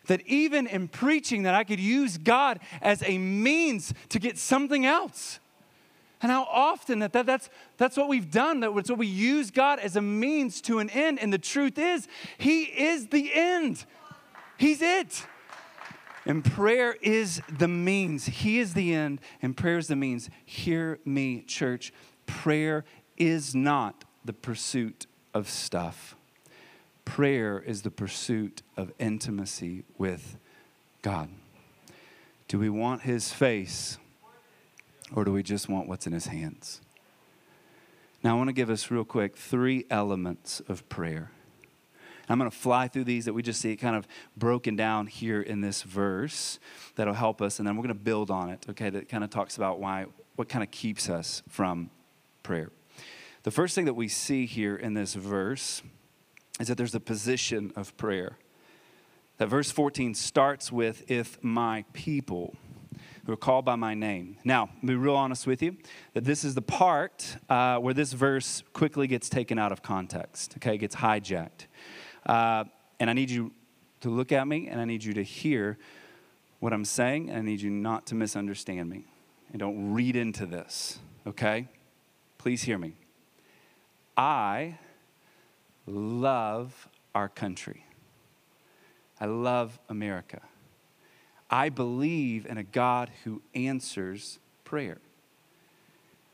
that 0.06 0.26
even 0.26 0.66
in 0.66 0.88
preaching 0.88 1.44
that 1.44 1.54
I 1.54 1.62
could 1.62 1.78
use 1.78 2.18
God 2.18 2.58
as 2.82 3.00
a 3.06 3.16
means 3.16 3.94
to 4.08 4.18
get 4.18 4.38
something 4.38 4.84
else. 4.84 5.38
And 6.20 6.30
how 6.30 6.42
often 6.50 6.98
that, 6.98 7.12
that 7.12 7.26
that's, 7.26 7.48
that's 7.76 7.96
what 7.96 8.08
we've 8.08 8.30
done, 8.30 8.60
that 8.60 8.72
it's 8.76 8.90
what 8.90 8.98
we 8.98 9.06
use 9.06 9.50
God 9.50 9.78
as 9.78 9.96
a 9.96 10.02
means 10.02 10.60
to 10.62 10.80
an 10.80 10.90
end. 10.90 11.18
And 11.20 11.32
the 11.32 11.38
truth 11.38 11.78
is, 11.78 12.08
He 12.38 12.64
is 12.64 13.06
the 13.06 13.30
end. 13.32 13.84
He's 14.60 14.82
it. 14.82 15.24
And 16.26 16.44
prayer 16.44 16.94
is 17.00 17.40
the 17.48 17.66
means. 17.66 18.26
He 18.26 18.58
is 18.58 18.74
the 18.74 18.92
end, 18.92 19.22
and 19.40 19.56
prayer 19.56 19.78
is 19.78 19.88
the 19.88 19.96
means. 19.96 20.28
Hear 20.44 20.98
me, 21.02 21.40
church. 21.40 21.94
Prayer 22.26 22.84
is 23.16 23.54
not 23.54 24.04
the 24.22 24.34
pursuit 24.34 25.06
of 25.32 25.48
stuff. 25.48 26.14
Prayer 27.06 27.58
is 27.58 27.80
the 27.80 27.90
pursuit 27.90 28.60
of 28.76 28.92
intimacy 28.98 29.84
with 29.96 30.36
God. 31.00 31.30
Do 32.46 32.58
we 32.58 32.68
want 32.68 33.00
his 33.00 33.32
face 33.32 33.96
or 35.14 35.24
do 35.24 35.32
we 35.32 35.42
just 35.42 35.70
want 35.70 35.88
what's 35.88 36.06
in 36.06 36.12
his 36.12 36.26
hands? 36.26 36.82
Now, 38.22 38.34
I 38.34 38.36
want 38.36 38.48
to 38.48 38.52
give 38.52 38.68
us, 38.68 38.90
real 38.90 39.04
quick, 39.04 39.38
three 39.38 39.86
elements 39.88 40.60
of 40.68 40.86
prayer. 40.90 41.30
I'm 42.30 42.38
going 42.38 42.50
to 42.50 42.56
fly 42.56 42.86
through 42.86 43.04
these 43.04 43.24
that 43.24 43.32
we 43.32 43.42
just 43.42 43.60
see 43.60 43.74
kind 43.76 43.96
of 43.96 44.06
broken 44.36 44.76
down 44.76 45.08
here 45.08 45.42
in 45.42 45.60
this 45.60 45.82
verse 45.82 46.60
that'll 46.94 47.14
help 47.14 47.42
us, 47.42 47.58
and 47.58 47.66
then 47.66 47.76
we're 47.76 47.82
going 47.82 47.88
to 47.88 48.02
build 48.02 48.30
on 48.30 48.50
it, 48.50 48.66
okay? 48.70 48.88
That 48.88 49.08
kind 49.08 49.24
of 49.24 49.30
talks 49.30 49.56
about 49.56 49.80
why, 49.80 50.06
what 50.36 50.48
kind 50.48 50.62
of 50.62 50.70
keeps 50.70 51.10
us 51.10 51.42
from 51.48 51.90
prayer. 52.44 52.70
The 53.42 53.50
first 53.50 53.74
thing 53.74 53.84
that 53.86 53.94
we 53.94 54.06
see 54.06 54.46
here 54.46 54.76
in 54.76 54.94
this 54.94 55.14
verse 55.14 55.82
is 56.60 56.68
that 56.68 56.76
there's 56.76 56.94
a 56.94 57.00
position 57.00 57.72
of 57.74 57.96
prayer. 57.96 58.36
That 59.38 59.48
verse 59.48 59.70
14 59.70 60.14
starts 60.14 60.70
with, 60.70 61.10
if 61.10 61.42
my 61.42 61.84
people 61.94 62.54
who 63.24 63.32
are 63.32 63.36
called 63.36 63.64
by 63.64 63.76
my 63.76 63.94
name. 63.94 64.36
Now, 64.44 64.70
be 64.84 64.94
real 64.94 65.14
honest 65.14 65.46
with 65.46 65.62
you, 65.62 65.76
that 66.14 66.24
this 66.24 66.44
is 66.44 66.54
the 66.54 66.62
part 66.62 67.36
uh, 67.48 67.78
where 67.78 67.94
this 67.94 68.12
verse 68.12 68.62
quickly 68.72 69.06
gets 69.06 69.28
taken 69.28 69.58
out 69.58 69.72
of 69.72 69.82
context, 69.82 70.54
okay, 70.58 70.74
it 70.74 70.78
gets 70.78 70.96
hijacked. 70.96 71.66
Uh, 72.26 72.64
and 72.98 73.08
I 73.08 73.12
need 73.12 73.30
you 73.30 73.52
to 74.00 74.10
look 74.10 74.32
at 74.32 74.46
me 74.46 74.68
and 74.68 74.80
I 74.80 74.84
need 74.84 75.04
you 75.04 75.14
to 75.14 75.22
hear 75.22 75.78
what 76.58 76.74
I'm 76.74 76.84
saying, 76.84 77.30
and 77.30 77.38
I 77.38 77.40
need 77.40 77.62
you 77.62 77.70
not 77.70 78.06
to 78.08 78.14
misunderstand 78.14 78.90
me. 78.90 79.04
And 79.50 79.58
don't 79.58 79.94
read 79.94 80.14
into 80.14 80.44
this, 80.44 80.98
okay? 81.26 81.68
Please 82.36 82.62
hear 82.62 82.76
me. 82.76 82.94
I 84.16 84.78
love 85.86 86.88
our 87.14 87.28
country. 87.28 87.86
I 89.18 89.24
love 89.24 89.78
America. 89.88 90.42
I 91.48 91.70
believe 91.70 92.44
in 92.44 92.58
a 92.58 92.62
God 92.62 93.10
who 93.24 93.42
answers 93.54 94.38
prayer. 94.64 94.98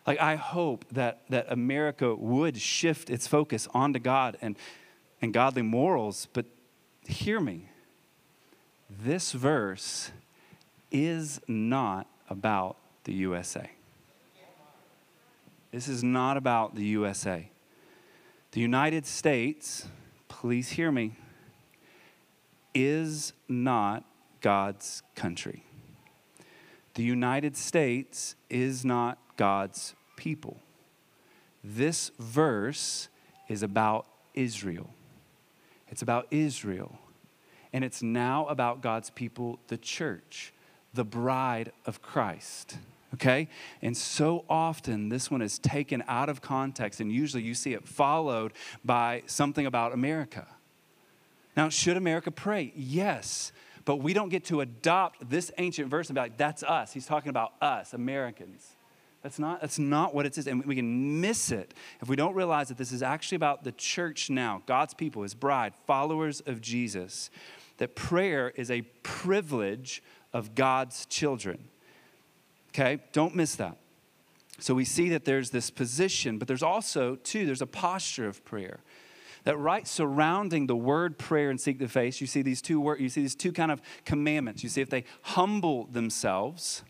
Like, 0.06 0.20
I 0.20 0.36
hope 0.36 0.84
that, 0.90 1.22
that 1.30 1.46
America 1.48 2.14
would 2.14 2.58
shift 2.60 3.10
its 3.10 3.26
focus 3.26 3.66
onto 3.72 3.98
God 3.98 4.36
and, 4.42 4.56
and 5.20 5.32
godly 5.32 5.62
morals, 5.62 6.28
but 6.32 6.46
hear 7.06 7.40
me. 7.40 7.68
This 8.88 9.32
verse 9.32 10.10
is 10.90 11.40
not 11.48 12.06
about 12.28 12.76
the 13.04 13.12
USA. 13.14 13.70
This 15.72 15.88
is 15.88 16.02
not 16.02 16.36
about 16.36 16.74
the 16.74 16.84
USA. 16.84 17.50
The 18.52 18.60
United 18.60 19.04
States, 19.04 19.86
please 20.28 20.70
hear 20.70 20.90
me, 20.90 21.16
is 22.74 23.32
not 23.48 24.04
God's 24.40 25.02
country. 25.14 25.64
The 26.94 27.02
United 27.02 27.56
States 27.56 28.36
is 28.48 28.84
not 28.84 29.18
God's 29.36 29.94
people. 30.16 30.60
This 31.62 32.10
verse 32.18 33.08
is 33.48 33.62
about 33.62 34.06
Israel. 34.34 34.88
It's 35.88 36.02
about 36.02 36.26
Israel. 36.30 36.98
And 37.72 37.84
it's 37.84 38.02
now 38.02 38.46
about 38.46 38.80
God's 38.80 39.10
people, 39.10 39.58
the 39.68 39.76
church, 39.76 40.52
the 40.94 41.04
bride 41.04 41.72
of 41.84 42.00
Christ 42.00 42.76
okay? 43.16 43.48
And 43.82 43.96
so 43.96 44.44
often 44.48 45.08
this 45.08 45.30
one 45.30 45.42
is 45.42 45.58
taken 45.58 46.04
out 46.06 46.28
of 46.28 46.40
context, 46.40 47.00
and 47.00 47.10
usually 47.10 47.42
you 47.42 47.54
see 47.54 47.74
it 47.74 47.86
followed 47.86 48.52
by 48.84 49.22
something 49.26 49.66
about 49.66 49.92
America. 49.92 50.46
Now, 51.56 51.68
should 51.70 51.96
America 51.96 52.30
pray? 52.30 52.72
Yes. 52.76 53.52
But 53.84 53.96
we 53.96 54.12
don't 54.12 54.28
get 54.28 54.44
to 54.46 54.60
adopt 54.60 55.30
this 55.30 55.50
ancient 55.58 55.88
verse 55.88 56.08
and 56.08 56.14
be 56.14 56.20
like, 56.20 56.36
that's 56.36 56.62
us. 56.62 56.92
He's 56.92 57.06
talking 57.06 57.30
about 57.30 57.52
us, 57.62 57.94
Americans. 57.94 58.75
That's 59.22 59.38
not, 59.38 59.60
that's 59.60 59.78
not 59.78 60.14
what 60.14 60.24
it 60.24 60.34
says. 60.34 60.46
And 60.46 60.64
we 60.64 60.76
can 60.76 61.20
miss 61.20 61.50
it 61.50 61.74
if 62.00 62.08
we 62.08 62.16
don't 62.16 62.34
realize 62.34 62.68
that 62.68 62.78
this 62.78 62.92
is 62.92 63.02
actually 63.02 63.36
about 63.36 63.64
the 63.64 63.72
church 63.72 64.30
now, 64.30 64.62
God's 64.66 64.94
people, 64.94 65.22
his 65.22 65.34
bride, 65.34 65.74
followers 65.86 66.40
of 66.40 66.60
Jesus. 66.60 67.30
That 67.78 67.96
prayer 67.96 68.52
is 68.54 68.70
a 68.70 68.82
privilege 69.02 70.02
of 70.32 70.54
God's 70.54 71.06
children. 71.06 71.68
Okay? 72.70 73.02
Don't 73.12 73.34
miss 73.34 73.56
that. 73.56 73.78
So 74.58 74.74
we 74.74 74.84
see 74.84 75.08
that 75.10 75.24
there's 75.24 75.50
this 75.50 75.70
position, 75.70 76.38
but 76.38 76.48
there's 76.48 76.62
also, 76.62 77.16
too, 77.16 77.44
there's 77.44 77.62
a 77.62 77.66
posture 77.66 78.26
of 78.26 78.44
prayer. 78.44 78.80
that 79.46 79.56
right 79.58 79.86
surrounding 79.86 80.66
the 80.66 80.74
word 80.74 81.18
prayer 81.18 81.50
and 81.50 81.60
seek 81.60 81.78
the 81.78 81.86
face, 81.86 82.20
you 82.20 82.26
see 82.26 82.42
these 82.42 82.60
two 82.60 82.80
word, 82.80 83.00
you 83.00 83.08
see 83.08 83.22
these 83.22 83.36
two 83.36 83.52
kind 83.52 83.70
of 83.70 83.80
commandments. 84.04 84.64
You 84.64 84.68
see 84.68 84.80
if 84.80 84.90
they 84.90 85.04
humble 85.22 85.86
themselves, 85.86 86.82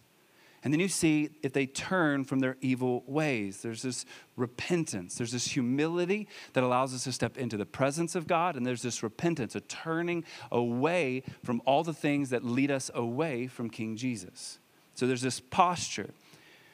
and 0.66 0.72
then 0.72 0.81
you 0.81 0.88
see 0.88 1.31
if 1.44 1.52
they 1.52 1.64
turn 1.64 2.24
from 2.24 2.40
their 2.40 2.57
evil 2.61 3.05
ways. 3.07 3.62
There's 3.62 3.83
this 3.83 4.05
repentance, 4.35 5.14
there's 5.14 5.31
this 5.31 5.46
humility 5.46 6.26
that 6.55 6.64
allows 6.64 6.92
us 6.92 7.05
to 7.05 7.12
step 7.12 7.38
into 7.38 7.57
the 7.57 7.64
presence 7.64 8.16
of 8.16 8.26
God, 8.26 8.57
and 8.57 8.66
there's 8.66 8.83
this 8.83 9.00
repentance, 9.00 9.55
a 9.55 9.61
turning 9.61 10.24
away 10.50 11.22
from 11.44 11.62
all 11.66 11.85
the 11.85 11.92
things 11.92 12.31
that 12.31 12.44
lead 12.44 12.72
us 12.72 12.90
away 12.94 13.46
from 13.46 13.70
King 13.70 13.96
Jesus. 13.96 14.59
So 14.96 15.07
there's 15.07 15.22
this 15.22 15.38
posture 15.38 16.11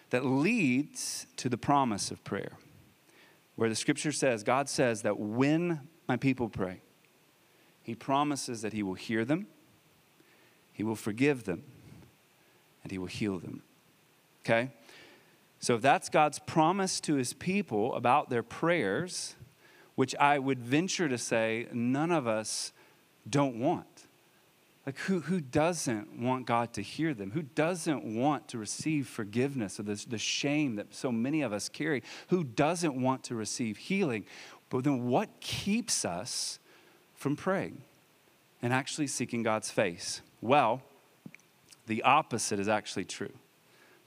that 0.09 0.25
leads 0.25 1.27
to 1.37 1.51
the 1.51 1.59
promise 1.59 2.11
of 2.11 2.25
prayer, 2.25 2.53
where 3.57 3.69
the 3.69 3.77
scripture 3.77 4.11
says, 4.11 4.43
God 4.43 4.71
says 4.71 5.03
that 5.03 5.19
when 5.19 5.81
my 6.09 6.17
people 6.17 6.49
pray, 6.49 6.81
He 7.83 7.95
promises 7.95 8.63
that 8.63 8.73
He 8.73 8.83
will 8.83 8.95
hear 8.95 9.27
them, 9.27 9.49
He 10.73 10.83
will 10.83 10.97
forgive 10.97 11.45
them, 11.45 11.65
and 12.83 12.91
He 12.91 12.97
will 12.97 13.05
heal 13.05 13.39
them. 13.39 13.61
Okay? 14.45 14.71
So 15.61 15.77
if 15.77 15.83
that's 15.83 16.09
God's 16.09 16.41
promise 16.41 17.01
to 17.03 17.15
his 17.15 17.33
people 17.33 17.95
about 17.95 18.31
their 18.31 18.43
prayers, 18.43 19.37
which 19.95 20.15
I 20.17 20.39
would 20.39 20.59
venture 20.59 21.09
to 21.09 21.19
say 21.19 21.69
none 21.73 22.11
of 22.11 22.27
us 22.27 22.73
don't 23.29 23.61
want. 23.61 23.87
Like, 24.85 24.99
who, 24.99 25.21
who 25.21 25.41
doesn't 25.41 26.19
want 26.19 26.47
God 26.47 26.73
to 26.73 26.83
hear 26.83 27.15
them? 27.15 27.31
Who 27.31 27.43
doesn't 27.43 28.03
want 28.03 28.49
to 28.49 28.59
receive 28.59 29.07
forgiveness 29.07 29.79
of 29.79 29.87
this, 29.87 30.05
the 30.05 30.19
shame 30.19 30.75
that 30.75 30.93
so 30.93 31.13
many 31.13 31.43
of 31.43 31.53
us 31.53 31.69
carry? 31.69 32.03
Who 32.29 32.43
doesn't 32.43 33.01
want 33.01 33.23
to 33.25 33.37
receive 33.37 33.77
healing? 33.77 34.25
But 34.71 34.83
then, 34.83 35.07
what 35.07 35.41
keeps 35.41 36.05
us 36.05 36.59
from 37.15 37.37
praying 37.37 37.83
and 38.61 38.73
actually 38.73 39.07
seeking 39.07 39.45
God's 39.45 39.71
face? 39.71 40.21
Well, 40.41 40.83
the 41.87 42.03
opposite 42.03 42.59
is 42.59 42.67
actually 42.67 43.05
true 43.05 43.33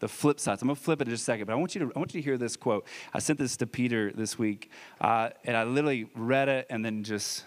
the 0.06 0.10
flip 0.10 0.40
side. 0.40 0.60
So 0.60 0.64
I'm 0.64 0.68
going 0.68 0.76
to 0.76 0.82
flip 0.84 1.02
it 1.02 1.08
in 1.08 1.14
just 1.14 1.24
a 1.24 1.26
second, 1.26 1.48
but 1.48 1.54
I 1.54 1.56
want 1.56 1.74
you 1.74 1.80
to, 1.80 1.92
I 1.96 1.98
want 1.98 2.14
you 2.14 2.22
to 2.22 2.24
hear 2.24 2.38
this 2.38 2.56
quote. 2.56 2.86
I 3.12 3.18
sent 3.18 3.40
this 3.40 3.58
to 3.58 3.66
Peter 3.66 4.12
this 4.12 4.38
week, 4.38 4.70
uh, 5.02 5.30
and 5.44 5.58
I 5.58 5.64
literally 5.64 6.08
read 6.14 6.48
it 6.48 6.68
and 6.70 6.86
then 6.86 7.04
just, 7.04 7.44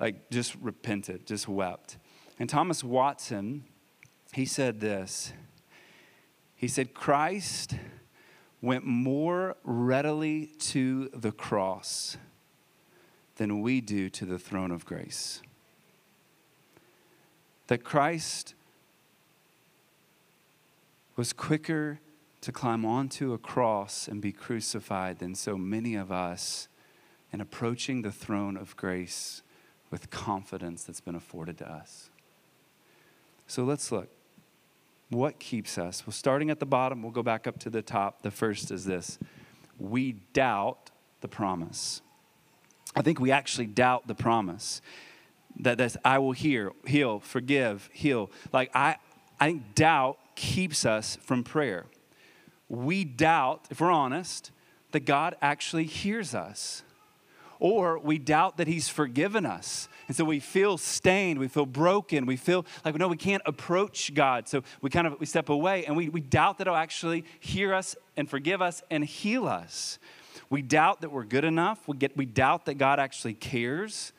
like, 0.00 0.30
just 0.30 0.54
repented, 0.62 1.26
just 1.26 1.46
wept. 1.46 1.98
And 2.38 2.48
Thomas 2.48 2.82
Watson, 2.82 3.64
he 4.32 4.46
said 4.46 4.80
this. 4.80 5.34
He 6.56 6.68
said, 6.68 6.94
Christ 6.94 7.74
went 8.62 8.86
more 8.86 9.56
readily 9.62 10.46
to 10.58 11.10
the 11.10 11.32
cross 11.32 12.16
than 13.36 13.60
we 13.60 13.82
do 13.82 14.08
to 14.08 14.24
the 14.24 14.38
throne 14.38 14.70
of 14.70 14.86
grace. 14.86 15.42
That 17.66 17.84
Christ 17.84 18.54
was 21.18 21.32
quicker 21.32 21.98
to 22.40 22.52
climb 22.52 22.84
onto 22.84 23.32
a 23.32 23.38
cross 23.38 24.06
and 24.06 24.22
be 24.22 24.30
crucified 24.30 25.18
than 25.18 25.34
so 25.34 25.58
many 25.58 25.96
of 25.96 26.12
us 26.12 26.68
in 27.32 27.40
approaching 27.40 28.02
the 28.02 28.12
throne 28.12 28.56
of 28.56 28.76
grace 28.76 29.42
with 29.90 30.10
confidence 30.10 30.84
that's 30.84 31.00
been 31.00 31.16
afforded 31.16 31.58
to 31.58 31.68
us. 31.68 32.10
So 33.48 33.64
let's 33.64 33.90
look. 33.90 34.08
What 35.10 35.40
keeps 35.40 35.76
us? 35.76 36.06
Well, 36.06 36.12
starting 36.12 36.50
at 36.50 36.60
the 36.60 36.66
bottom, 36.66 37.02
we'll 37.02 37.10
go 37.10 37.24
back 37.24 37.48
up 37.48 37.58
to 37.60 37.70
the 37.70 37.82
top. 37.82 38.22
The 38.22 38.30
first 38.30 38.70
is 38.70 38.84
this 38.84 39.18
we 39.76 40.12
doubt 40.32 40.92
the 41.20 41.28
promise. 41.28 42.00
I 42.94 43.02
think 43.02 43.18
we 43.18 43.32
actually 43.32 43.66
doubt 43.66 44.06
the 44.06 44.14
promise 44.14 44.80
that 45.58 45.78
that's, 45.78 45.96
I 46.04 46.20
will 46.20 46.32
hear, 46.32 46.70
heal, 46.86 47.18
forgive, 47.18 47.90
heal. 47.92 48.30
Like 48.52 48.70
I, 48.72 48.98
I 49.40 49.46
think 49.46 49.74
doubt 49.74 50.18
keeps 50.38 50.86
us 50.86 51.18
from 51.20 51.42
prayer. 51.42 51.86
We 52.68 53.02
doubt, 53.02 53.66
if 53.70 53.80
we're 53.80 53.90
honest, 53.90 54.52
that 54.92 55.00
God 55.00 55.34
actually 55.42 55.84
hears 55.84 56.32
us. 56.32 56.84
Or 57.58 57.98
we 57.98 58.18
doubt 58.18 58.56
that 58.58 58.68
He's 58.68 58.88
forgiven 58.88 59.44
us. 59.44 59.88
And 60.06 60.16
so 60.16 60.24
we 60.24 60.38
feel 60.38 60.78
stained, 60.78 61.40
we 61.40 61.48
feel 61.48 61.66
broken, 61.66 62.24
we 62.24 62.36
feel 62.36 62.64
like, 62.84 62.94
no, 62.94 63.08
we 63.08 63.16
can't 63.16 63.42
approach 63.46 64.14
God. 64.14 64.48
So 64.48 64.62
we 64.80 64.90
kind 64.90 65.08
of 65.08 65.18
we 65.18 65.26
step 65.26 65.48
away 65.48 65.84
and 65.84 65.96
we, 65.96 66.08
we 66.08 66.20
doubt 66.20 66.58
that 66.58 66.68
He'll 66.68 66.76
actually 66.76 67.24
hear 67.40 67.74
us 67.74 67.96
and 68.16 68.30
forgive 68.30 68.62
us 68.62 68.80
and 68.92 69.04
heal 69.04 69.48
us. 69.48 69.98
We 70.50 70.62
doubt 70.62 71.00
that 71.00 71.10
we're 71.10 71.24
good 71.24 71.44
enough. 71.44 71.86
We, 71.88 71.96
get, 71.96 72.16
we 72.16 72.26
doubt 72.26 72.66
that 72.66 72.74
God 72.74 73.00
actually 73.00 73.34
cares. 73.34 74.12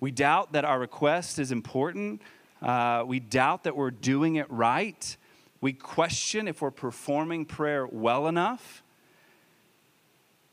We 0.00 0.10
doubt 0.10 0.54
that 0.54 0.64
our 0.64 0.80
request 0.80 1.38
is 1.38 1.52
important. 1.52 2.22
Uh, 2.62 3.04
we 3.06 3.20
doubt 3.20 3.64
that 3.64 3.76
we're 3.76 3.90
doing 3.90 4.36
it 4.36 4.50
right. 4.50 5.16
We 5.60 5.72
question 5.72 6.48
if 6.48 6.62
we're 6.62 6.70
performing 6.70 7.44
prayer 7.44 7.86
well 7.86 8.26
enough. 8.26 8.82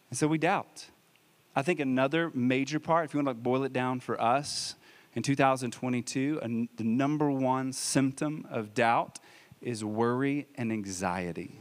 And 0.10 0.18
so 0.18 0.28
we 0.28 0.38
doubt. 0.38 0.88
I 1.56 1.62
think 1.62 1.80
another 1.80 2.32
major 2.34 2.80
part, 2.80 3.06
if 3.06 3.14
you 3.14 3.20
want 3.20 3.28
to 3.28 3.32
like 3.32 3.44
boil 3.44 3.64
it 3.64 3.74
down 3.74 4.00
for 4.00 4.20
us 4.22 4.76
in 5.14 5.24
2022, 5.24 6.68
the 6.76 6.84
number 6.84 7.32
one 7.32 7.72
symptom 7.72 8.46
of 8.50 8.74
doubt 8.74 9.20
is 9.62 9.84
worry 9.84 10.48
and 10.56 10.72
anxiety. 10.72 11.60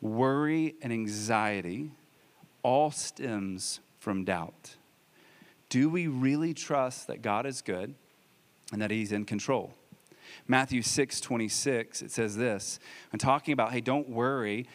Worry 0.00 0.74
and 0.82 0.92
anxiety 0.92 1.90
all 2.62 2.90
stems 2.90 3.80
from 3.98 4.24
doubt. 4.24 4.76
Do 5.68 5.88
we 5.88 6.06
really 6.06 6.52
trust 6.52 7.06
that 7.06 7.22
God 7.22 7.46
is 7.46 7.62
good? 7.62 7.94
And 8.72 8.80
that 8.82 8.90
he's 8.90 9.12
in 9.12 9.24
control. 9.24 9.74
Matthew 10.48 10.82
6 10.82 11.20
26, 11.20 12.02
it 12.02 12.10
says 12.10 12.36
this. 12.36 12.78
I'm 13.12 13.18
talking 13.18 13.52
about, 13.52 13.72
hey, 13.72 13.80
don't 13.80 14.08
worry. 14.08 14.66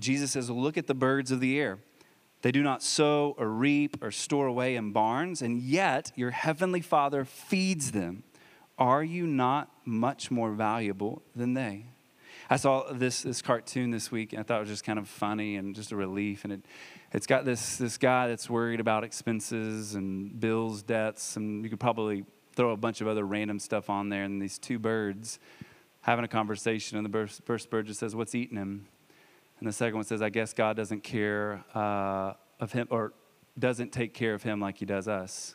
Jesus 0.00 0.32
says, 0.32 0.50
look 0.50 0.76
at 0.76 0.86
the 0.86 0.94
birds 0.94 1.30
of 1.30 1.40
the 1.40 1.58
air. 1.58 1.78
They 2.42 2.52
do 2.52 2.62
not 2.62 2.82
sow 2.82 3.34
or 3.38 3.48
reap 3.48 4.02
or 4.02 4.10
store 4.10 4.46
away 4.46 4.76
in 4.76 4.92
barns, 4.92 5.40
and 5.40 5.62
yet 5.62 6.12
your 6.14 6.30
heavenly 6.30 6.82
Father 6.82 7.24
feeds 7.24 7.92
them. 7.92 8.22
Are 8.76 9.04
you 9.04 9.26
not 9.26 9.70
much 9.84 10.30
more 10.30 10.52
valuable 10.52 11.22
than 11.34 11.54
they? 11.54 11.86
I 12.50 12.56
saw 12.56 12.92
this, 12.92 13.22
this 13.22 13.40
cartoon 13.40 13.90
this 13.90 14.10
week, 14.10 14.32
and 14.32 14.40
I 14.40 14.42
thought 14.42 14.58
it 14.58 14.60
was 14.60 14.68
just 14.68 14.84
kind 14.84 14.98
of 14.98 15.08
funny 15.08 15.56
and 15.56 15.74
just 15.74 15.92
a 15.92 15.96
relief. 15.96 16.44
And 16.44 16.52
it, 16.52 16.60
it's 17.12 17.26
got 17.26 17.46
this, 17.46 17.78
this 17.78 17.96
guy 17.96 18.28
that's 18.28 18.50
worried 18.50 18.80
about 18.80 19.04
expenses 19.04 19.94
and 19.94 20.38
bills, 20.38 20.82
debts, 20.82 21.36
and 21.36 21.64
you 21.64 21.70
could 21.70 21.80
probably 21.80 22.24
throw 22.54 22.70
a 22.70 22.76
bunch 22.76 23.00
of 23.00 23.08
other 23.08 23.24
random 23.24 23.58
stuff 23.58 23.90
on 23.90 24.08
there, 24.08 24.24
and 24.24 24.40
these 24.40 24.58
two 24.58 24.78
birds 24.78 25.38
having 26.02 26.24
a 26.24 26.28
conversation, 26.28 26.98
and 26.98 27.06
the 27.06 27.26
first 27.44 27.70
bird 27.70 27.86
just 27.86 28.00
says, 28.00 28.14
What's 28.14 28.34
eating 28.34 28.56
him? 28.56 28.86
And 29.58 29.68
the 29.68 29.72
second 29.72 29.96
one 29.96 30.04
says, 30.04 30.20
I 30.20 30.28
guess 30.28 30.52
God 30.52 30.76
doesn't 30.76 31.02
care 31.02 31.64
uh, 31.74 32.34
of 32.60 32.72
him, 32.72 32.86
or 32.90 33.12
doesn't 33.58 33.92
take 33.92 34.14
care 34.14 34.34
of 34.34 34.42
him 34.42 34.60
like 34.60 34.78
he 34.78 34.84
does 34.84 35.08
us. 35.08 35.54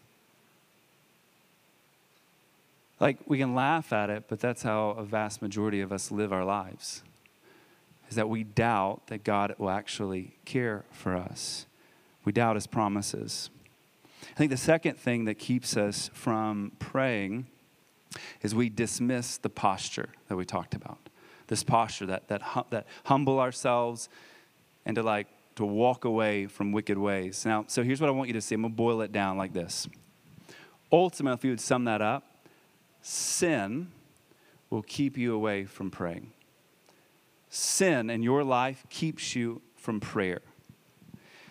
Like, 3.00 3.18
we 3.28 3.38
can 3.38 3.56
laugh 3.56 3.94
at 3.94 4.10
it, 4.10 4.26
but 4.28 4.40
that's 4.40 4.64
how 4.64 4.90
a 4.90 5.04
vast 5.04 5.42
majority 5.42 5.80
of 5.82 5.92
us 5.92 6.12
live 6.12 6.34
our 6.34 6.44
lives. 6.44 7.04
Is 8.10 8.16
that 8.16 8.28
we 8.28 8.44
doubt 8.44 9.08
that 9.08 9.24
God 9.24 9.56
will 9.58 9.70
actually 9.70 10.34
care 10.44 10.84
for 10.92 11.16
us. 11.16 11.66
We 12.26 12.32
doubt 12.32 12.56
his 12.56 12.68
promises. 12.68 13.50
I 14.40 14.42
think 14.42 14.52
the 14.52 14.58
second 14.58 14.98
thing 14.98 15.26
that 15.26 15.36
keeps 15.36 15.76
us 15.76 16.10
from 16.14 16.72
praying 16.80 17.48
is 18.42 18.56
we 18.56 18.70
dismiss 18.70 19.36
the 19.36 19.50
posture 19.50 20.08
that 20.30 20.38
we 20.38 20.46
talked 20.46 20.74
about. 20.74 21.10
This 21.48 21.62
posture 21.62 22.06
that, 22.06 22.30
that, 22.30 22.42
that 22.70 22.88
humble 23.04 23.42
ourselves 23.42 24.08
and 24.86 24.96
to 24.96 25.04
like 25.04 25.28
to 25.58 25.66
walk 25.66 26.06
away 26.06 26.48
from 26.48 26.72
wicked 26.72 26.98
ways. 26.98 27.46
Now, 27.46 27.66
so 27.68 27.84
here's 27.84 28.00
what 28.00 28.08
I 28.08 28.12
want 28.12 28.30
you 28.30 28.34
to 28.34 28.40
see. 28.40 28.56
I'm 28.56 28.64
to 28.64 28.70
boil 28.70 29.02
it 29.02 29.12
down 29.12 29.38
like 29.38 29.52
this. 29.52 29.90
Ultimately, 30.90 31.34
if 31.38 31.44
you 31.44 31.50
would 31.50 31.60
sum 31.60 31.84
that 31.84 32.02
up, 32.02 32.24
sin 33.02 33.92
will 34.70 34.84
keep 34.84 35.18
you 35.18 35.36
away 35.36 35.66
from 35.66 35.92
praying. 35.92 36.32
Sin 37.50 38.10
in 38.10 38.24
your 38.24 38.46
life 38.46 38.86
keeps 38.90 39.36
you 39.36 39.62
from 39.76 40.00
prayer. 40.00 40.40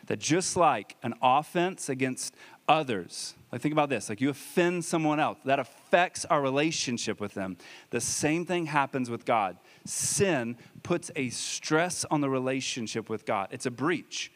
That 0.07 0.21
just 0.21 0.57
like 0.57 0.97
an 1.03 1.13
offense 1.21 1.91
against 1.91 2.35
others. 2.69 3.35
Like, 3.51 3.63
think 3.63 3.73
about 3.73 3.89
this 3.89 4.09
like, 4.09 4.21
you 4.21 4.31
offend 4.31 4.85
someone 4.85 5.19
else, 5.19 5.39
that 5.45 5.59
affects 5.59 6.25
our 6.27 6.41
relationship 6.43 7.21
with 7.21 7.35
them. 7.35 7.57
The 7.91 8.01
same 8.01 8.45
thing 8.45 8.67
happens 8.67 9.11
with 9.11 9.25
God. 9.25 9.57
Sin 9.85 10.57
puts 10.83 11.11
a 11.17 11.31
stress 11.31 12.05
on 12.11 12.21
the 12.21 12.29
relationship 12.29 13.09
with 13.09 13.25
God, 13.25 13.49
it's 13.51 13.67
a 13.67 13.71
breach. 13.71 14.31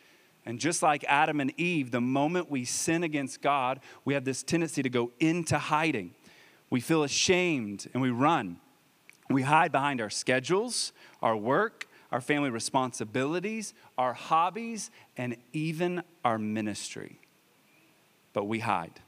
And 0.45 0.59
just 0.59 0.83
like 0.83 1.05
Adam 1.07 1.41
and 1.41 1.53
Eve, 1.57 1.93
the 1.93 2.01
moment 2.01 2.51
we 2.51 2.65
sin 2.65 3.05
against 3.05 3.43
God, 3.43 3.79
we 4.05 4.15
have 4.15 4.25
this 4.25 4.43
tendency 4.43 4.83
to 4.83 4.91
go 4.91 5.13
into 5.21 5.57
hiding. 5.57 6.15
We 6.69 6.81
feel 6.81 7.05
ashamed 7.05 7.89
and 7.95 8.03
we 8.03 8.11
run. 8.11 8.57
We 9.31 9.43
hide 9.43 9.71
behind 9.71 10.01
our 10.01 10.11
schedules, 10.11 10.93
our 11.23 11.37
work, 11.37 11.87
our 12.11 12.21
family 12.21 12.51
responsibilities, 12.51 13.73
our 13.97 14.15
hobbies, 14.15 14.91
and 15.17 15.37
even 15.53 16.03
our 16.25 16.39
ministry. 16.39 17.22
But 18.33 18.45
we 18.45 18.61
hide. 18.61 19.01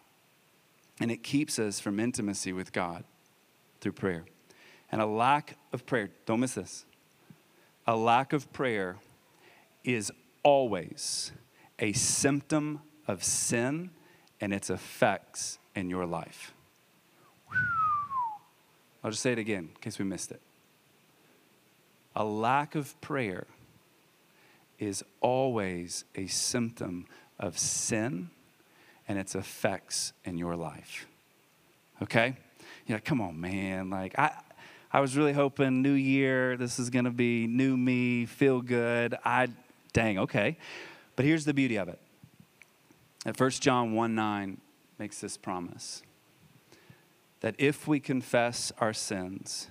And 1.01 1.11
it 1.11 1.23
keeps 1.23 1.59
us 1.59 1.81
from 1.81 1.99
intimacy 1.99 2.53
with 2.53 2.73
God 2.73 3.05
through 3.81 3.93
prayer. 3.93 4.25
And 4.93 5.01
a 5.01 5.07
lack 5.07 5.57
of 5.73 5.87
prayer, 5.87 6.11
don't 6.27 6.41
miss 6.41 6.55
this, 6.55 6.85
a 7.87 7.97
lack 7.97 8.33
of 8.33 8.53
prayer 8.53 8.97
is 9.83 10.13
always 10.43 11.33
a 11.79 11.93
symptom 11.93 12.81
of 13.07 13.23
sin 13.23 13.91
and 14.41 14.53
its 14.53 14.71
effects 14.71 15.59
in 15.75 15.91
your 15.91 16.07
life. 16.07 16.55
I'll 19.03 19.11
just 19.11 19.23
say 19.23 19.33
it 19.33 19.39
again 19.39 19.71
in 19.75 19.81
case 19.81 19.99
we 19.99 20.05
missed 20.05 20.31
it. 20.31 20.41
A 22.17 22.25
lack 22.25 22.75
of 22.75 22.99
prayer 23.01 23.47
is 24.79 25.05
always 25.21 26.05
a 26.15 26.27
symptom 26.27 27.07
of 27.39 27.59
sin 27.59 28.31
and 29.09 29.19
its 29.19 29.35
effects 29.35 30.13
in 30.25 30.39
your 30.39 30.57
life. 30.57 31.07
Okay? 32.03 32.37
Like, 32.89 33.05
come 33.05 33.21
on, 33.21 33.41
man. 33.41 33.91
Like, 33.91 34.19
I, 34.19 34.33
I 34.93 35.01
was 35.01 35.17
really 35.17 35.33
hoping 35.33 35.83
new 35.83 35.93
year, 35.93 36.57
this 36.57 36.79
is 36.79 36.91
to 37.05 37.11
be 37.11 37.47
new 37.47 37.77
me, 37.77 38.27
feel 38.27 38.61
good. 38.61 39.17
I, 39.25 39.49
dang, 39.93 40.19
okay. 40.21 40.57
But 41.17 41.25
here's 41.25 41.45
the 41.45 41.55
beauty 41.55 41.77
of 41.77 41.89
it. 41.89 41.99
At 43.27 43.39
1 43.41 43.51
John 43.51 43.95
1 43.95 44.15
9 44.15 44.61
makes 44.99 45.21
this 45.21 45.37
promise 45.37 46.03
that 47.41 47.55
if 47.59 47.87
we 47.89 48.01
confess 48.01 48.73
our 48.79 48.93
sins, 48.93 49.69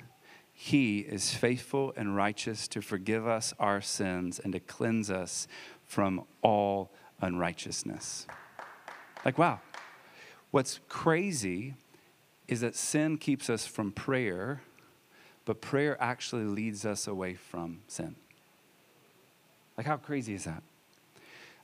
he 0.52 1.00
is 1.00 1.34
faithful 1.34 1.93
and 1.96 2.15
righteous 2.15 2.67
to 2.69 2.82
forgive 2.82 3.28
us 3.28 3.54
our 3.60 3.82
sins 3.82 4.39
and 4.39 4.54
to 4.54 4.60
cleanse 4.60 5.10
us 5.10 5.48
from 5.86 6.26
all 6.41 6.91
unrighteousness. 7.22 8.28
Like, 9.26 9.38
wow. 9.38 9.60
What's 10.52 10.80
crazy 10.90 11.76
is 12.48 12.62
that 12.62 12.76
sin 12.76 13.18
keeps 13.18 13.50
us 13.50 13.66
from 13.66 13.92
prayer, 13.92 14.62
but 15.46 15.62
prayer 15.62 15.98
actually 16.02 16.44
leads 16.44 16.86
us 16.86 17.08
away 17.08 17.34
from 17.34 17.82
sin. 17.88 18.16
Like, 19.78 19.88
how 19.88 19.98
crazy 19.98 20.34
is 20.34 20.44
that? 20.44 20.62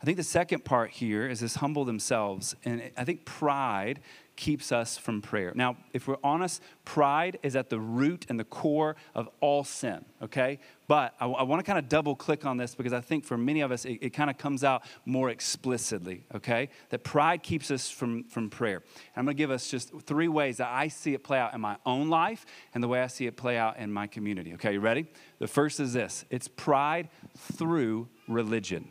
I 0.02 0.06
think 0.06 0.18
the 0.18 0.24
second 0.24 0.64
part 0.64 0.92
here 0.92 1.28
is 1.28 1.42
this 1.42 1.56
humble 1.56 1.86
themselves. 1.86 2.56
And 2.64 2.92
I 2.98 3.04
think 3.04 3.26
pride 3.26 4.00
keeps 4.40 4.72
us 4.72 4.98
from 4.98 5.22
prayer. 5.22 5.52
Now, 5.54 5.76
if 5.92 6.08
we're 6.08 6.16
honest, 6.24 6.64
pride 6.86 7.38
is 7.44 7.58
at 7.58 7.70
the 7.70 7.78
root 7.78 8.26
and 8.30 8.40
the 8.40 8.46
core 8.46 8.96
of 9.14 9.28
all 9.42 9.66
sin, 9.66 10.06
okay? 10.22 10.60
But 10.88 11.14
I, 11.20 11.26
I 11.26 11.44
want 11.44 11.60
to 11.60 11.64
kind 11.66 11.78
of 11.78 11.90
double 11.90 12.16
click 12.16 12.46
on 12.46 12.56
this 12.56 12.74
because 12.74 12.94
I 12.94 13.02
think 13.02 13.26
for 13.26 13.38
many 13.38 13.60
of 13.60 13.74
us, 13.74 13.84
it, 13.84 14.00
it 14.02 14.10
kind 14.12 14.30
of 14.30 14.38
comes 14.38 14.64
out 14.64 14.84
more 15.06 15.30
explicitly, 15.30 16.24
okay? 16.34 16.70
That 16.88 17.04
pride 17.04 17.44
keeps 17.44 17.70
us 17.70 17.90
from, 17.92 18.24
from 18.24 18.50
prayer. 18.50 18.78
And 18.78 19.18
I'm 19.18 19.26
going 19.26 19.36
to 19.36 19.38
give 19.38 19.52
us 19.52 19.70
just 19.70 19.92
three 20.04 20.30
ways 20.30 20.56
that 20.58 20.70
I 20.70 20.88
see 20.88 21.14
it 21.14 21.22
play 21.22 21.38
out 21.38 21.54
in 21.54 21.60
my 21.60 21.76
own 21.86 22.08
life 22.08 22.46
and 22.74 22.82
the 22.82 22.88
way 22.88 23.02
I 23.02 23.08
see 23.08 23.28
it 23.28 23.36
play 23.36 23.58
out 23.58 23.78
in 23.78 23.92
my 23.92 24.08
community, 24.08 24.54
okay? 24.54 24.72
You 24.72 24.80
ready? 24.80 25.06
The 25.40 25.48
first 25.48 25.82
is 25.82 25.92
this 25.92 26.24
it's 26.30 26.48
pride 26.48 27.10
through 27.38 28.08
religion. 28.30 28.88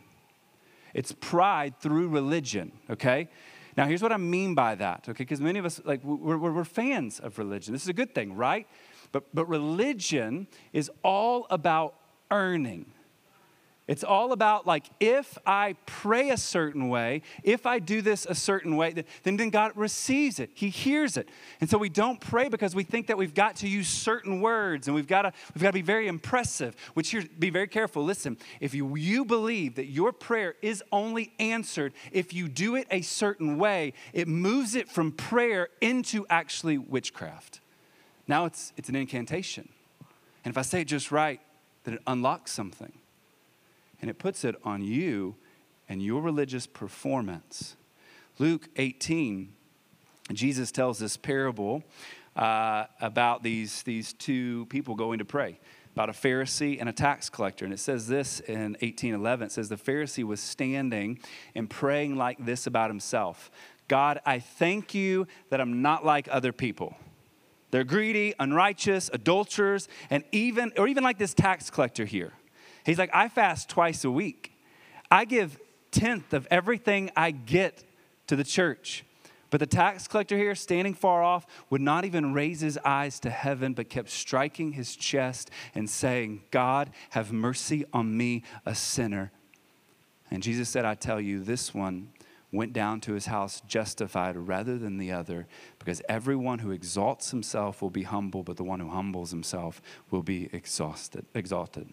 It's 0.93 1.11
pride 1.11 1.79
through 1.79 2.09
religion, 2.09 2.71
okay? 2.87 3.29
Now, 3.79 3.87
here's 3.87 4.01
what 4.01 4.11
I 4.11 4.17
mean 4.17 4.55
by 4.55 4.75
that, 4.75 5.05
okay? 5.07 5.23
Because 5.23 5.39
many 5.39 5.57
of 5.57 5.65
us, 5.65 5.79
like, 5.85 6.03
we're, 6.03 6.37
we're, 6.37 6.63
fans 6.65 7.19
of 7.19 7.37
religion. 7.37 7.71
This 7.73 7.83
is 7.83 7.87
a 7.87 7.93
good 7.93 8.13
thing, 8.13 8.35
right? 8.35 8.67
But, 9.11 9.33
but 9.33 9.45
religion 9.47 10.47
is 10.73 10.91
all 11.01 11.47
about 11.49 11.95
earning. 12.29 12.91
It's 13.89 14.03
all 14.03 14.33
about 14.33 14.67
like 14.67 14.85
if 14.99 15.35
I 15.47 15.75
pray 15.87 16.29
a 16.29 16.37
certain 16.37 16.89
way, 16.89 17.23
if 17.41 17.65
I 17.65 17.79
do 17.79 18.03
this 18.03 18.27
a 18.29 18.35
certain 18.35 18.77
way, 18.77 18.93
then, 19.23 19.35
then 19.35 19.49
God 19.49 19.71
receives 19.73 20.39
it. 20.39 20.51
He 20.53 20.69
hears 20.69 21.17
it. 21.17 21.27
And 21.59 21.67
so 21.67 21.79
we 21.79 21.89
don't 21.89 22.21
pray 22.21 22.49
because 22.49 22.75
we 22.75 22.83
think 22.83 23.07
that 23.07 23.17
we've 23.17 23.33
got 23.33 23.55
to 23.57 23.67
use 23.67 23.87
certain 23.87 24.41
words 24.41 24.87
and 24.87 24.93
we've 24.93 25.07
got 25.07 25.23
to 25.23 25.33
we've 25.55 25.63
got 25.63 25.69
to 25.69 25.73
be 25.73 25.81
very 25.81 26.07
impressive. 26.07 26.75
Which 26.93 27.09
here, 27.09 27.23
be 27.39 27.49
very 27.49 27.67
careful. 27.67 28.03
Listen, 28.03 28.37
if 28.59 28.75
you, 28.75 28.95
you 28.95 29.25
believe 29.25 29.73
that 29.73 29.87
your 29.87 30.13
prayer 30.13 30.53
is 30.61 30.83
only 30.91 31.33
answered 31.39 31.93
if 32.11 32.31
you 32.31 32.47
do 32.47 32.75
it 32.75 32.85
a 32.91 33.01
certain 33.01 33.57
way, 33.57 33.93
it 34.13 34.27
moves 34.27 34.75
it 34.75 34.87
from 34.87 35.11
prayer 35.11 35.67
into 35.81 36.27
actually 36.29 36.77
witchcraft. 36.77 37.59
Now 38.27 38.45
it's 38.45 38.71
it's 38.77 38.87
an 38.87 38.95
incantation. 38.95 39.67
And 40.45 40.53
if 40.53 40.59
I 40.59 40.61
say 40.61 40.81
it 40.81 40.85
just 40.85 41.11
right, 41.11 41.41
then 41.85 41.95
it 41.95 42.01
unlocks 42.05 42.51
something 42.51 42.93
and 44.01 44.09
it 44.09 44.19
puts 44.19 44.43
it 44.43 44.55
on 44.63 44.83
you 44.83 45.35
and 45.87 46.01
your 46.01 46.21
religious 46.21 46.67
performance. 46.67 47.75
Luke 48.37 48.69
18, 48.77 49.53
Jesus 50.31 50.71
tells 50.71 50.99
this 50.99 51.17
parable 51.17 51.83
uh, 52.35 52.85
about 53.01 53.43
these, 53.43 53.83
these 53.83 54.13
two 54.13 54.65
people 54.67 54.95
going 54.95 55.19
to 55.19 55.25
pray 55.25 55.59
about 55.93 56.09
a 56.09 56.13
Pharisee 56.13 56.79
and 56.79 56.87
a 56.87 56.93
tax 56.93 57.29
collector. 57.29 57.65
And 57.65 57.73
it 57.73 57.79
says 57.79 58.07
this 58.07 58.39
in 58.41 58.77
1811 58.79 59.47
it 59.47 59.51
says, 59.51 59.69
The 59.69 59.75
Pharisee 59.75 60.23
was 60.23 60.39
standing 60.39 61.19
and 61.55 61.69
praying 61.69 62.15
like 62.15 62.45
this 62.45 62.67
about 62.67 62.89
himself 62.89 63.51
God, 63.89 64.21
I 64.25 64.39
thank 64.39 64.93
you 64.93 65.27
that 65.49 65.59
I'm 65.59 65.81
not 65.81 66.05
like 66.05 66.29
other 66.31 66.53
people. 66.53 66.95
They're 67.71 67.83
greedy, 67.83 68.33
unrighteous, 68.39 69.09
adulterers, 69.11 69.87
and 70.09 70.23
even, 70.31 70.71
or 70.77 70.87
even 70.87 71.03
like 71.03 71.17
this 71.17 71.33
tax 71.33 71.69
collector 71.69 72.05
here. 72.05 72.33
He's 72.89 72.97
like, 72.97 73.13
I 73.13 73.29
fast 73.29 73.69
twice 73.69 74.03
a 74.03 74.09
week. 74.09 74.51
I 75.11 75.25
give 75.25 75.59
tenth 75.91 76.33
of 76.33 76.47
everything 76.49 77.11
I 77.15 77.29
get 77.29 77.83
to 78.25 78.35
the 78.35 78.43
church. 78.43 79.05
But 79.51 79.59
the 79.59 79.67
tax 79.67 80.07
collector 80.07 80.35
here, 80.35 80.55
standing 80.55 80.95
far 80.95 81.21
off, 81.21 81.45
would 81.69 81.81
not 81.81 82.03
even 82.03 82.33
raise 82.33 82.61
his 82.61 82.79
eyes 82.83 83.19
to 83.19 83.29
heaven, 83.29 83.73
but 83.73 83.89
kept 83.89 84.09
striking 84.09 84.71
his 84.71 84.95
chest 84.95 85.51
and 85.75 85.87
saying, 85.87 86.41
God, 86.49 86.89
have 87.11 87.31
mercy 87.31 87.85
on 87.93 88.17
me, 88.17 88.41
a 88.65 88.73
sinner. 88.73 89.31
And 90.31 90.41
Jesus 90.41 90.67
said, 90.67 90.83
I 90.83 90.95
tell 90.95 91.21
you, 91.21 91.43
this 91.43 91.75
one 91.75 92.09
went 92.51 92.73
down 92.73 93.01
to 93.01 93.13
his 93.13 93.27
house 93.27 93.61
justified 93.67 94.35
rather 94.35 94.79
than 94.79 94.97
the 94.97 95.11
other, 95.11 95.45
because 95.77 96.01
everyone 96.09 96.57
who 96.57 96.71
exalts 96.71 97.29
himself 97.29 97.83
will 97.83 97.91
be 97.91 98.03
humble, 98.03 98.41
but 98.41 98.57
the 98.57 98.63
one 98.63 98.79
who 98.79 98.89
humbles 98.89 99.29
himself 99.29 99.79
will 100.09 100.23
be 100.23 100.49
exhausted, 100.51 101.25
exalted. 101.35 101.87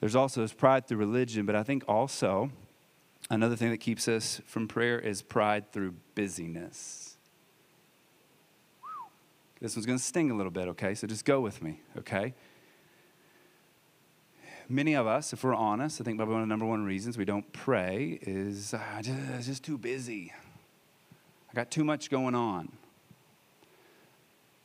There's 0.00 0.14
also 0.14 0.42
this 0.42 0.52
pride 0.52 0.86
through 0.86 0.98
religion, 0.98 1.44
but 1.44 1.56
I 1.56 1.62
think 1.62 1.84
also 1.88 2.50
another 3.30 3.56
thing 3.56 3.70
that 3.70 3.78
keeps 3.78 4.06
us 4.06 4.40
from 4.46 4.68
prayer 4.68 4.98
is 4.98 5.22
pride 5.22 5.72
through 5.72 5.94
busyness. 6.14 7.16
This 9.60 9.74
one's 9.74 9.86
going 9.86 9.98
to 9.98 10.04
sting 10.04 10.30
a 10.30 10.34
little 10.34 10.52
bit, 10.52 10.68
okay? 10.68 10.94
So 10.94 11.08
just 11.08 11.24
go 11.24 11.40
with 11.40 11.60
me, 11.62 11.80
okay? 11.98 12.34
Many 14.68 14.94
of 14.94 15.06
us, 15.06 15.32
if 15.32 15.42
we're 15.42 15.54
honest, 15.54 16.00
I 16.00 16.04
think 16.04 16.18
probably 16.18 16.34
one 16.34 16.42
of 16.42 16.48
the 16.48 16.52
number 16.52 16.66
one 16.66 16.84
reasons 16.84 17.18
we 17.18 17.24
don't 17.24 17.52
pray 17.52 18.18
is 18.22 18.74
uh, 18.74 18.80
just, 19.02 19.46
just 19.46 19.64
too 19.64 19.78
busy. 19.78 20.32
I 21.50 21.54
got 21.54 21.72
too 21.72 21.82
much 21.82 22.08
going 22.08 22.36
on. 22.36 22.77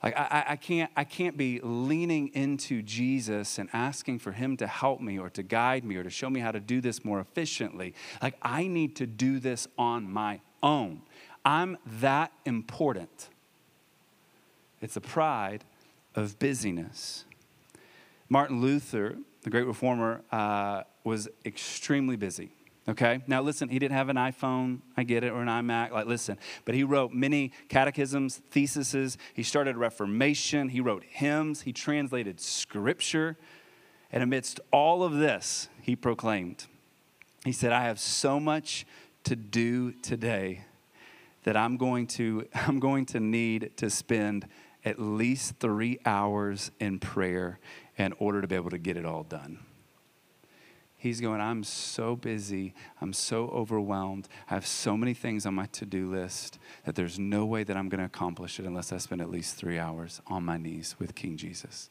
Like 0.03 0.17
I, 0.17 0.43
I, 0.49 0.55
can't, 0.57 0.91
I 0.97 1.05
can't 1.05 1.37
be 1.37 1.61
leaning 1.63 2.27
into 2.33 2.81
Jesus 2.81 3.57
and 3.57 3.69
asking 3.71 4.19
for 4.19 4.33
him 4.33 4.57
to 4.57 4.67
help 4.67 4.99
me 4.99 5.17
or 5.17 5.29
to 5.29 5.41
guide 5.43 5.85
me 5.85 5.95
or 5.95 6.03
to 6.03 6.09
show 6.09 6.29
me 6.29 6.41
how 6.41 6.51
to 6.51 6.59
do 6.59 6.81
this 6.81 7.05
more 7.05 7.21
efficiently. 7.21 7.93
Like 8.21 8.35
I 8.41 8.67
need 8.67 8.97
to 8.97 9.07
do 9.07 9.39
this 9.39 9.65
on 9.77 10.11
my 10.11 10.41
own. 10.61 11.03
I'm 11.45 11.77
that 12.01 12.33
important. 12.45 13.29
It's 14.81 14.97
a 14.97 15.01
pride 15.01 15.63
of 16.15 16.37
busyness. 16.37 17.23
Martin 18.27 18.59
Luther, 18.59 19.15
the 19.43 19.49
great 19.49 19.65
reformer, 19.65 20.21
uh, 20.31 20.83
was 21.05 21.29
extremely 21.45 22.17
busy. 22.17 22.51
Okay? 22.87 23.21
Now, 23.27 23.41
listen, 23.41 23.69
he 23.69 23.79
didn't 23.79 23.95
have 23.95 24.09
an 24.09 24.17
iPhone, 24.17 24.79
I 24.97 25.03
get 25.03 25.23
it, 25.23 25.31
or 25.31 25.41
an 25.41 25.47
iMac. 25.47 25.91
Like, 25.91 26.05
listen, 26.05 26.37
but 26.65 26.75
he 26.75 26.83
wrote 26.83 27.13
many 27.13 27.51
catechisms, 27.69 28.41
theses. 28.51 29.17
He 29.33 29.43
started 29.43 29.77
Reformation. 29.77 30.69
He 30.69 30.81
wrote 30.81 31.03
hymns. 31.03 31.61
He 31.61 31.71
translated 31.71 32.41
scripture. 32.41 33.37
And 34.11 34.21
amidst 34.21 34.59
all 34.71 35.03
of 35.03 35.13
this, 35.13 35.69
he 35.81 35.95
proclaimed, 35.95 36.65
he 37.45 37.51
said, 37.51 37.71
I 37.71 37.83
have 37.83 37.99
so 37.99 38.39
much 38.39 38.85
to 39.23 39.35
do 39.35 39.91
today 39.91 40.65
that 41.43 41.57
I'm 41.57 41.77
going 41.77 42.07
to, 42.07 42.47
I'm 42.53 42.79
going 42.79 43.05
to 43.07 43.19
need 43.19 43.71
to 43.77 43.89
spend 43.89 44.47
at 44.85 44.99
least 44.99 45.55
three 45.59 45.99
hours 46.05 46.71
in 46.79 46.99
prayer 46.99 47.59
in 47.97 48.13
order 48.19 48.41
to 48.41 48.47
be 48.47 48.55
able 48.55 48.71
to 48.71 48.77
get 48.77 48.97
it 48.97 49.05
all 49.05 49.23
done. 49.23 49.59
He's 51.03 51.19
going, 51.19 51.41
I'm 51.41 51.65
so 51.65 52.15
busy. 52.15 52.73
I'm 53.01 53.11
so 53.11 53.49
overwhelmed. 53.49 54.29
I 54.49 54.53
have 54.53 54.65
so 54.65 54.95
many 54.95 55.13
things 55.13 55.45
on 55.45 55.53
my 55.53 55.65
to 55.73 55.85
do 55.85 56.09
list 56.09 56.59
that 56.85 56.95
there's 56.95 57.19
no 57.19 57.45
way 57.45 57.65
that 57.65 57.75
I'm 57.75 57.89
going 57.89 57.99
to 57.99 58.05
accomplish 58.05 58.57
it 58.57 58.65
unless 58.65 58.93
I 58.93 58.99
spend 58.99 59.19
at 59.19 59.29
least 59.29 59.57
three 59.57 59.77
hours 59.77 60.21
on 60.27 60.45
my 60.45 60.55
knees 60.55 60.95
with 60.99 61.13
King 61.13 61.35
Jesus. 61.35 61.89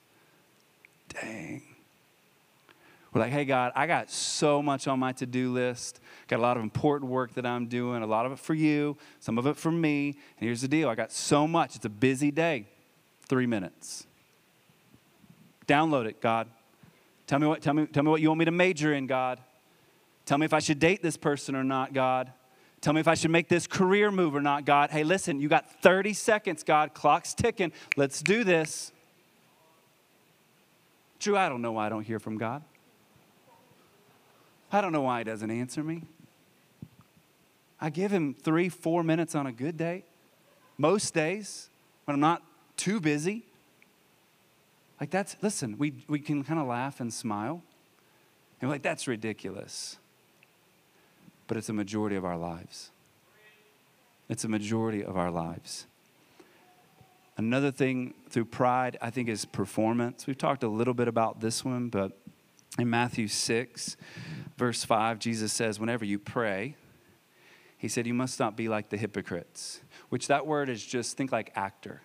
Dang. 1.10 1.60
We're 3.12 3.20
like, 3.20 3.32
hey, 3.32 3.44
God, 3.44 3.72
I 3.76 3.86
got 3.86 4.10
so 4.10 4.62
much 4.62 4.88
on 4.88 4.98
my 4.98 5.12
to 5.12 5.26
do 5.26 5.52
list. 5.52 6.00
Got 6.26 6.38
a 6.38 6.40
lot 6.40 6.56
of 6.56 6.62
important 6.62 7.10
work 7.10 7.34
that 7.34 7.44
I'm 7.44 7.66
doing, 7.66 8.02
a 8.02 8.06
lot 8.06 8.24
of 8.24 8.32
it 8.32 8.38
for 8.38 8.54
you, 8.54 8.96
some 9.20 9.36
of 9.36 9.46
it 9.46 9.58
for 9.58 9.70
me. 9.70 10.06
And 10.38 10.46
here's 10.46 10.62
the 10.62 10.68
deal 10.68 10.88
I 10.88 10.94
got 10.94 11.12
so 11.12 11.46
much. 11.46 11.76
It's 11.76 11.84
a 11.84 11.90
busy 11.90 12.30
day. 12.30 12.64
Three 13.28 13.46
minutes. 13.46 14.06
Download 15.66 16.06
it, 16.06 16.22
God. 16.22 16.48
Tell 17.26 17.38
me 17.38 17.46
what, 17.46 17.62
tell 17.62 17.74
me, 17.74 17.86
tell 17.86 18.02
me 18.02 18.10
what 18.10 18.20
you 18.20 18.28
want 18.28 18.40
me 18.40 18.44
to 18.44 18.50
major 18.50 18.92
in, 18.92 19.06
God. 19.06 19.40
Tell 20.26 20.38
me 20.38 20.44
if 20.44 20.52
I 20.52 20.58
should 20.58 20.78
date 20.78 21.02
this 21.02 21.16
person 21.16 21.54
or 21.54 21.64
not, 21.64 21.92
God. 21.92 22.32
Tell 22.80 22.92
me 22.92 23.00
if 23.00 23.06
I 23.08 23.14
should 23.14 23.30
make 23.30 23.48
this 23.48 23.66
career 23.66 24.10
move 24.10 24.34
or 24.34 24.40
not, 24.40 24.64
God. 24.64 24.90
Hey, 24.90 25.04
listen, 25.04 25.40
you 25.40 25.48
got 25.48 25.82
30 25.82 26.12
seconds, 26.14 26.62
God. 26.62 26.94
Clock's 26.94 27.32
ticking. 27.32 27.72
Let's 27.96 28.22
do 28.22 28.42
this. 28.42 28.92
Drew, 31.20 31.36
I 31.36 31.48
don't 31.48 31.62
know 31.62 31.72
why 31.72 31.86
I 31.86 31.88
don't 31.88 32.02
hear 32.02 32.18
from 32.18 32.38
God. 32.38 32.62
I 34.72 34.80
don't 34.80 34.90
know 34.90 35.02
why 35.02 35.18
he 35.18 35.24
doesn't 35.24 35.50
answer 35.50 35.84
me. 35.84 36.02
I 37.80 37.90
give 37.90 38.10
him 38.10 38.34
three, 38.34 38.68
four 38.68 39.04
minutes 39.04 39.34
on 39.34 39.46
a 39.46 39.52
good 39.52 39.76
day, 39.76 40.04
most 40.78 41.14
days 41.14 41.68
when 42.04 42.14
I'm 42.14 42.20
not 42.20 42.42
too 42.76 43.00
busy. 43.00 43.44
Like 45.02 45.10
that's, 45.10 45.34
listen, 45.42 45.78
we, 45.78 45.94
we 46.06 46.20
can 46.20 46.44
kind 46.44 46.60
of 46.60 46.68
laugh 46.68 47.00
and 47.00 47.12
smile. 47.12 47.60
And 48.60 48.68
we're 48.68 48.76
like, 48.76 48.82
that's 48.82 49.08
ridiculous. 49.08 49.98
But 51.48 51.56
it's 51.56 51.68
a 51.68 51.72
majority 51.72 52.14
of 52.14 52.24
our 52.24 52.36
lives. 52.36 52.92
It's 54.28 54.44
a 54.44 54.48
majority 54.48 55.02
of 55.02 55.16
our 55.16 55.32
lives. 55.32 55.86
Another 57.36 57.72
thing 57.72 58.14
through 58.30 58.44
pride, 58.44 58.96
I 59.02 59.10
think, 59.10 59.28
is 59.28 59.44
performance. 59.44 60.28
We've 60.28 60.38
talked 60.38 60.62
a 60.62 60.68
little 60.68 60.94
bit 60.94 61.08
about 61.08 61.40
this 61.40 61.64
one, 61.64 61.88
but 61.88 62.16
in 62.78 62.88
Matthew 62.88 63.26
6, 63.26 63.96
verse 64.56 64.84
5, 64.84 65.18
Jesus 65.18 65.52
says, 65.52 65.80
Whenever 65.80 66.04
you 66.04 66.20
pray, 66.20 66.76
he 67.76 67.88
said, 67.88 68.06
You 68.06 68.14
must 68.14 68.38
not 68.38 68.56
be 68.56 68.68
like 68.68 68.90
the 68.90 68.98
hypocrites, 68.98 69.80
which 70.10 70.28
that 70.28 70.46
word 70.46 70.68
is 70.68 70.86
just 70.86 71.16
think 71.16 71.32
like 71.32 71.50
actor, 71.56 72.02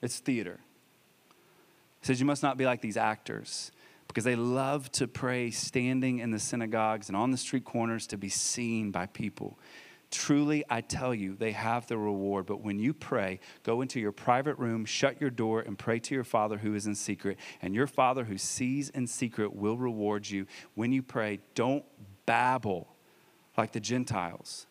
it's 0.00 0.18
theater. 0.18 0.60
Says, 2.02 2.20
You 2.20 2.26
must 2.26 2.42
not 2.42 2.56
be 2.56 2.66
like 2.66 2.80
these 2.80 2.96
actors 2.96 3.72
because 4.08 4.24
they 4.24 4.36
love 4.36 4.92
to 4.92 5.08
pray 5.08 5.50
standing 5.50 6.18
in 6.18 6.30
the 6.30 6.38
synagogues 6.38 7.08
and 7.08 7.16
on 7.16 7.30
the 7.30 7.38
street 7.38 7.64
corners 7.64 8.06
to 8.08 8.18
be 8.18 8.28
seen 8.28 8.90
by 8.90 9.06
people. 9.06 9.58
Truly, 10.10 10.62
I 10.68 10.82
tell 10.82 11.14
you, 11.14 11.34
they 11.34 11.52
have 11.52 11.86
the 11.86 11.96
reward. 11.96 12.44
But 12.44 12.60
when 12.60 12.78
you 12.78 12.92
pray, 12.92 13.40
go 13.62 13.80
into 13.80 13.98
your 13.98 14.12
private 14.12 14.58
room, 14.58 14.84
shut 14.84 15.18
your 15.18 15.30
door, 15.30 15.60
and 15.60 15.78
pray 15.78 15.98
to 16.00 16.14
your 16.14 16.24
Father 16.24 16.58
who 16.58 16.74
is 16.74 16.86
in 16.86 16.94
secret. 16.94 17.38
And 17.62 17.74
your 17.74 17.86
Father 17.86 18.24
who 18.24 18.36
sees 18.36 18.90
in 18.90 19.06
secret 19.06 19.56
will 19.56 19.78
reward 19.78 20.28
you. 20.28 20.46
When 20.74 20.92
you 20.92 21.02
pray, 21.02 21.40
don't 21.54 21.84
babble 22.26 22.94
like 23.56 23.72
the 23.72 23.80
Gentiles. 23.80 24.66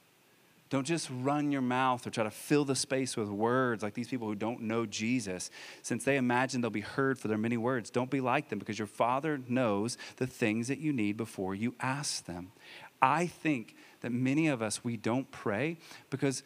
Don't 0.72 0.88
just 0.88 1.10
run 1.22 1.52
your 1.52 1.62
mouth 1.62 2.08
or 2.08 2.12
try 2.12 2.24
to 2.24 2.32
fill 2.32 2.64
the 2.64 2.78
space 2.78 3.18
with 3.18 3.28
words 3.28 3.84
like 3.84 3.94
these 3.94 4.08
people 4.08 4.28
who 4.28 4.36
don't 4.36 4.62
know 4.62 4.86
Jesus. 4.86 5.52
Since 5.82 6.06
they 6.06 6.16
imagine 6.16 6.62
they'll 6.62 6.70
be 6.70 6.80
heard 6.80 7.20
for 7.20 7.28
their 7.28 7.38
many 7.38 7.58
words, 7.58 7.90
don't 7.90 8.10
be 8.10 8.22
like 8.22 8.48
them 8.48 8.58
because 8.58 8.80
your 8.80 8.88
Father 8.88 9.42
knows 9.50 9.98
the 10.16 10.26
things 10.26 10.70
that 10.70 10.80
you 10.80 10.94
need 10.94 11.18
before 11.18 11.54
you 11.56 11.76
ask 11.82 12.26
them. 12.26 12.54
I 13.02 13.28
think 13.28 13.76
that 14.00 14.14
many 14.14 14.48
of 14.48 14.62
us, 14.62 14.82
we 14.82 14.96
don't 14.96 15.30
pray 15.30 15.78
because, 16.10 16.42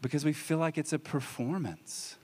because 0.00 0.24
we 0.24 0.32
feel 0.32 0.58
like 0.58 0.78
it's 0.78 0.94
a 0.94 0.98
performance. 0.98 2.16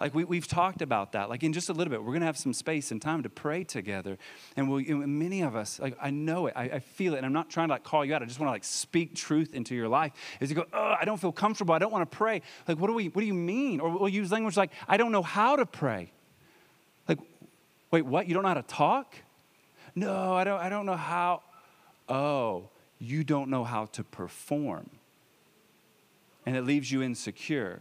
Like 0.00 0.14
we, 0.14 0.24
we've 0.24 0.46
talked 0.46 0.82
about 0.82 1.12
that. 1.12 1.30
Like 1.30 1.42
in 1.42 1.52
just 1.52 1.68
a 1.68 1.72
little 1.72 1.90
bit, 1.90 2.00
we're 2.00 2.08
going 2.08 2.20
to 2.20 2.26
have 2.26 2.36
some 2.36 2.52
space 2.52 2.90
and 2.90 3.00
time 3.00 3.22
to 3.22 3.28
pray 3.28 3.62
together. 3.62 4.18
And 4.56 4.68
know, 4.68 5.06
many 5.06 5.42
of 5.42 5.54
us, 5.54 5.78
like 5.78 5.96
I 6.02 6.10
know 6.10 6.46
it, 6.46 6.54
I, 6.56 6.64
I, 6.64 6.78
feel 6.80 7.14
it, 7.14 7.18
and 7.18 7.26
I'm 7.26 7.32
not 7.32 7.48
trying 7.48 7.68
to 7.68 7.74
like 7.74 7.84
call 7.84 8.04
you 8.04 8.14
out. 8.14 8.22
I 8.22 8.26
just 8.26 8.40
want 8.40 8.48
to 8.48 8.52
like 8.52 8.64
speak 8.64 9.14
truth 9.14 9.54
into 9.54 9.74
your 9.74 9.88
life. 9.88 10.12
Is 10.40 10.50
you 10.50 10.56
go, 10.56 10.66
oh, 10.72 10.94
I 11.00 11.04
don't 11.04 11.20
feel 11.20 11.32
comfortable. 11.32 11.74
I 11.74 11.78
don't 11.78 11.92
want 11.92 12.10
to 12.10 12.16
pray. 12.16 12.42
Like 12.66 12.78
what 12.78 12.88
do 12.88 12.94
we? 12.94 13.06
What 13.08 13.20
do 13.20 13.26
you 13.26 13.34
mean? 13.34 13.80
Or 13.80 13.90
we'll 13.90 14.08
use 14.08 14.32
language 14.32 14.56
like, 14.56 14.72
I 14.88 14.96
don't 14.96 15.12
know 15.12 15.22
how 15.22 15.56
to 15.56 15.66
pray. 15.66 16.12
Like, 17.08 17.18
wait, 17.90 18.02
what? 18.02 18.26
You 18.26 18.34
don't 18.34 18.42
know 18.42 18.48
how 18.48 18.54
to 18.54 18.62
talk? 18.62 19.14
No, 19.94 20.34
I 20.34 20.44
don't. 20.44 20.60
I 20.60 20.68
don't 20.68 20.86
know 20.86 20.96
how. 20.96 21.42
Oh, 22.08 22.68
you 22.98 23.22
don't 23.22 23.48
know 23.48 23.64
how 23.64 23.86
to 23.86 24.02
perform. 24.02 24.90
And 26.46 26.56
it 26.56 26.64
leaves 26.64 26.90
you 26.90 27.02
insecure. 27.02 27.80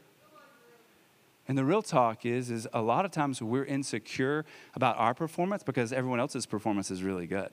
And 1.48 1.58
the 1.58 1.66
real 1.66 1.82
talk 1.82 2.26
is, 2.26 2.50
is 2.50 2.68
a 2.74 2.82
lot 2.82 3.04
of 3.04 3.12
times 3.12 3.42
we're 3.42 3.66
insecure 3.66 4.46
about 4.76 4.98
our 4.98 5.14
performance 5.14 5.62
because 5.62 5.92
everyone 5.92 6.20
else's 6.20 6.46
performance 6.46 6.90
is 6.90 7.04
really 7.04 7.28
good. 7.28 7.52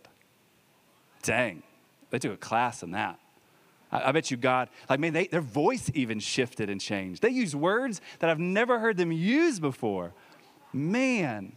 Dang, 1.23 1.63
they 2.11 2.19
took 2.19 2.33
a 2.33 2.37
class 2.37 2.83
in 2.83 2.93
that. 2.93 3.19
I, 3.91 4.09
I 4.09 4.13
bet 4.13 4.31
you 4.31 4.37
God, 4.37 4.69
like, 4.89 5.01
man, 5.01 5.13
they, 5.13 5.27
their 5.27 5.41
voice 5.41 5.91
even 5.95 6.21
shifted 6.21 6.71
and 6.71 6.81
changed. 6.81 7.21
They 7.21 7.31
use 7.31 7.57
words 7.57 8.01
that 8.21 8.31
I've 8.31 8.39
never 8.39 8.79
heard 8.79 8.97
them 8.97 9.11
use 9.11 9.59
before. 9.59 10.13
Man, 10.73 11.53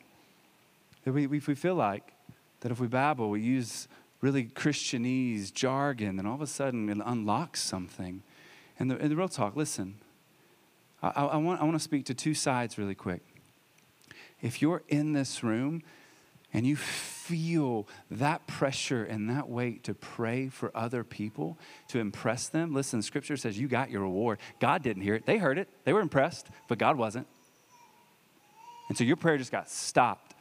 That 1.04 1.14
we, 1.14 1.28
we 1.28 1.40
feel 1.40 1.76
like 1.76 2.14
that 2.62 2.72
if 2.72 2.80
we 2.80 2.88
babble, 2.88 3.30
we 3.30 3.42
use 3.42 3.88
really 4.22 4.46
Christianese 4.46 5.54
jargon, 5.54 6.16
then 6.16 6.26
all 6.26 6.36
of 6.36 6.42
a 6.42 6.48
sudden 6.48 6.90
it 6.90 6.98
unlocks 7.06 7.62
something. 7.62 8.24
And 8.80 8.90
the, 8.90 8.98
and 8.98 9.12
the 9.12 9.16
real 9.16 9.28
talk, 9.28 9.56
listen, 9.56 9.96
I, 11.04 11.26
I, 11.26 11.38
want, 11.38 11.62
I 11.62 11.66
want 11.66 11.76
to 11.76 11.84
speak 11.84 12.06
to 12.06 12.14
two 12.14 12.34
sides 12.34 12.78
really 12.78 12.96
quick. 12.96 13.22
If 14.42 14.62
you're 14.62 14.84
in 14.88 15.14
this 15.14 15.44
room 15.44 15.84
and 16.54 16.66
you 16.66 16.76
feel 16.76 17.88
that 18.10 18.48
pressure 18.48 19.04
and 19.04 19.30
that 19.30 19.50
weight 19.50 19.84
to 19.84 19.94
pray 19.94 20.48
for 20.48 20.72
other 20.76 21.04
people, 21.04 21.58
to 21.90 22.00
impress 22.00 22.48
them, 22.48 22.74
listen, 22.74 23.02
scripture 23.02 23.36
says 23.36 23.60
you 23.60 23.68
got 23.68 23.92
your 23.92 24.02
reward. 24.02 24.40
God 24.60 24.82
didn't 24.82 25.04
hear 25.04 25.16
it. 25.16 25.26
They 25.26 25.38
heard 25.38 25.58
it, 25.58 25.68
they 25.84 25.94
were 25.94 26.02
impressed, 26.02 26.48
but 26.68 26.78
God 26.78 26.98
wasn't. 26.98 27.28
And 28.90 28.98
so 28.98 29.04
your 29.04 29.16
prayer 29.16 29.38
just 29.38 29.52
got 29.52 29.70
stopped. 29.70 30.36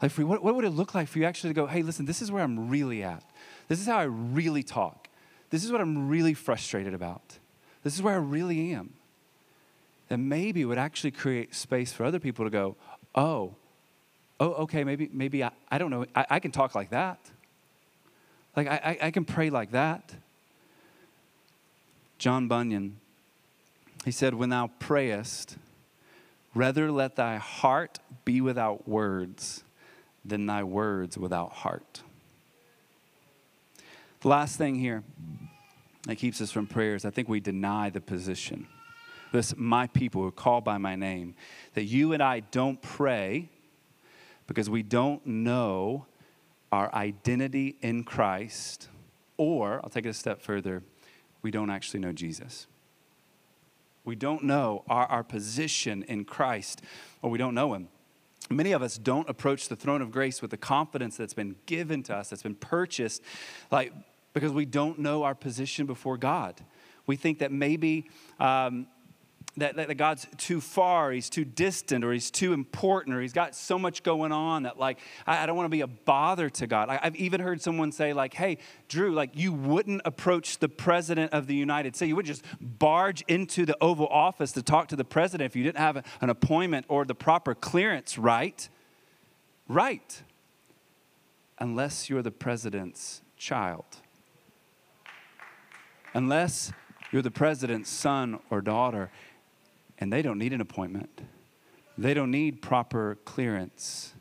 Like, 0.00 0.10
for 0.10 0.22
you, 0.22 0.26
what, 0.26 0.42
what 0.42 0.56
would 0.56 0.64
it 0.64 0.70
look 0.70 0.96
like 0.96 1.06
for 1.06 1.20
you 1.20 1.24
actually 1.26 1.50
to 1.50 1.54
go, 1.54 1.66
hey, 1.66 1.82
listen, 1.82 2.06
this 2.06 2.22
is 2.22 2.32
where 2.32 2.42
I'm 2.42 2.68
really 2.68 3.04
at. 3.04 3.22
This 3.68 3.80
is 3.80 3.86
how 3.86 3.98
I 3.98 4.04
really 4.04 4.64
talk. 4.64 5.08
This 5.50 5.64
is 5.64 5.70
what 5.70 5.80
I'm 5.80 6.08
really 6.08 6.34
frustrated 6.34 6.94
about. 6.94 7.38
This 7.84 7.94
is 7.94 8.02
where 8.02 8.14
I 8.14 8.18
really 8.18 8.72
am. 8.72 8.94
Then 10.12 10.28
maybe 10.28 10.66
would 10.66 10.76
actually 10.76 11.12
create 11.12 11.54
space 11.54 11.90
for 11.90 12.04
other 12.04 12.18
people 12.18 12.44
to 12.44 12.50
go, 12.50 12.76
oh, 13.14 13.54
oh, 14.40 14.50
okay, 14.64 14.84
maybe, 14.84 15.08
maybe 15.10 15.42
I, 15.42 15.52
I 15.70 15.78
don't 15.78 15.90
know, 15.90 16.04
I, 16.14 16.26
I 16.28 16.38
can 16.38 16.50
talk 16.50 16.74
like 16.74 16.90
that. 16.90 17.18
Like, 18.54 18.68
I, 18.68 18.98
I 19.04 19.10
can 19.10 19.24
pray 19.24 19.48
like 19.48 19.70
that. 19.70 20.12
John 22.18 22.46
Bunyan, 22.46 22.98
he 24.04 24.10
said, 24.10 24.34
When 24.34 24.50
thou 24.50 24.66
prayest, 24.78 25.56
rather 26.54 26.92
let 26.92 27.16
thy 27.16 27.38
heart 27.38 27.98
be 28.26 28.42
without 28.42 28.86
words 28.86 29.64
than 30.26 30.44
thy 30.44 30.62
words 30.62 31.16
without 31.16 31.52
heart. 31.52 32.02
The 34.20 34.28
last 34.28 34.58
thing 34.58 34.74
here 34.74 35.04
that 36.06 36.16
keeps 36.16 36.42
us 36.42 36.50
from 36.50 36.66
prayers, 36.66 37.06
I 37.06 37.10
think 37.10 37.30
we 37.30 37.40
deny 37.40 37.88
the 37.88 38.02
position. 38.02 38.66
This, 39.32 39.54
my 39.56 39.86
people 39.88 40.20
who 40.20 40.28
are 40.28 40.32
called 40.32 40.64
by 40.64 40.78
my 40.78 40.94
name, 40.94 41.34
that 41.74 41.84
you 41.84 42.12
and 42.12 42.22
I 42.22 42.40
don't 42.40 42.80
pray 42.80 43.48
because 44.46 44.68
we 44.68 44.82
don't 44.82 45.26
know 45.26 46.06
our 46.70 46.94
identity 46.94 47.76
in 47.80 48.04
Christ, 48.04 48.88
or, 49.36 49.80
I'll 49.82 49.90
take 49.90 50.06
it 50.06 50.10
a 50.10 50.14
step 50.14 50.42
further, 50.42 50.82
we 51.42 51.50
don't 51.50 51.70
actually 51.70 52.00
know 52.00 52.12
Jesus. 52.12 52.66
We 54.04 54.16
don't 54.16 54.44
know 54.44 54.84
our, 54.88 55.06
our 55.06 55.24
position 55.24 56.02
in 56.04 56.24
Christ, 56.24 56.82
or 57.22 57.30
we 57.30 57.38
don't 57.38 57.54
know 57.54 57.74
Him. 57.74 57.88
Many 58.50 58.72
of 58.72 58.82
us 58.82 58.98
don't 58.98 59.28
approach 59.28 59.68
the 59.68 59.76
throne 59.76 60.02
of 60.02 60.10
grace 60.10 60.42
with 60.42 60.50
the 60.50 60.56
confidence 60.56 61.16
that's 61.16 61.34
been 61.34 61.56
given 61.66 62.02
to 62.04 62.16
us, 62.16 62.30
that's 62.30 62.42
been 62.42 62.54
purchased, 62.54 63.22
like 63.70 63.92
because 64.32 64.52
we 64.52 64.64
don't 64.64 64.98
know 64.98 65.22
our 65.22 65.34
position 65.34 65.86
before 65.86 66.16
God. 66.16 66.60
We 67.06 67.16
think 67.16 67.38
that 67.40 67.52
maybe 67.52 68.08
um, 68.40 68.86
that, 69.58 69.76
that 69.76 69.94
God's 69.96 70.26
too 70.38 70.62
far, 70.62 71.12
he's 71.12 71.28
too 71.28 71.44
distant, 71.44 72.04
or 72.04 72.12
he's 72.12 72.30
too 72.30 72.54
important, 72.54 73.14
or 73.14 73.20
he's 73.20 73.34
got 73.34 73.54
so 73.54 73.78
much 73.78 74.02
going 74.02 74.32
on 74.32 74.62
that, 74.62 74.78
like, 74.78 74.98
I, 75.26 75.42
I 75.42 75.46
don't 75.46 75.56
want 75.56 75.66
to 75.66 75.70
be 75.70 75.82
a 75.82 75.86
bother 75.86 76.48
to 76.48 76.66
God. 76.66 76.88
I, 76.88 77.00
have 77.02 77.16
even 77.16 77.40
heard 77.40 77.60
someone 77.60 77.92
say, 77.92 78.14
like, 78.14 78.32
hey, 78.32 78.58
Drew, 78.88 79.12
like, 79.12 79.30
you 79.34 79.52
wouldn't 79.52 80.02
approach 80.06 80.58
the 80.58 80.70
president 80.70 81.34
of 81.34 81.46
the 81.48 81.54
United 81.54 81.94
States. 81.94 82.08
You 82.08 82.16
would 82.16 82.24
just 82.24 82.44
barge 82.60 83.22
into 83.28 83.66
the 83.66 83.76
Oval 83.82 84.06
Office 84.06 84.52
to 84.52 84.62
talk 84.62 84.88
to 84.88 84.96
the 84.96 85.04
president 85.04 85.50
if 85.50 85.54
you 85.54 85.64
didn't 85.64 85.78
have 85.78 86.02
an 86.22 86.30
appointment 86.30 86.86
or 86.88 87.04
the 87.04 87.14
proper 87.14 87.54
clearance, 87.54 88.16
right? 88.16 88.66
Right. 89.68 90.22
Unless 91.58 92.08
you're 92.08 92.22
the 92.22 92.30
president's 92.30 93.20
child. 93.36 93.84
Unless 96.14 96.72
you're 97.10 97.22
the 97.22 97.30
president's 97.30 97.90
son 97.90 98.40
or 98.48 98.62
daughter 98.62 99.10
and 100.02 100.12
they 100.12 100.20
don't 100.20 100.38
need 100.38 100.52
an 100.52 100.60
appointment. 100.60 101.20
They 101.96 102.12
don't 102.12 102.32
need 102.32 102.60
proper 102.60 103.18
clearance. 103.24 104.12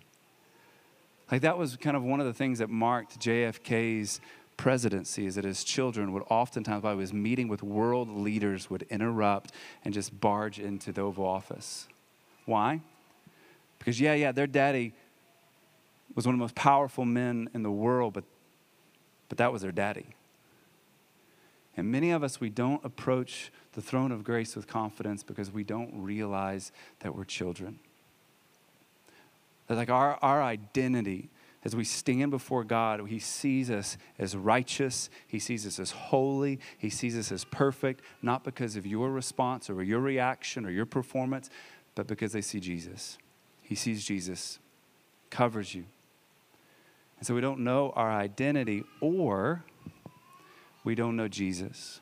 Like 1.32 1.42
that 1.42 1.58
was 1.58 1.76
kind 1.76 1.98
of 1.98 2.04
one 2.04 2.20
of 2.20 2.28
the 2.28 2.36
things 2.36 2.60
that 2.60 2.70
marked 2.70 3.20
JFK's 3.20 4.22
presidency 4.58 5.26
is 5.26 5.34
that 5.34 5.44
his 5.44 5.64
children 5.64 6.14
would 6.14 6.22
oftentimes, 6.30 6.84
while 6.84 6.94
he 6.94 7.00
was 7.00 7.14
meeting 7.14 7.48
with 7.48 7.64
world 7.64 8.10
leaders, 8.10 8.70
would 8.70 8.84
interrupt 8.92 9.54
and 9.84 9.92
just 9.92 10.22
barge 10.22 10.60
into 10.60 10.92
the 10.92 11.02
Oval 11.02 11.26
Office. 11.26 11.88
Why? 12.46 12.82
Because, 13.80 14.00
yeah, 14.00 14.14
yeah, 14.14 14.32
their 14.32 14.46
daddy 14.46 14.94
was 16.14 16.28
one 16.28 16.36
of 16.36 16.38
the 16.38 16.44
most 16.44 16.54
powerful 16.54 17.06
men 17.06 17.50
in 17.56 17.64
the 17.64 17.72
world, 17.72 18.14
but, 18.14 18.26
but 19.30 19.40
that 19.40 19.52
was 19.52 19.64
their 19.64 19.72
daddy. 19.72 20.14
And 21.76 21.92
many 21.92 22.12
of 22.12 22.22
us, 22.22 22.40
we 22.40 22.52
don't 22.52 22.86
approach 22.86 23.52
the 23.74 23.82
throne 23.82 24.12
of 24.12 24.24
grace 24.24 24.56
with 24.56 24.68
confidence 24.68 25.24
because 25.24 25.52
we 25.52 25.64
don't 25.64 25.92
realize 25.94 26.72
that 27.00 27.16
we're 27.16 27.24
children. 27.24 27.80
That, 29.68 29.76
like, 29.76 29.90
our, 29.90 30.18
our 30.22 30.44
identity 30.44 31.30
as 31.64 31.76
we 31.76 31.84
stand 31.84 32.32
before 32.32 32.64
God, 32.64 33.08
He 33.08 33.20
sees 33.20 33.70
us 33.70 33.98
as 34.18 34.36
righteous. 34.36 35.10
He 35.28 35.40
sees 35.40 35.68
us 35.68 35.80
as 35.80 35.92
holy. 35.92 36.60
He 36.78 36.90
sees 36.90 37.18
us 37.18 37.32
as 37.32 37.46
perfect, 37.46 38.02
not 38.22 38.44
because 38.44 38.76
of 38.76 38.86
your 38.86 39.12
response 39.12 39.70
or 39.70 39.84
your 39.84 40.00
reaction 40.00 40.66
or 40.66 40.72
your 40.72 40.88
performance, 40.88 41.50
but 41.94 42.08
because 42.08 42.34
they 42.34 42.42
see 42.42 42.60
Jesus. 42.60 43.18
He 43.62 43.76
sees 43.76 44.04
Jesus, 44.04 44.60
covers 45.30 45.76
you. 45.76 45.86
And 47.20 47.28
so 47.28 47.36
we 47.36 47.42
don't 47.42 47.60
know 47.60 47.94
our 47.96 48.12
identity 48.12 48.84
or 49.00 49.64
we 50.84 50.96
don't 50.96 51.16
know 51.16 51.28
Jesus. 51.28 52.00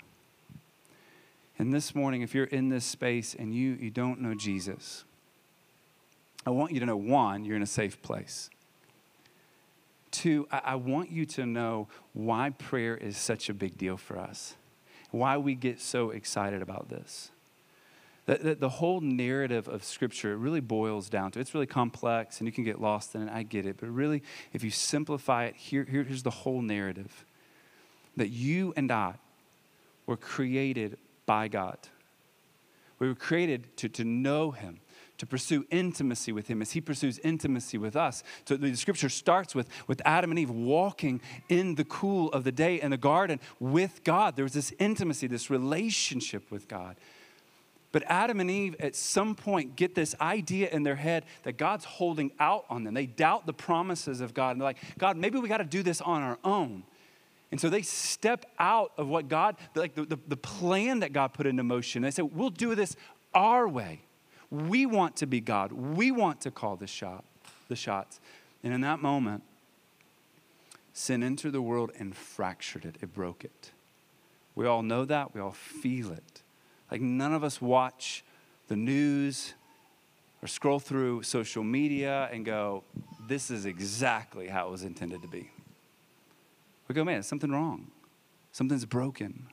And 1.60 1.74
this 1.74 1.94
morning, 1.94 2.22
if 2.22 2.34
you're 2.34 2.46
in 2.46 2.70
this 2.70 2.86
space 2.86 3.36
and 3.38 3.54
you, 3.54 3.74
you 3.74 3.90
don't 3.90 4.22
know 4.22 4.34
Jesus, 4.34 5.04
I 6.46 6.52
want 6.52 6.72
you 6.72 6.80
to 6.80 6.86
know 6.86 6.96
one, 6.96 7.44
you're 7.44 7.58
in 7.58 7.62
a 7.62 7.68
safe 7.68 8.02
place. 8.02 8.50
Two, 10.10 10.48
I, 10.50 10.62
I 10.64 10.76
want 10.76 11.12
you 11.12 11.26
to 11.26 11.46
know 11.46 11.90
why 12.14 12.52
prayer 12.52 12.96
is 12.96 13.18
such 13.18 13.50
a 13.50 13.54
big 13.54 13.78
deal 13.78 13.98
for 13.98 14.18
us, 14.18 14.56
why 15.12 15.36
we 15.36 15.54
get 15.54 15.82
so 15.82 16.12
excited 16.12 16.62
about 16.62 16.88
this. 16.88 17.30
The, 18.26 18.56
the, 18.56 18.70
whole 18.70 19.02
narrative 19.02 19.68
of 19.68 19.84
Scripture 19.84 20.38
really 20.38 20.60
boils 20.60 21.10
down 21.10 21.32
to 21.32 21.40
it's 21.40 21.56
really 21.56 21.66
complex 21.66 22.40
and 22.40 22.48
you 22.48 22.52
can 22.52 22.64
get 22.64 22.80
lost 22.80 23.16
in 23.16 23.24
it. 23.24 23.32
I 23.34 23.42
get 23.42 23.66
it. 23.66 23.78
But 23.80 23.90
really, 23.90 24.22
if 24.54 24.64
you 24.64 24.70
simplify 24.70 25.46
it, 25.46 25.56
here, 25.56 25.84
here's 25.84 26.22
the 26.22 26.30
whole 26.30 26.62
narrative 26.62 27.26
that 28.18 28.30
you 28.30 28.72
and 28.78 28.92
I 28.92 29.16
were 30.06 30.16
created 30.16 31.00
by 31.30 31.48
God. 31.48 31.78
We 32.98 33.08
were 33.08 33.14
created 33.14 33.78
to, 33.78 33.88
to 33.90 34.04
know 34.04 34.50
Him, 34.50 34.80
to 35.20 35.28
pursue 35.28 35.64
intimacy 35.70 36.32
with 36.32 36.48
him 36.48 36.60
as 36.60 36.72
he 36.72 36.82
pursues 36.82 37.20
intimacy 37.20 37.78
with 37.78 37.96
us. 37.96 38.24
So 38.46 38.58
the 38.58 38.74
scripture 38.76 39.10
starts 39.10 39.54
with, 39.54 39.68
with 39.86 40.02
Adam 40.06 40.32
and 40.32 40.40
Eve 40.40 40.50
walking 40.50 41.22
in 41.50 41.76
the 41.76 41.84
cool 41.84 42.30
of 42.30 42.46
the 42.46 42.52
day 42.52 42.82
in 42.82 42.90
the 42.90 42.98
garden 42.98 43.40
with 43.60 44.04
God. 44.04 44.38
There 44.38 44.44
was 44.44 44.54
this 44.54 44.74
intimacy, 44.80 45.28
this 45.28 45.50
relationship 45.50 46.50
with 46.50 46.68
God. 46.68 46.96
But 47.92 48.04
Adam 48.08 48.40
and 48.40 48.50
Eve 48.50 48.76
at 48.80 48.96
some 48.96 49.36
point 49.36 49.76
get 49.76 49.94
this 49.94 50.16
idea 50.22 50.70
in 50.70 50.84
their 50.84 50.96
head 50.96 51.26
that 51.44 51.58
God's 51.58 51.86
holding 51.86 52.32
out 52.40 52.66
on 52.70 52.86
them. 52.86 52.94
They 52.94 53.06
doubt 53.06 53.46
the 53.46 53.54
promises 53.54 54.22
of 54.22 54.34
God. 54.34 54.52
And 54.52 54.62
they're 54.62 54.70
like, 54.70 54.98
God, 54.98 55.18
maybe 55.18 55.38
we 55.38 55.48
got 55.50 55.58
to 55.58 55.64
do 55.66 55.84
this 55.84 56.02
on 56.02 56.24
our 56.24 56.40
own. 56.44 56.86
And 57.52 57.60
so 57.60 57.70
they 57.70 57.82
step 57.82 58.46
out 58.60 58.92
of 58.98 59.08
what 59.08 59.28
God, 59.28 59.56
like 59.76 59.96
the, 59.96 60.06
the, 60.06 60.20
the 60.28 60.38
plan 60.38 61.00
that 61.00 61.14
God 61.14 61.34
put 61.34 61.48
into 61.48 61.64
motion. 61.64 62.04
They 62.04 62.12
say, 62.12 62.22
we'll 62.22 62.52
do 62.52 62.76
this 62.76 62.96
our 63.34 63.68
way. 63.68 64.02
We 64.52 64.86
want 64.86 65.16
to 65.18 65.26
be 65.26 65.42
God. 65.42 65.72
We 65.72 66.12
want 66.12 66.42
to 66.42 66.52
call 66.52 66.76
the 66.76 66.88
shot, 66.88 67.24
the 67.68 67.76
shots. 67.76 68.20
And 68.64 68.74
in 68.74 68.82
that 68.82 69.00
moment, 69.02 69.44
sin 70.94 71.24
entered 71.24 71.54
the 71.54 71.62
world 71.62 71.92
and 71.98 72.16
fractured 72.16 72.86
it. 72.86 72.96
It 73.02 73.14
broke 73.14 73.44
it. 73.44 73.72
We 74.56 74.68
all 74.68 74.84
know 74.84 75.06
that. 75.06 75.34
We 75.34 75.42
all 75.42 75.52
feel 75.52 76.12
it. 76.12 76.42
Like 76.92 77.02
none 77.02 77.34
of 77.34 77.44
us 77.44 77.62
watch 77.62 78.24
the 78.68 78.76
news 78.76 79.54
or 80.42 80.48
scroll 80.48 80.80
through 80.80 81.24
social 81.24 81.64
media 81.64 82.30
and 82.32 82.46
go, 82.46 82.84
this 83.28 83.52
is 83.52 83.66
exactly 83.66 84.48
how 84.48 84.68
it 84.68 84.72
was 84.72 84.84
intended 84.84 85.22
to 85.22 85.28
be. 85.28 85.50
We 86.90 86.96
go, 86.96 87.06
man, 87.06 87.24
something 87.24 87.52
wrong. 87.52 87.92
Something's 88.52 88.84
broken. 88.84 89.48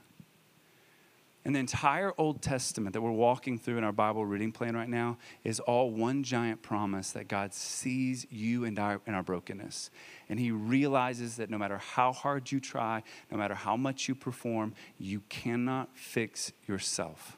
And 1.45 1.55
the 1.55 1.61
entire 1.61 2.13
Old 2.19 2.43
Testament 2.43 2.95
that 2.95 3.03
we're 3.03 3.13
walking 3.13 3.57
through 3.57 3.79
in 3.79 3.85
our 3.85 3.93
Bible 3.93 4.27
reading 4.27 4.51
plan 4.51 4.75
right 4.75 4.89
now 4.89 5.19
is 5.45 5.61
all 5.61 5.91
one 5.93 6.25
giant 6.25 6.63
promise 6.63 7.13
that 7.13 7.29
God 7.29 7.55
sees 7.55 8.27
you 8.31 8.65
and 8.65 8.77
our, 8.81 9.01
in 9.07 9.15
our 9.15 9.23
brokenness. 9.23 9.91
And 10.29 10.41
He 10.41 10.51
realizes 10.51 11.37
that 11.37 11.51
no 11.51 11.59
matter 11.59 11.79
how 11.79 12.13
hard 12.13 12.51
you 12.51 12.59
try, 12.59 13.05
no 13.31 13.37
matter 13.37 13.55
how 13.55 13.77
much 13.77 14.09
you 14.09 14.17
perform, 14.17 14.75
you 14.99 15.21
cannot 15.29 15.91
fix 15.95 16.53
yourself. 16.67 17.37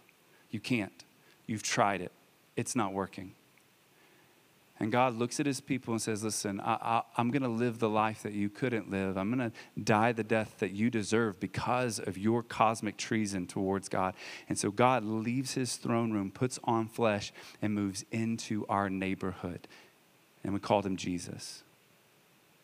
You 0.51 0.61
can't. 0.61 1.05
You've 1.47 1.63
tried 1.63 2.01
it, 2.01 2.13
it's 2.57 2.75
not 2.75 2.95
working. 2.95 3.35
And 4.81 4.93
God 4.93 5.17
looks 5.17 5.41
at 5.41 5.47
his 5.47 5.61
people 5.61 5.93
and 5.93 6.01
says, 6.01 6.23
Listen, 6.23 6.61
I, 6.61 7.03
am 7.17 7.31
going 7.31 7.43
to 7.43 7.49
live 7.49 7.81
the 7.81 7.89
life 7.89 8.23
that 8.23 8.33
you 8.33 8.49
couldn't 8.49 8.91
live. 8.91 9.19
I'm 9.19 9.35
going 9.35 9.51
to 9.51 9.57
die 9.83 10.13
the 10.13 10.23
death 10.23 10.55
that 10.59 10.71
you 10.71 10.89
deserve 10.89 11.41
because 11.41 11.99
of 11.99 12.17
your 12.17 12.45
cosmic 12.45 12.97
treason 12.97 13.47
towards 13.47 13.89
God. 13.89 14.15
And 14.49 14.57
so 14.57 14.71
God 14.71 15.05
leaves 15.05 15.55
his 15.55 15.77
throne 15.77 16.13
room, 16.13 16.31
puts 16.31 16.61
on 16.63 16.87
flesh, 16.87 17.33
and 17.61 17.75
moves 17.75 18.05
into 18.13 18.65
our 18.69 18.89
neighborhood. 18.89 19.67
And 20.45 20.55
we 20.55 20.61
called 20.61 20.87
him 20.87 20.97
Jesus. 20.97 21.65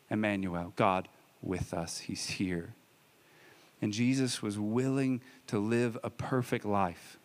Emmanuel, 0.08 0.72
God 0.76 1.08
with 1.42 1.74
us. 1.74 1.98
He's 1.98 2.26
here. 2.26 2.74
And 3.82 3.92
Jesus 3.92 4.40
was 4.40 4.58
willing 4.58 5.20
to 5.48 5.58
live 5.58 5.98
a 6.04 6.10
perfect 6.10 6.64
life 6.64 7.18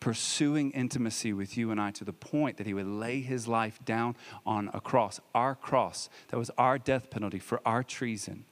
pursuing 0.00 0.70
intimacy 0.72 1.32
with 1.32 1.56
you 1.56 1.70
and 1.70 1.80
I 1.80 1.90
to 1.92 2.04
the 2.04 2.12
point 2.12 2.56
that 2.58 2.66
he 2.66 2.74
would 2.74 2.86
lay 2.86 3.20
his 3.20 3.48
life 3.48 3.78
down 3.84 4.16
on 4.44 4.70
a 4.72 4.80
cross, 4.80 5.20
our 5.34 5.54
cross. 5.54 6.08
That 6.28 6.38
was 6.38 6.50
our 6.58 6.78
death 6.78 7.10
penalty 7.10 7.38
for 7.38 7.60
our 7.64 7.82
treason. 7.82 8.44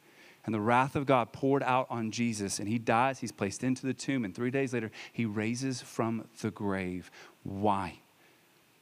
And 0.46 0.54
the 0.54 0.60
wrath 0.60 0.94
of 0.94 1.06
God 1.06 1.32
poured 1.32 1.62
out 1.62 1.86
on 1.88 2.10
Jesus, 2.10 2.58
and 2.58 2.68
he 2.68 2.78
dies. 2.78 3.20
He's 3.20 3.32
placed 3.32 3.64
into 3.64 3.86
the 3.86 3.94
tomb, 3.94 4.24
and 4.24 4.34
three 4.34 4.50
days 4.50 4.74
later, 4.74 4.90
he 5.12 5.24
raises 5.24 5.80
from 5.80 6.28
the 6.42 6.50
grave. 6.50 7.10
Why? 7.44 8.00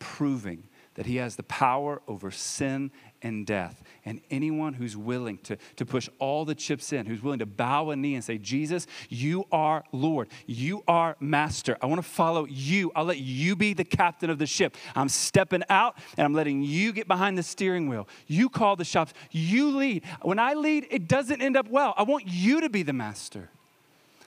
Proving 0.01 0.65
that 0.95 1.07
he 1.07 1.17
has 1.17 1.37
the 1.37 1.45
power 1.45 2.03
over 2.09 2.31
sin 2.31 2.91
and 3.23 3.47
death. 3.47 3.83
And 4.05 4.21
anyone 4.31 4.75
who's 4.75 4.97
willing 4.97 5.39
to, 5.39 5.57
to 5.77 5.87
push 5.87 6.09
all 6.19 6.45
the 6.45 6.55
chips 6.55 6.93
in, 6.93 7.07
who's 7.07 7.23
willing 7.23 7.39
to 7.39 7.47
bow 7.47 7.91
a 7.91 7.97
knee 7.97 8.15
and 8.15 8.25
say, 8.25 8.39
Jesus, 8.39 8.87
you 9.09 9.47
are 9.53 9.85
Lord, 9.93 10.29
you 10.47 10.83
are 10.89 11.17
Master. 11.21 11.77
I 11.81 11.87
want 11.87 12.01
to 12.01 12.09
follow 12.09 12.47
you. 12.47 12.91
I'll 12.97 13.05
let 13.05 13.19
you 13.19 13.55
be 13.55 13.75
the 13.75 13.85
captain 13.85 14.29
of 14.31 14.39
the 14.39 14.47
ship. 14.47 14.77
I'm 14.95 15.09
stepping 15.09 15.63
out 15.71 15.97
and 16.17 16.25
I'm 16.25 16.35
letting 16.35 16.63
you 16.63 16.93
get 16.93 17.07
behind 17.07 17.39
the 17.39 17.43
steering 17.43 17.89
wheel. 17.89 18.09
You 18.27 18.49
call 18.49 18.77
the 18.77 18.85
shots, 18.85 19.13
you 19.31 19.77
lead. 19.77 20.05
When 20.23 20.39
I 20.39 20.55
lead, 20.55 20.87
it 20.91 21.09
doesn't 21.09 21.41
end 21.41 21.57
up 21.57 21.69
well. 21.69 21.95
I 21.97 22.03
want 22.03 22.27
you 22.27 22.61
to 22.61 22.69
be 22.69 22.83
the 22.83 22.93
master. 22.93 23.51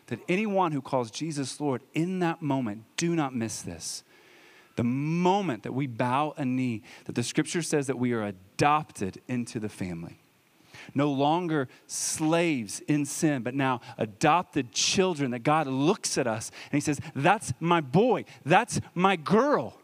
That 0.07 0.19
anyone 0.29 0.71
who 0.71 0.81
calls 0.81 1.09
Jesus 1.09 1.59
Lord 1.59 1.81
in 1.93 2.19
that 2.19 2.41
moment, 2.41 2.83
do 2.95 3.15
not 3.15 3.35
miss 3.35 3.61
this 3.63 4.03
the 4.75 4.83
moment 4.83 5.63
that 5.63 5.73
we 5.73 5.87
bow 5.87 6.33
a 6.37 6.45
knee, 6.45 6.81
that 7.05 7.15
the 7.15 7.23
scripture 7.23 7.61
says 7.61 7.87
that 7.87 7.97
we 7.97 8.13
are 8.13 8.23
adopted 8.23 9.21
into 9.27 9.59
the 9.59 9.69
family. 9.69 10.19
No 10.93 11.11
longer 11.11 11.67
slaves 11.87 12.81
in 12.81 13.05
sin, 13.05 13.41
but 13.41 13.55
now 13.55 13.81
adopted 13.97 14.71
children 14.71 15.31
that 15.31 15.39
God 15.39 15.67
looks 15.67 16.17
at 16.17 16.27
us 16.27 16.51
and 16.71 16.77
He 16.77 16.81
says, 16.81 16.99
That's 17.15 17.53
my 17.59 17.81
boy, 17.81 18.25
that's 18.45 18.79
my 18.93 19.15
girl. 19.15 19.77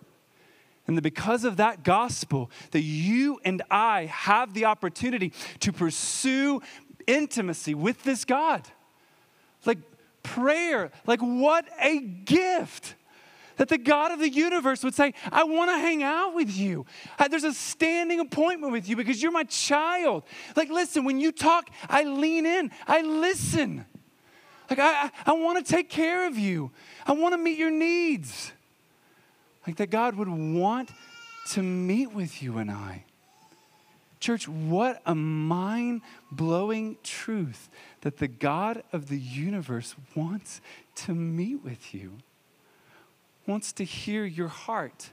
And 0.87 0.97
that 0.97 1.03
because 1.03 1.43
of 1.43 1.57
that 1.57 1.83
gospel, 1.83 2.51
that 2.71 2.81
you 2.81 3.39
and 3.45 3.61
I 3.69 4.05
have 4.05 4.53
the 4.53 4.65
opportunity 4.65 5.31
to 5.59 5.71
pursue 5.71 6.61
intimacy 7.07 7.75
with 7.75 8.03
this 8.03 8.25
God. 8.25 8.67
Like 9.65 9.77
prayer, 10.23 10.91
like 11.05 11.21
what 11.21 11.65
a 11.79 11.99
gift 11.99 12.95
that 13.61 13.69
the 13.69 13.77
God 13.77 14.11
of 14.11 14.17
the 14.17 14.27
universe 14.27 14.83
would 14.83 14.95
say, 14.95 15.13
I 15.31 15.43
want 15.43 15.69
to 15.69 15.77
hang 15.77 16.01
out 16.01 16.33
with 16.33 16.49
you. 16.49 16.83
There's 17.29 17.43
a 17.43 17.53
standing 17.53 18.19
appointment 18.19 18.73
with 18.73 18.89
you 18.89 18.95
because 18.95 19.21
you're 19.21 19.31
my 19.31 19.43
child. 19.43 20.23
Like, 20.55 20.71
listen, 20.71 21.05
when 21.05 21.19
you 21.19 21.31
talk, 21.31 21.69
I 21.87 22.01
lean 22.01 22.47
in, 22.47 22.71
I 22.87 23.01
listen. 23.01 23.85
Like, 24.67 24.79
I, 24.79 25.03
I, 25.03 25.11
I 25.27 25.31
want 25.33 25.63
to 25.63 25.71
take 25.71 25.91
care 25.91 26.25
of 26.25 26.39
you, 26.39 26.71
I 27.05 27.11
want 27.11 27.35
to 27.35 27.37
meet 27.37 27.59
your 27.59 27.69
needs. 27.69 28.51
Like, 29.67 29.75
that 29.75 29.91
God 29.91 30.15
would 30.15 30.27
want 30.27 30.89
to 31.49 31.61
meet 31.61 32.11
with 32.11 32.41
you 32.41 32.57
and 32.57 32.71
I. 32.71 33.03
Church, 34.19 34.47
what 34.47 35.03
a 35.05 35.13
mind 35.13 36.01
blowing 36.31 36.97
truth 37.03 37.69
that 38.01 38.17
the 38.17 38.27
God 38.27 38.81
of 38.91 39.07
the 39.07 39.19
universe 39.19 39.93
wants 40.15 40.61
to 40.95 41.13
meet 41.13 41.63
with 41.63 41.93
you 41.93 42.17
wants 43.51 43.73
to 43.73 43.83
hear 43.83 44.23
your 44.23 44.47
heart. 44.47 45.11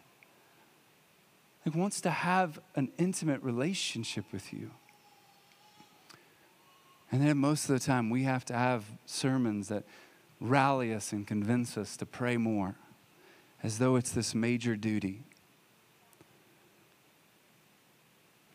He 1.64 1.70
wants 1.70 2.00
to 2.02 2.10
have 2.10 2.60
an 2.76 2.90
intimate 2.96 3.42
relationship 3.42 4.24
with 4.32 4.52
you. 4.52 4.70
And 7.10 7.20
then 7.20 7.36
most 7.38 7.68
of 7.68 7.78
the 7.78 7.84
time, 7.84 8.10
we 8.10 8.22
have 8.22 8.44
to 8.46 8.54
have 8.54 8.84
sermons 9.06 9.68
that 9.68 9.84
rally 10.40 10.94
us 10.94 11.12
and 11.12 11.26
convince 11.26 11.76
us 11.76 11.96
to 11.96 12.06
pray 12.06 12.36
more 12.36 12.76
as 13.62 13.78
though 13.78 13.96
it's 13.96 14.12
this 14.12 14.34
major 14.34 14.76
duty. 14.76 15.24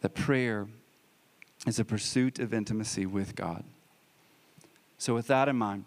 That 0.02 0.14
prayer 0.14 0.68
is 1.68 1.78
a 1.78 1.86
pursuit 1.86 2.40
of 2.40 2.54
intimacy 2.54 3.06
with 3.06 3.36
God. 3.36 3.64
So, 4.98 5.14
with 5.14 5.28
that 5.28 5.50
in 5.50 5.58
mind, 5.58 5.86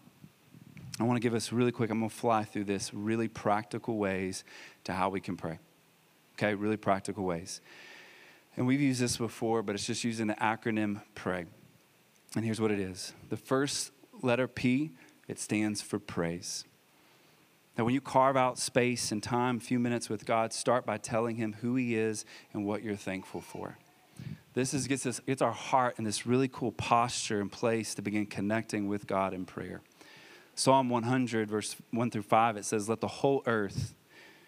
I 0.99 1.03
want 1.03 1.17
to 1.17 1.21
give 1.21 1.35
us 1.35 1.51
really 1.51 1.71
quick, 1.71 1.91
I'm 1.91 1.99
going 1.99 2.09
to 2.09 2.15
fly 2.15 2.43
through 2.43 2.63
this 2.63 2.93
really 2.93 3.27
practical 3.27 3.97
ways 3.97 4.43
to 4.85 4.93
how 4.93 5.09
we 5.09 5.21
can 5.21 5.37
pray. 5.37 5.59
Okay, 6.33 6.55
really 6.55 6.77
practical 6.77 7.23
ways. 7.23 7.61
And 8.55 8.65
we've 8.65 8.81
used 8.81 8.99
this 8.99 9.17
before, 9.17 9.61
but 9.61 9.75
it's 9.75 9.85
just 9.85 10.03
using 10.03 10.27
the 10.27 10.35
acronym 10.35 11.01
PRAY. 11.13 11.45
And 12.35 12.43
here's 12.43 12.59
what 12.59 12.71
it 12.71 12.79
is 12.79 13.13
the 13.29 13.37
first 13.37 13.91
letter 14.21 14.47
P, 14.47 14.91
it 15.27 15.39
stands 15.39 15.81
for 15.81 15.99
praise. 15.99 16.65
Now, 17.77 17.85
when 17.85 17.93
you 17.93 18.01
carve 18.01 18.35
out 18.35 18.57
space 18.57 19.11
and 19.11 19.21
time, 19.21 19.57
a 19.57 19.59
few 19.59 19.77
minutes 19.77 20.09
with 20.09 20.25
God, 20.25 20.51
start 20.51 20.83
by 20.83 20.97
telling 20.97 21.35
Him 21.35 21.57
who 21.61 21.75
He 21.75 21.95
is 21.95 22.25
and 22.53 22.65
what 22.65 22.81
you're 22.81 22.95
thankful 22.95 23.41
for. 23.41 23.77
This 24.55 24.73
is, 24.73 24.87
gets, 24.87 25.05
us, 25.05 25.19
gets 25.19 25.43
our 25.43 25.51
heart 25.51 25.99
in 25.99 26.03
this 26.03 26.25
really 26.25 26.47
cool 26.47 26.71
posture 26.71 27.39
and 27.39 27.51
place 27.51 27.93
to 27.93 28.01
begin 28.01 28.25
connecting 28.25 28.87
with 28.87 29.05
God 29.05 29.35
in 29.35 29.45
prayer. 29.45 29.81
Psalm 30.57 30.89
100, 30.89 31.49
verse 31.49 31.75
1 31.91 32.09
through 32.09 32.23
5, 32.23 32.57
it 32.57 32.65
says, 32.65 32.89
Let 32.89 32.99
the 32.99 33.07
whole 33.07 33.43
earth 33.45 33.93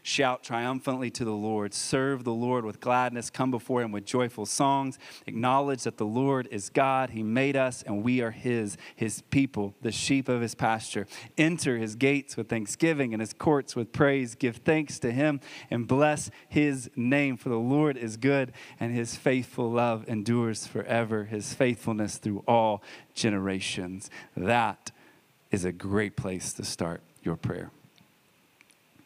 Shout 0.01 0.43
triumphantly 0.43 1.11
to 1.11 1.25
the 1.25 1.35
Lord. 1.35 1.73
Serve 1.73 2.23
the 2.23 2.33
Lord 2.33 2.63
with 2.63 2.79
gladness. 2.79 3.29
Come 3.29 3.51
before 3.51 3.81
him 3.81 3.91
with 3.91 4.05
joyful 4.05 4.45
songs. 4.45 4.97
Acknowledge 5.27 5.83
that 5.83 5.97
the 5.97 6.05
Lord 6.05 6.47
is 6.51 6.69
God. 6.69 7.11
He 7.11 7.21
made 7.21 7.55
us 7.55 7.83
and 7.83 8.03
we 8.03 8.21
are 8.21 8.31
his, 8.31 8.77
his 8.95 9.21
people, 9.29 9.75
the 9.81 9.91
sheep 9.91 10.29
of 10.29 10.41
his 10.41 10.55
pasture. 10.55 11.05
Enter 11.37 11.77
his 11.77 11.95
gates 11.95 12.37
with 12.37 12.47
thanksgiving 12.47 13.13
and 13.13 13.21
his 13.21 13.33
courts 13.33 13.75
with 13.75 13.91
praise. 13.91 14.35
Give 14.35 14.55
thanks 14.55 14.99
to 14.99 15.11
him 15.11 15.41
and 15.69 15.87
bless 15.87 16.31
his 16.47 16.89
name. 16.95 17.35
For 17.35 17.49
the 17.49 17.55
Lord 17.55 17.97
is 17.97 18.15
good 18.15 18.53
and 18.79 18.95
his 18.95 19.15
faithful 19.15 19.69
love 19.69 20.07
endures 20.07 20.65
forever, 20.65 21.25
his 21.25 21.53
faithfulness 21.53 22.17
through 22.17 22.43
all 22.47 22.81
generations. 23.13 24.09
That 24.35 24.91
is 25.51 25.65
a 25.65 25.71
great 25.71 26.15
place 26.15 26.53
to 26.53 26.63
start 26.63 27.01
your 27.23 27.35
prayer. 27.35 27.71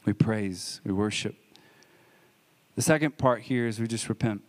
We 0.05 0.13
praise, 0.13 0.81
we 0.83 0.91
worship. 0.91 1.35
The 2.75 2.81
second 2.81 3.17
part 3.17 3.43
here 3.43 3.67
is 3.67 3.79
we 3.79 3.87
just 3.87 4.09
repent. 4.09 4.41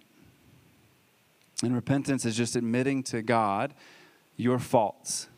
And 1.63 1.75
repentance 1.75 2.25
is 2.25 2.37
just 2.37 2.57
admitting 2.57 3.03
to 3.05 3.23
God 3.23 3.75
your 4.37 4.59
faults 4.59 5.29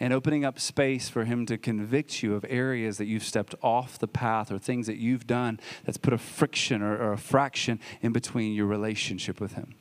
and 0.00 0.12
opening 0.14 0.44
up 0.44 0.58
space 0.58 1.08
for 1.08 1.24
Him 1.24 1.44
to 1.46 1.58
convict 1.58 2.22
you 2.22 2.34
of 2.34 2.44
areas 2.48 2.96
that 2.98 3.04
you've 3.04 3.22
stepped 3.22 3.54
off 3.62 3.98
the 3.98 4.08
path 4.08 4.50
or 4.50 4.58
things 4.58 4.86
that 4.86 4.96
you've 4.96 5.26
done 5.26 5.60
that's 5.84 5.98
put 5.98 6.14
a 6.14 6.18
friction 6.18 6.82
or, 6.82 6.96
or 6.96 7.12
a 7.12 7.18
fraction 7.18 7.78
in 8.00 8.12
between 8.12 8.54
your 8.54 8.66
relationship 8.66 9.40
with 9.40 9.52
Him. 9.52 9.74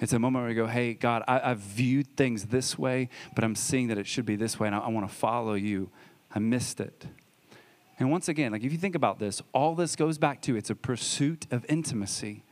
It's 0.00 0.12
a 0.12 0.18
moment 0.18 0.42
where 0.42 0.48
we 0.48 0.54
go, 0.54 0.66
hey, 0.66 0.94
God, 0.94 1.24
I, 1.26 1.38
have 1.48 1.58
viewed 1.58 2.16
things 2.16 2.46
this 2.46 2.78
way, 2.78 3.08
but 3.34 3.42
I'm 3.42 3.56
seeing 3.56 3.88
that 3.88 3.98
it 3.98 4.06
should 4.06 4.26
be 4.26 4.36
this 4.36 4.60
way, 4.60 4.68
and 4.68 4.76
I, 4.76 4.80
I 4.80 4.88
want 4.88 5.08
to 5.08 5.14
follow 5.14 5.54
you. 5.54 5.90
I 6.32 6.38
missed 6.38 6.80
it. 6.80 7.06
And 7.98 8.10
once 8.10 8.28
again, 8.28 8.52
like 8.52 8.62
if 8.62 8.70
you 8.70 8.78
think 8.78 8.94
about 8.94 9.18
this, 9.18 9.42
all 9.52 9.74
this 9.74 9.96
goes 9.96 10.18
back 10.18 10.40
to 10.42 10.56
it's 10.56 10.70
a 10.70 10.74
pursuit 10.74 11.46
of 11.50 11.66
intimacy. 11.68 12.44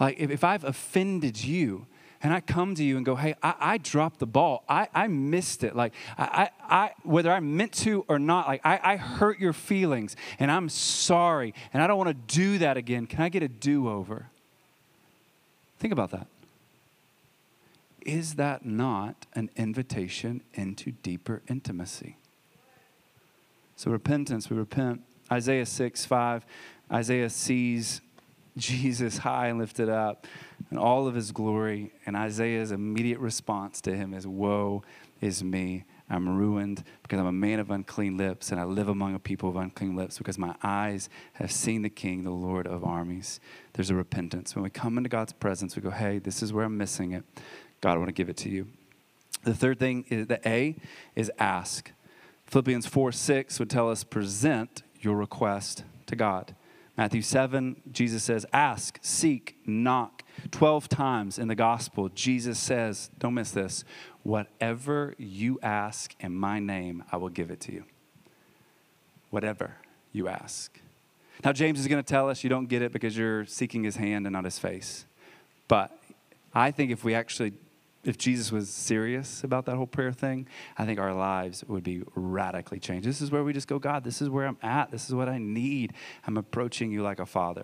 Like 0.00 0.18
if, 0.18 0.30
if 0.30 0.42
I've 0.42 0.64
offended 0.64 1.44
you, 1.44 1.86
and 2.24 2.32
I 2.32 2.40
come 2.40 2.76
to 2.76 2.84
you 2.84 2.96
and 2.96 3.04
go, 3.04 3.16
hey, 3.16 3.34
I, 3.42 3.54
I 3.58 3.78
dropped 3.78 4.20
the 4.20 4.26
ball. 4.26 4.62
I, 4.68 4.86
I 4.94 5.08
missed 5.08 5.64
it. 5.64 5.74
Like, 5.74 5.92
I, 6.16 6.50
I, 6.60 6.92
whether 7.02 7.32
I 7.32 7.40
meant 7.40 7.72
to 7.78 8.04
or 8.06 8.20
not, 8.20 8.46
like, 8.46 8.60
I, 8.64 8.78
I 8.80 8.96
hurt 8.96 9.40
your 9.40 9.52
feelings 9.52 10.14
and 10.38 10.48
I'm 10.48 10.68
sorry 10.68 11.52
and 11.72 11.82
I 11.82 11.88
don't 11.88 11.98
want 11.98 12.10
to 12.10 12.34
do 12.34 12.58
that 12.58 12.76
again. 12.76 13.06
Can 13.06 13.22
I 13.22 13.28
get 13.28 13.42
a 13.42 13.48
do 13.48 13.88
over? 13.88 14.26
Think 15.80 15.92
about 15.92 16.12
that. 16.12 16.28
Is 18.04 18.34
that 18.34 18.64
not 18.64 19.26
an 19.34 19.50
invitation 19.56 20.42
into 20.54 20.92
deeper 20.92 21.42
intimacy? 21.48 22.16
So, 23.76 23.90
repentance, 23.90 24.50
we 24.50 24.56
repent. 24.56 25.02
Isaiah 25.30 25.66
6 25.66 26.04
5, 26.04 26.44
Isaiah 26.92 27.30
sees 27.30 28.00
Jesus 28.56 29.18
high 29.18 29.48
and 29.48 29.58
lifted 29.58 29.88
up 29.88 30.26
and 30.70 30.78
all 30.78 31.06
of 31.06 31.14
his 31.14 31.32
glory. 31.32 31.92
And 32.06 32.16
Isaiah's 32.16 32.72
immediate 32.72 33.18
response 33.18 33.80
to 33.82 33.96
him 33.96 34.14
is, 34.14 34.26
Woe 34.26 34.82
is 35.20 35.42
me. 35.42 35.84
I'm 36.10 36.36
ruined 36.36 36.84
because 37.02 37.18
I'm 37.18 37.26
a 37.26 37.32
man 37.32 37.58
of 37.58 37.70
unclean 37.70 38.18
lips 38.18 38.50
and 38.50 38.60
I 38.60 38.64
live 38.64 38.88
among 38.88 39.14
a 39.14 39.18
people 39.18 39.48
of 39.48 39.56
unclean 39.56 39.96
lips 39.96 40.18
because 40.18 40.36
my 40.36 40.54
eyes 40.62 41.08
have 41.34 41.50
seen 41.50 41.80
the 41.80 41.88
King, 41.88 42.24
the 42.24 42.30
Lord 42.30 42.66
of 42.66 42.84
armies. 42.84 43.40
There's 43.72 43.88
a 43.88 43.94
repentance. 43.94 44.54
When 44.54 44.62
we 44.62 44.68
come 44.68 44.98
into 44.98 45.08
God's 45.08 45.32
presence, 45.32 45.74
we 45.74 45.80
go, 45.80 45.90
Hey, 45.90 46.18
this 46.18 46.42
is 46.42 46.52
where 46.52 46.66
I'm 46.66 46.76
missing 46.76 47.12
it. 47.12 47.24
God, 47.82 47.94
I 47.94 47.96
want 47.98 48.08
to 48.08 48.12
give 48.12 48.30
it 48.30 48.36
to 48.38 48.48
you. 48.48 48.68
The 49.42 49.54
third 49.54 49.78
thing, 49.78 50.04
is, 50.08 50.28
the 50.28 50.40
A, 50.48 50.76
is 51.14 51.30
ask. 51.38 51.90
Philippians 52.46 52.86
4 52.86 53.12
6 53.12 53.58
would 53.58 53.68
tell 53.68 53.90
us, 53.90 54.04
present 54.04 54.82
your 55.00 55.16
request 55.16 55.84
to 56.06 56.16
God. 56.16 56.54
Matthew 56.96 57.22
7, 57.22 57.82
Jesus 57.90 58.22
says, 58.22 58.46
ask, 58.52 58.98
seek, 59.02 59.56
knock. 59.66 60.22
12 60.50 60.88
times 60.88 61.38
in 61.38 61.48
the 61.48 61.54
gospel, 61.54 62.08
Jesus 62.10 62.58
says, 62.58 63.10
don't 63.18 63.34
miss 63.34 63.50
this, 63.50 63.84
whatever 64.22 65.14
you 65.18 65.58
ask 65.62 66.14
in 66.20 66.34
my 66.34 66.60
name, 66.60 67.02
I 67.10 67.16
will 67.16 67.30
give 67.30 67.50
it 67.50 67.60
to 67.62 67.72
you. 67.72 67.84
Whatever 69.30 69.76
you 70.12 70.28
ask. 70.28 70.78
Now, 71.44 71.52
James 71.52 71.80
is 71.80 71.88
going 71.88 72.02
to 72.02 72.08
tell 72.08 72.28
us 72.28 72.44
you 72.44 72.50
don't 72.50 72.66
get 72.66 72.82
it 72.82 72.92
because 72.92 73.16
you're 73.16 73.46
seeking 73.46 73.82
his 73.82 73.96
hand 73.96 74.26
and 74.26 74.34
not 74.34 74.44
his 74.44 74.58
face. 74.58 75.06
But 75.66 75.98
I 76.54 76.70
think 76.70 76.92
if 76.92 77.02
we 77.02 77.14
actually 77.14 77.54
if 78.04 78.18
Jesus 78.18 78.50
was 78.50 78.68
serious 78.68 79.44
about 79.44 79.66
that 79.66 79.76
whole 79.76 79.86
prayer 79.86 80.12
thing, 80.12 80.48
I 80.76 80.84
think 80.84 80.98
our 80.98 81.14
lives 81.14 81.62
would 81.68 81.84
be 81.84 82.02
radically 82.14 82.80
changed. 82.80 83.06
This 83.06 83.20
is 83.20 83.30
where 83.30 83.44
we 83.44 83.52
just 83.52 83.68
go, 83.68 83.78
God, 83.78 84.02
this 84.02 84.20
is 84.20 84.28
where 84.28 84.46
I'm 84.46 84.58
at. 84.62 84.90
This 84.90 85.08
is 85.08 85.14
what 85.14 85.28
I 85.28 85.38
need. 85.38 85.92
I'm 86.26 86.36
approaching 86.36 86.90
you 86.90 87.02
like 87.02 87.20
a 87.20 87.26
father. 87.26 87.62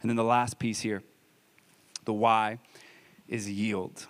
And 0.00 0.10
then 0.10 0.16
the 0.16 0.24
last 0.24 0.58
piece 0.58 0.80
here, 0.80 1.02
the 2.04 2.12
why, 2.12 2.58
is 3.28 3.48
yield. 3.48 4.06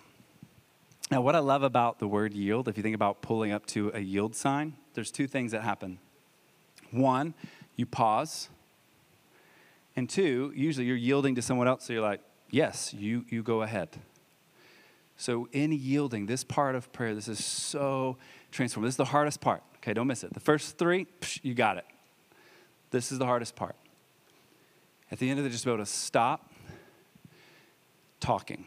Now, 1.11 1.21
what 1.21 1.35
I 1.35 1.39
love 1.39 1.63
about 1.63 1.99
the 1.99 2.07
word 2.07 2.33
yield, 2.33 2.67
if 2.67 2.75
you 2.75 2.83
think 2.83 2.95
about 2.95 3.21
pulling 3.21 3.51
up 3.51 3.65
to 3.67 3.91
a 3.93 3.99
yield 3.99 4.35
sign, 4.35 4.75
there's 4.93 5.11
two 5.11 5.27
things 5.27 5.51
that 5.51 5.61
happen. 5.61 5.99
One, 6.91 7.33
you 7.75 7.85
pause. 7.85 8.49
And 9.95 10.09
two, 10.09 10.51
usually 10.55 10.85
you're 10.85 10.97
yielding 10.97 11.35
to 11.35 11.41
someone 11.41 11.67
else, 11.67 11.85
so 11.85 11.93
you're 11.93 12.01
like, 12.01 12.21
yes, 12.49 12.93
you, 12.93 13.25
you 13.29 13.43
go 13.43 13.61
ahead. 13.61 13.99
So, 15.17 15.49
in 15.51 15.71
yielding, 15.71 16.27
this 16.27 16.43
part 16.43 16.75
of 16.75 16.93
prayer, 16.93 17.15
this 17.15 17.27
is 17.27 17.43
so 17.43 18.17
transformative. 18.51 18.83
This 18.83 18.93
is 18.93 18.97
the 18.97 19.05
hardest 19.05 19.41
part. 19.41 19.63
Okay, 19.77 19.93
don't 19.93 20.07
miss 20.07 20.23
it. 20.23 20.33
The 20.33 20.39
first 20.39 20.77
three, 20.77 21.07
psh, 21.21 21.39
you 21.43 21.55
got 21.55 21.77
it. 21.77 21.85
This 22.91 23.11
is 23.11 23.17
the 23.17 23.25
hardest 23.25 23.55
part. 23.55 23.75
At 25.11 25.19
the 25.19 25.29
end 25.29 25.39
of 25.39 25.45
it, 25.45 25.49
just 25.49 25.65
be 25.65 25.71
able 25.71 25.83
to 25.83 25.89
stop 25.89 26.51
talking 28.19 28.65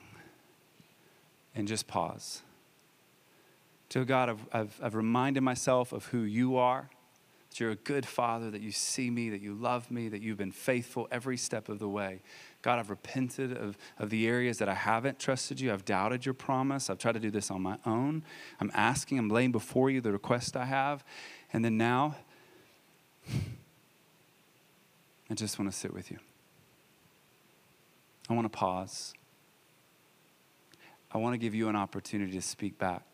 and 1.54 1.68
just 1.68 1.86
pause. 1.86 2.42
To 3.90 4.04
God, 4.04 4.30
I've, 4.30 4.46
I've, 4.52 4.80
I've 4.82 4.94
reminded 4.94 5.42
myself 5.42 5.92
of 5.92 6.06
who 6.06 6.22
you 6.22 6.56
are, 6.56 6.90
you're 7.60 7.70
a 7.70 7.76
good 7.76 8.06
father, 8.06 8.50
that 8.50 8.60
you 8.60 8.72
see 8.72 9.10
me, 9.10 9.30
that 9.30 9.40
you 9.40 9.54
love 9.54 9.90
me, 9.90 10.08
that 10.08 10.22
you've 10.22 10.38
been 10.38 10.50
faithful 10.52 11.06
every 11.10 11.36
step 11.36 11.68
of 11.68 11.78
the 11.78 11.88
way. 11.88 12.22
God, 12.62 12.78
I've 12.78 12.90
repented 12.90 13.56
of, 13.56 13.76
of 13.98 14.10
the 14.10 14.26
areas 14.26 14.58
that 14.58 14.68
I 14.68 14.74
haven't 14.74 15.18
trusted 15.18 15.60
you. 15.60 15.72
I've 15.72 15.84
doubted 15.84 16.24
your 16.24 16.34
promise. 16.34 16.90
I've 16.90 16.98
tried 16.98 17.12
to 17.12 17.20
do 17.20 17.30
this 17.30 17.50
on 17.50 17.62
my 17.62 17.78
own. 17.86 18.24
I'm 18.60 18.70
asking, 18.74 19.18
I'm 19.18 19.28
laying 19.28 19.52
before 19.52 19.90
you 19.90 20.00
the 20.00 20.12
request 20.12 20.56
I 20.56 20.64
have. 20.64 21.04
And 21.52 21.64
then 21.64 21.76
now, 21.76 22.16
I 25.30 25.34
just 25.34 25.58
want 25.58 25.70
to 25.70 25.76
sit 25.76 25.92
with 25.92 26.10
you. 26.10 26.18
I 28.28 28.34
want 28.34 28.44
to 28.44 28.56
pause. 28.56 29.12
I 31.12 31.18
want 31.18 31.34
to 31.34 31.38
give 31.38 31.54
you 31.54 31.68
an 31.68 31.76
opportunity 31.76 32.32
to 32.32 32.42
speak 32.42 32.78
back. 32.78 33.09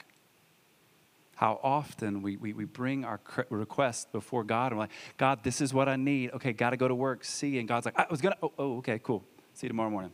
How 1.36 1.60
often 1.62 2.22
we, 2.22 2.36
we, 2.36 2.54
we 2.54 2.64
bring 2.64 3.04
our 3.04 3.20
request 3.50 4.10
before 4.10 4.42
God 4.42 4.72
and 4.72 4.78
we're 4.78 4.84
like, 4.84 4.90
God, 5.18 5.44
this 5.44 5.60
is 5.60 5.72
what 5.72 5.88
I 5.88 5.96
need. 5.96 6.32
Okay, 6.32 6.52
got 6.52 6.70
to 6.70 6.78
go 6.78 6.88
to 6.88 6.94
work, 6.94 7.24
see. 7.24 7.58
And 7.58 7.68
God's 7.68 7.84
like, 7.84 7.98
I 7.98 8.06
was 8.10 8.22
going 8.22 8.34
to, 8.34 8.38
oh, 8.42 8.52
oh, 8.58 8.76
okay, 8.78 8.98
cool. 9.02 9.22
See 9.52 9.66
you 9.66 9.68
tomorrow 9.68 9.90
morning. 9.90 10.12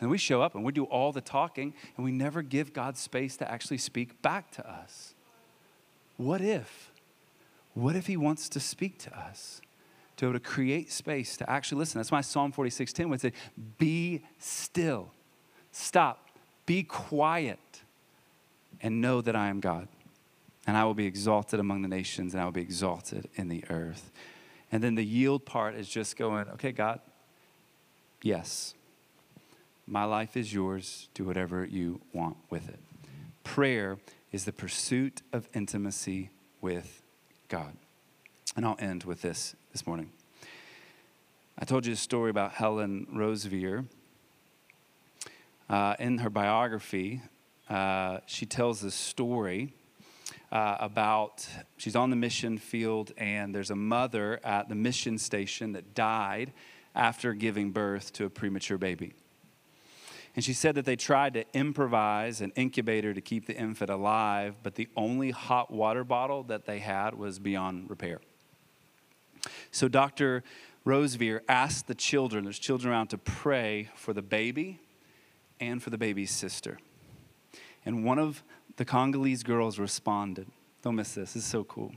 And 0.00 0.10
we 0.10 0.18
show 0.18 0.42
up 0.42 0.54
and 0.54 0.62
we 0.62 0.72
do 0.72 0.84
all 0.84 1.12
the 1.12 1.22
talking 1.22 1.74
and 1.96 2.04
we 2.04 2.12
never 2.12 2.42
give 2.42 2.72
God 2.72 2.96
space 2.96 3.36
to 3.38 3.50
actually 3.50 3.78
speak 3.78 4.20
back 4.22 4.50
to 4.52 4.70
us. 4.70 5.14
What 6.18 6.42
if? 6.42 6.92
What 7.72 7.96
if 7.96 8.06
He 8.06 8.18
wants 8.18 8.48
to 8.50 8.60
speak 8.60 8.98
to 8.98 9.18
us? 9.18 9.62
to 10.20 10.26
be 10.26 10.28
able 10.28 10.38
to 10.38 10.44
create 10.44 10.92
space 10.92 11.38
to 11.38 11.48
actually 11.48 11.78
listen. 11.78 11.98
That's 11.98 12.10
why 12.10 12.20
Psalm 12.20 12.52
46:10 12.52 13.08
would 13.08 13.22
say, 13.22 13.32
Be 13.78 14.20
still, 14.38 15.12
stop, 15.72 16.28
be 16.66 16.82
quiet, 16.82 17.80
and 18.82 19.00
know 19.00 19.22
that 19.22 19.34
I 19.34 19.48
am 19.48 19.60
God. 19.60 19.88
And 20.66 20.76
I 20.76 20.84
will 20.84 20.94
be 20.94 21.06
exalted 21.06 21.58
among 21.58 21.82
the 21.82 21.88
nations, 21.88 22.34
and 22.34 22.40
I 22.40 22.44
will 22.44 22.52
be 22.52 22.60
exalted 22.60 23.28
in 23.34 23.48
the 23.48 23.64
earth. 23.70 24.10
And 24.70 24.82
then 24.82 24.94
the 24.94 25.04
yield 25.04 25.44
part 25.44 25.74
is 25.74 25.88
just 25.88 26.16
going, 26.16 26.48
okay, 26.50 26.70
God, 26.70 27.00
yes, 28.22 28.74
my 29.86 30.04
life 30.04 30.36
is 30.36 30.52
yours. 30.52 31.08
Do 31.14 31.24
whatever 31.24 31.64
you 31.64 32.00
want 32.12 32.36
with 32.50 32.68
it. 32.68 32.78
Prayer 33.42 33.98
is 34.32 34.44
the 34.44 34.52
pursuit 34.52 35.22
of 35.32 35.48
intimacy 35.54 36.30
with 36.60 37.02
God. 37.48 37.76
And 38.54 38.64
I'll 38.64 38.76
end 38.78 39.04
with 39.04 39.22
this 39.22 39.56
this 39.72 39.86
morning. 39.86 40.10
I 41.58 41.64
told 41.64 41.84
you 41.86 41.92
a 41.92 41.96
story 41.96 42.30
about 42.30 42.52
Helen 42.52 43.06
Roseveare. 43.12 43.86
Uh, 45.68 45.94
in 45.98 46.18
her 46.18 46.30
biography, 46.30 47.22
uh, 47.68 48.18
she 48.26 48.46
tells 48.46 48.80
this 48.80 48.94
story 48.94 49.72
uh, 50.52 50.76
about 50.80 51.46
she's 51.76 51.96
on 51.96 52.10
the 52.10 52.16
mission 52.16 52.58
field, 52.58 53.12
and 53.16 53.54
there's 53.54 53.70
a 53.70 53.76
mother 53.76 54.40
at 54.44 54.68
the 54.68 54.74
mission 54.74 55.18
station 55.18 55.72
that 55.72 55.94
died 55.94 56.52
after 56.94 57.34
giving 57.34 57.70
birth 57.70 58.12
to 58.14 58.24
a 58.24 58.30
premature 58.30 58.78
baby. 58.78 59.12
And 60.34 60.44
she 60.44 60.52
said 60.52 60.76
that 60.76 60.84
they 60.84 60.96
tried 60.96 61.34
to 61.34 61.44
improvise 61.54 62.40
an 62.40 62.52
incubator 62.54 63.12
to 63.12 63.20
keep 63.20 63.46
the 63.46 63.56
infant 63.56 63.90
alive, 63.90 64.54
but 64.62 64.76
the 64.76 64.88
only 64.96 65.30
hot 65.30 65.72
water 65.72 66.04
bottle 66.04 66.44
that 66.44 66.66
they 66.66 66.78
had 66.78 67.14
was 67.14 67.38
beyond 67.38 67.90
repair. 67.90 68.20
So 69.72 69.88
Dr. 69.88 70.44
Roseveare 70.86 71.40
asked 71.48 71.88
the 71.88 71.94
children, 71.94 72.44
there's 72.44 72.58
children 72.58 72.92
around, 72.92 73.08
to 73.08 73.18
pray 73.18 73.88
for 73.96 74.12
the 74.12 74.22
baby 74.22 74.78
and 75.58 75.82
for 75.82 75.90
the 75.90 75.98
baby's 75.98 76.30
sister. 76.30 76.78
And 77.84 78.04
one 78.04 78.18
of 78.18 78.42
the 78.80 78.86
Congolese 78.86 79.42
girls 79.42 79.78
responded. 79.78 80.46
Don't 80.80 80.96
miss 80.96 81.12
this, 81.12 81.34
this 81.34 81.44
is 81.44 81.50
so 81.50 81.64
cool. 81.64 81.92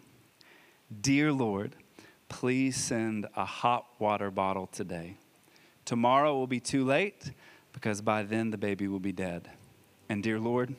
Dear 0.99 1.31
Lord, 1.31 1.77
please 2.27 2.75
send 2.75 3.25
a 3.38 3.45
hot 3.45 3.86
water 3.99 4.29
bottle 4.29 4.67
today. 4.67 5.15
Tomorrow 5.86 6.38
will 6.38 6.45
be 6.45 6.59
too 6.59 6.84
late 6.84 7.31
because 7.71 8.01
by 8.01 8.23
then 8.23 8.49
the 8.49 8.57
baby 8.57 8.89
will 8.89 8.99
be 8.99 9.13
dead. 9.13 9.49
And 10.09 10.21
dear 10.21 10.41
Lord, 10.41 10.75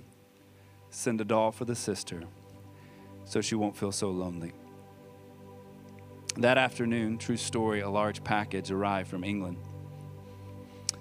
send 0.91 1.23
a 1.23 1.25
doll 1.25 1.51
for 1.53 1.65
the 1.65 1.75
sister 1.75 2.25
so 3.25 3.41
she 3.41 3.55
won't 3.55 3.75
feel 3.75 3.91
so 3.91 4.11
lonely. 4.11 4.53
That 6.37 6.59
afternoon, 6.59 7.17
true 7.17 7.39
story, 7.39 7.81
a 7.81 7.89
large 7.89 8.23
package 8.23 8.71
arrived 8.71 9.09
from 9.09 9.25
England. 9.25 9.57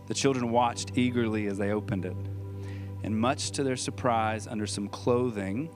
The 0.08 0.14
children 0.14 0.50
watched 0.50 0.98
eagerly 0.98 1.48
as 1.48 1.58
they 1.58 1.72
opened 1.72 2.06
it. 2.06 2.16
And 3.04 3.18
much 3.18 3.52
to 3.52 3.64
their 3.64 3.76
surprise, 3.76 4.48
under 4.48 4.66
some 4.66 4.88
clothing 4.88 5.70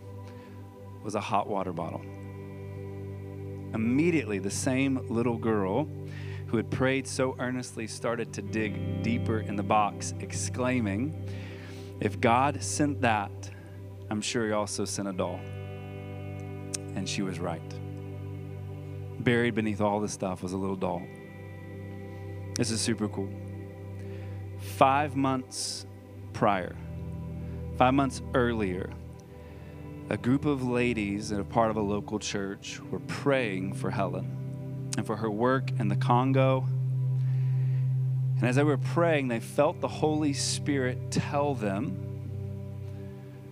was 1.04 1.16
a 1.16 1.22
hot 1.22 1.48
water 1.48 1.74
bottle. 1.74 2.02
Immediately, 3.74 4.40
the 4.40 4.50
same 4.50 5.06
little 5.10 5.38
girl 5.38 5.88
who 6.48 6.58
had 6.58 6.72
prayed 6.72 7.06
so 7.06 7.36
earnestly 7.40 7.86
started 7.86 8.32
to 8.34 8.42
dig 8.42 9.04
deeper 9.04 9.42
in 9.42 9.56
the 9.56 9.64
box, 9.64 10.14
exclaiming, 10.22 11.30
If 12.00 12.22
God 12.22 12.64
sent 12.64 13.02
that, 13.02 13.32
I'm 14.10 14.22
sure 14.22 14.48
He 14.48 14.54
also 14.54 14.86
sent 14.86 15.08
a 15.10 15.14
doll. 15.14 15.40
And 16.96 17.08
she 17.08 17.22
was 17.22 17.40
right. 17.40 17.62
Buried 19.20 19.56
beneath 19.56 19.82
all 19.82 20.00
the 20.00 20.08
stuff 20.08 20.42
was 20.42 20.54
a 20.54 20.58
little 20.58 20.76
doll. 20.78 21.04
This 22.56 22.72
is 22.72 22.80
super 22.80 23.10
cool. 23.10 23.30
Five 24.60 25.16
months 25.16 25.86
prior, 26.34 26.76
Five 27.78 27.94
months 27.94 28.24
earlier, 28.34 28.90
a 30.10 30.18
group 30.18 30.46
of 30.46 30.68
ladies 30.68 31.32
in 31.32 31.40
a 31.40 31.44
part 31.44 31.70
of 31.70 31.78
a 31.78 31.82
local 31.82 32.18
church 32.18 32.80
were 32.90 33.02
praying 33.02 33.74
for 33.74 33.92
Helen 33.92 34.92
and 34.98 35.06
for 35.06 35.16
her 35.16 35.30
work 35.30 35.70
in 35.78 35.88
the 35.88 35.96
Congo. 35.96 36.66
And 38.38 38.44
as 38.44 38.56
they 38.56 38.64
were 38.64 38.80
praying, 38.80 39.28
they 39.28 39.40
felt 39.40 39.80
the 39.80 39.88
Holy 39.88 40.34
Spirit 40.34 41.12
tell 41.12 41.54
them 41.54 41.96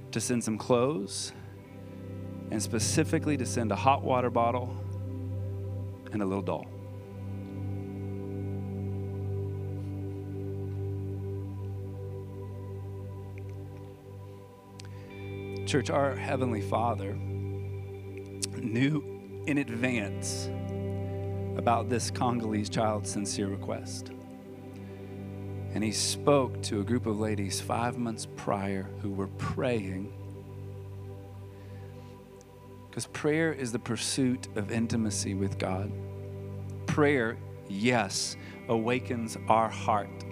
to 0.10 0.20
send 0.20 0.44
some 0.44 0.58
clothes 0.58 1.32
and 2.50 2.60
specifically 2.60 3.38
to 3.38 3.46
send 3.46 3.72
a 3.72 3.76
hot 3.76 4.02
water 4.02 4.32
bottle 4.32 4.76
and 6.12 6.24
a 6.24 6.26
little 6.26 6.42
doll. 6.42 6.66
Church, 15.66 15.90
our 15.90 16.16
Heavenly 16.16 16.62
Father 16.62 17.14
knew 18.56 19.04
in 19.48 19.58
advance 19.58 20.48
about 21.58 21.90
this 21.90 22.12
Congolese 22.12 22.70
child's 22.70 23.10
sincere 23.10 23.48
request. 23.48 24.12
And 25.74 25.84
he 25.84 25.92
spoke 25.92 26.62
to 26.64 26.82
a 26.82 26.84
group 26.84 27.08
of 27.08 27.20
ladies 27.20 27.60
five 27.60 27.98
months 27.98 28.28
prior 28.36 28.84
who 29.02 29.10
were 29.10 29.28
praying. 29.28 30.14
Because 32.88 33.08
prayer 33.08 33.52
is 33.52 33.72
the 33.72 33.80
pursuit 33.80 34.48
of 34.56 34.72
intimacy 34.72 35.34
with 35.34 35.58
God. 35.58 35.92
Prayer, 36.86 37.38
yes, 37.68 38.38
awakens 38.70 39.36
our 39.50 39.70
heart 39.70 40.25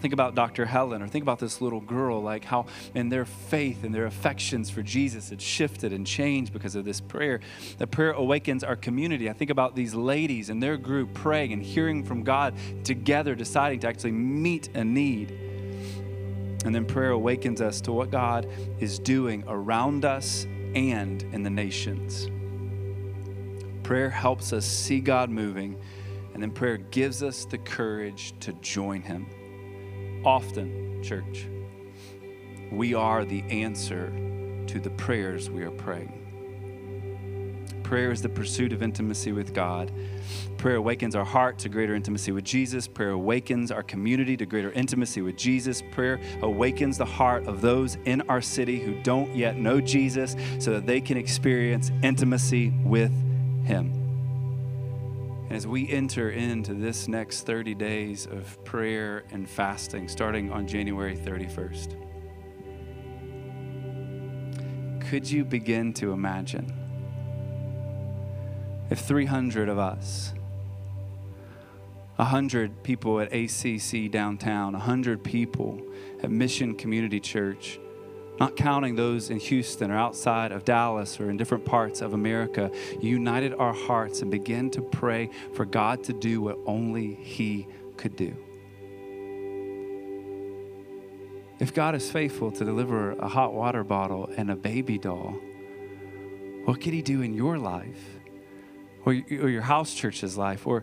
Think 0.00 0.14
about 0.14 0.34
Dr. 0.34 0.64
Helen 0.64 1.02
or 1.02 1.08
think 1.08 1.22
about 1.22 1.38
this 1.38 1.60
little 1.60 1.80
girl, 1.80 2.22
like 2.22 2.44
how 2.44 2.66
in 2.94 3.10
their 3.10 3.26
faith 3.26 3.84
and 3.84 3.94
their 3.94 4.06
affections 4.06 4.70
for 4.70 4.82
Jesus 4.82 5.28
had 5.28 5.42
shifted 5.42 5.92
and 5.92 6.06
changed 6.06 6.54
because 6.54 6.74
of 6.74 6.86
this 6.86 7.00
prayer. 7.00 7.40
The 7.76 7.86
prayer 7.86 8.12
awakens 8.12 8.64
our 8.64 8.76
community. 8.76 9.28
I 9.28 9.34
think 9.34 9.50
about 9.50 9.76
these 9.76 9.94
ladies 9.94 10.48
and 10.48 10.62
their 10.62 10.78
group 10.78 11.12
praying 11.12 11.52
and 11.52 11.62
hearing 11.62 12.02
from 12.02 12.22
God 12.24 12.54
together, 12.82 13.34
deciding 13.34 13.80
to 13.80 13.88
actually 13.88 14.12
meet 14.12 14.74
a 14.74 14.82
need. 14.82 15.32
And 16.64 16.74
then 16.74 16.86
prayer 16.86 17.10
awakens 17.10 17.60
us 17.60 17.82
to 17.82 17.92
what 17.92 18.10
God 18.10 18.48
is 18.78 18.98
doing 18.98 19.44
around 19.48 20.06
us 20.06 20.44
and 20.74 21.22
in 21.34 21.42
the 21.42 21.50
nations. 21.50 22.30
Prayer 23.82 24.08
helps 24.08 24.52
us 24.54 24.64
see 24.64 25.00
God 25.00 25.28
moving, 25.28 25.78
and 26.32 26.42
then 26.42 26.52
prayer 26.52 26.76
gives 26.78 27.22
us 27.22 27.44
the 27.44 27.58
courage 27.58 28.32
to 28.40 28.52
join 28.54 29.02
Him 29.02 29.26
often, 30.24 31.02
church, 31.02 31.46
we 32.70 32.94
are 32.94 33.24
the 33.24 33.42
answer 33.50 34.10
to 34.66 34.80
the 34.80 34.90
prayers 34.90 35.50
we 35.50 35.62
are 35.62 35.70
praying. 35.70 36.20
Prayer 37.82 38.12
is 38.12 38.22
the 38.22 38.28
pursuit 38.28 38.72
of 38.72 38.84
intimacy 38.84 39.32
with 39.32 39.52
God. 39.52 39.90
Prayer 40.58 40.76
awakens 40.76 41.16
our 41.16 41.24
heart 41.24 41.58
to 41.58 41.68
greater 41.68 41.96
intimacy 41.96 42.30
with 42.30 42.44
Jesus. 42.44 42.86
Prayer 42.86 43.10
awakens 43.10 43.72
our 43.72 43.82
community 43.82 44.36
to 44.36 44.46
greater 44.46 44.70
intimacy 44.70 45.22
with 45.22 45.36
Jesus. 45.36 45.82
Prayer 45.90 46.20
awakens 46.42 46.98
the 46.98 47.04
heart 47.04 47.46
of 47.46 47.60
those 47.60 47.96
in 48.04 48.20
our 48.28 48.40
city 48.40 48.78
who 48.78 49.02
don't 49.02 49.34
yet 49.34 49.56
know 49.56 49.80
Jesus 49.80 50.36
so 50.60 50.70
that 50.70 50.86
they 50.86 51.00
can 51.00 51.16
experience 51.16 51.90
intimacy 52.04 52.70
with 52.84 53.10
Him. 53.64 53.99
As 55.50 55.66
we 55.66 55.88
enter 55.90 56.30
into 56.30 56.74
this 56.74 57.08
next 57.08 57.42
30 57.42 57.74
days 57.74 58.24
of 58.24 58.64
prayer 58.64 59.24
and 59.32 59.50
fasting, 59.50 60.06
starting 60.06 60.52
on 60.52 60.68
January 60.68 61.16
31st, 61.16 61.96
could 65.08 65.28
you 65.28 65.44
begin 65.44 65.92
to 65.94 66.12
imagine 66.12 66.72
if 68.90 69.00
300 69.00 69.68
of 69.68 69.76
us, 69.76 70.34
100 72.14 72.84
people 72.84 73.18
at 73.18 73.32
ACC 73.32 74.08
downtown, 74.08 74.74
100 74.74 75.24
people 75.24 75.82
at 76.22 76.30
Mission 76.30 76.76
Community 76.76 77.18
Church, 77.18 77.79
not 78.40 78.56
counting 78.56 78.96
those 78.96 79.28
in 79.28 79.38
Houston 79.38 79.90
or 79.90 79.98
outside 79.98 80.50
of 80.50 80.64
Dallas 80.64 81.20
or 81.20 81.28
in 81.28 81.36
different 81.36 81.66
parts 81.66 82.00
of 82.00 82.14
America, 82.14 82.70
united 82.98 83.52
our 83.52 83.74
hearts 83.74 84.22
and 84.22 84.30
began 84.30 84.70
to 84.70 84.80
pray 84.80 85.28
for 85.52 85.66
God 85.66 86.02
to 86.04 86.14
do 86.14 86.40
what 86.40 86.58
only 86.64 87.14
He 87.14 87.68
could 87.98 88.16
do. 88.16 88.34
If 91.58 91.74
God 91.74 91.94
is 91.94 92.10
faithful 92.10 92.50
to 92.52 92.64
deliver 92.64 93.12
a 93.12 93.28
hot 93.28 93.52
water 93.52 93.84
bottle 93.84 94.30
and 94.34 94.50
a 94.50 94.56
baby 94.56 94.96
doll, 94.96 95.38
what 96.64 96.80
could 96.80 96.94
He 96.94 97.02
do 97.02 97.20
in 97.20 97.34
your 97.34 97.58
life 97.58 98.02
or, 99.04 99.12
your 99.12 99.60
house 99.60 99.92
church's 99.92 100.38
life 100.38 100.66
or 100.66 100.82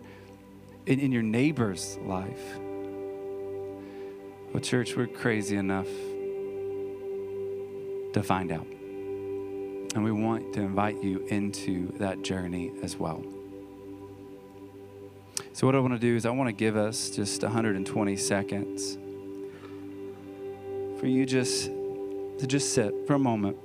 in 0.86 1.10
your 1.10 1.22
neighbor's 1.22 1.98
life? 2.02 2.58
Well, 4.52 4.62
church, 4.62 4.96
we're 4.96 5.08
crazy 5.08 5.56
enough 5.56 5.88
to 8.18 8.26
find 8.26 8.50
out. 8.52 8.66
And 9.94 10.04
we 10.04 10.12
want 10.12 10.52
to 10.54 10.60
invite 10.60 11.02
you 11.02 11.20
into 11.28 11.92
that 11.98 12.22
journey 12.22 12.72
as 12.82 12.96
well. 12.96 13.22
So, 15.52 15.66
what 15.66 15.74
I 15.74 15.78
want 15.78 15.94
to 15.94 15.98
do 15.98 16.14
is, 16.14 16.26
I 16.26 16.30
want 16.30 16.48
to 16.48 16.52
give 16.52 16.76
us 16.76 17.10
just 17.10 17.42
120 17.42 18.16
seconds 18.16 18.98
for 21.00 21.06
you 21.06 21.24
just 21.24 21.66
to 21.66 22.46
just 22.46 22.74
sit 22.74 22.92
for 23.06 23.14
a 23.14 23.18
moment 23.18 23.56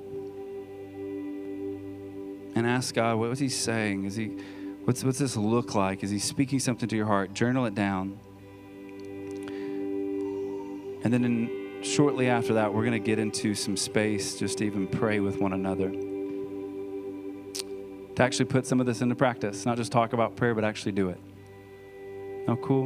and 2.56 2.66
ask 2.68 2.96
God, 2.96 3.18
what 3.18 3.30
was 3.30 3.40
He 3.40 3.50
saying? 3.50 4.06
Is 4.06 4.16
He, 4.16 4.38
what's, 4.86 5.04
what's 5.04 5.20
this 5.20 5.36
look 5.36 5.76
like? 5.76 6.04
Is 6.04 6.12
He 6.12 6.20
speaking 6.20 6.60
something 6.60 6.88
to 6.90 6.96
your 6.96 7.08
heart? 7.08 7.34
Journal 7.34 7.66
it 7.66 7.76
down. 7.76 8.20
And 11.04 11.12
then 11.12 11.26
in, 11.26 11.63
shortly 11.84 12.30
after 12.30 12.54
that, 12.56 12.74
we're 12.74 12.86
going 12.86 12.94
to 12.94 13.06
get 13.06 13.20
into 13.20 13.54
some 13.54 13.78
space 13.78 14.40
just 14.40 14.58
to 14.60 14.66
even 14.66 14.88
pray 14.88 15.20
with 15.20 15.38
one 15.38 15.54
another. 15.54 15.92
To 18.16 18.24
actually 18.24 18.46
put 18.46 18.66
some 18.66 18.80
of 18.80 18.86
this 18.86 19.02
into 19.02 19.16
practice, 19.16 19.66
not 19.66 19.78
just 19.78 19.92
talk 19.92 20.14
about 20.14 20.36
prayer, 20.36 20.54
but 20.54 20.64
actually 20.64 20.94
do 20.94 21.10
it. 21.10 21.20
Oh, 22.48 22.56
cool. 22.58 22.86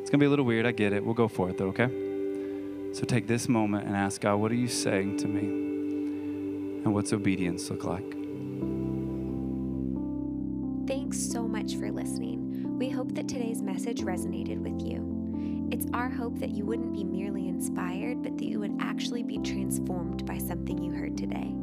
It's 0.00 0.10
going 0.10 0.18
to 0.18 0.24
be 0.24 0.26
a 0.26 0.30
little 0.30 0.44
weird. 0.44 0.66
I 0.66 0.72
get 0.72 0.92
it. 0.92 1.04
We'll 1.04 1.14
go 1.14 1.28
for 1.28 1.48
it, 1.50 1.58
though, 1.58 1.68
okay? 1.68 1.88
So 2.94 3.04
take 3.04 3.26
this 3.26 3.48
moment 3.48 3.86
and 3.86 3.94
ask 3.96 4.20
God, 4.20 4.36
what 4.36 4.50
are 4.50 4.56
you 4.56 4.68
saying 4.68 5.18
to 5.18 5.28
me? 5.28 5.40
And 5.40 6.94
what's 6.94 7.12
obedience 7.12 7.68
look 7.70 7.84
like? 7.84 8.04
Thanks 10.86 11.18
so 11.18 11.46
much 11.46 11.76
for 11.76 11.90
listening. 11.90 12.78
We 12.78 12.88
hope 12.88 13.14
that 13.14 13.28
today's 13.28 13.62
message 13.62 14.00
resonated 14.00 14.58
with 14.58 14.80
you. 14.80 15.68
It's 15.70 15.86
our 15.92 16.08
hope 16.08 16.38
that 16.38 16.47
wouldn't 16.68 16.92
be 16.92 17.02
merely 17.02 17.48
inspired, 17.48 18.22
but 18.22 18.36
that 18.36 18.44
you 18.44 18.60
would 18.60 18.76
actually 18.78 19.22
be 19.22 19.38
transformed 19.38 20.26
by 20.26 20.36
something 20.36 20.76
you 20.76 20.92
heard 20.92 21.16
today. 21.16 21.54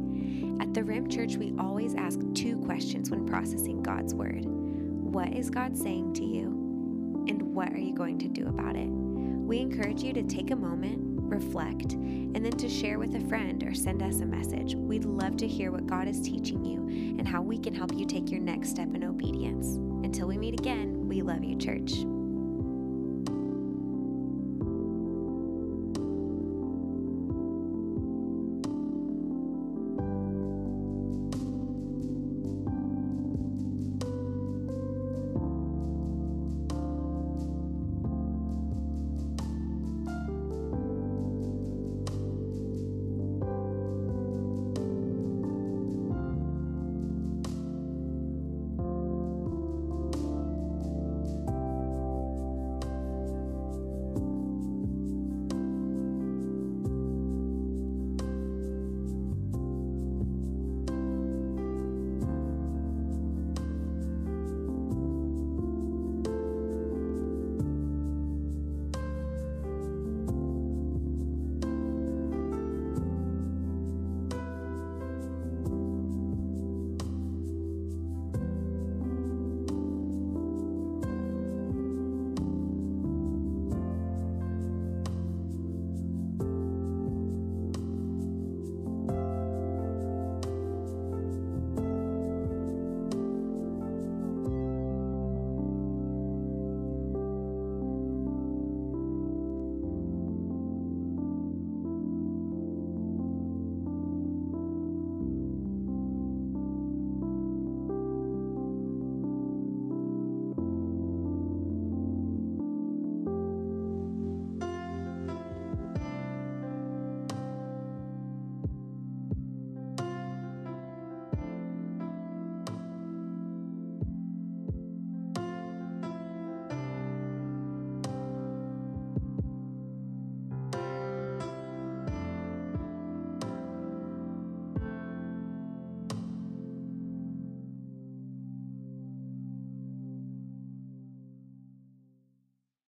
At 0.60 0.74
the 0.74 0.82
Rim 0.82 1.08
Church, 1.08 1.36
we 1.36 1.54
always 1.60 1.94
ask 1.94 2.18
two 2.34 2.58
questions 2.64 3.08
when 3.08 3.24
processing 3.24 3.84
God's 3.84 4.14
Word 4.14 4.44
What 4.44 5.32
is 5.32 5.48
God 5.48 5.78
saying 5.78 6.14
to 6.14 6.24
you? 6.24 6.46
And 7.28 7.54
what 7.54 7.72
are 7.72 7.78
you 7.78 7.94
going 7.94 8.18
to 8.18 8.28
do 8.28 8.48
about 8.48 8.74
it? 8.74 8.88
We 8.88 9.58
encourage 9.60 10.02
you 10.02 10.12
to 10.12 10.24
take 10.24 10.50
a 10.50 10.56
moment, 10.56 10.98
reflect, 11.32 11.92
and 11.92 12.44
then 12.44 12.52
to 12.52 12.68
share 12.68 12.98
with 12.98 13.14
a 13.14 13.28
friend 13.28 13.62
or 13.62 13.74
send 13.74 14.02
us 14.02 14.20
a 14.20 14.26
message. 14.26 14.74
We'd 14.74 15.04
love 15.04 15.36
to 15.36 15.46
hear 15.46 15.70
what 15.70 15.86
God 15.86 16.08
is 16.08 16.20
teaching 16.20 16.64
you 16.64 16.80
and 17.18 17.28
how 17.28 17.42
we 17.42 17.58
can 17.58 17.74
help 17.74 17.94
you 17.94 18.06
take 18.06 18.28
your 18.28 18.40
next 18.40 18.70
step 18.70 18.92
in 18.92 19.04
obedience. 19.04 19.76
Until 20.04 20.26
we 20.26 20.36
meet 20.36 20.58
again, 20.58 21.06
we 21.06 21.22
love 21.22 21.44
you, 21.44 21.56
church. 21.56 21.92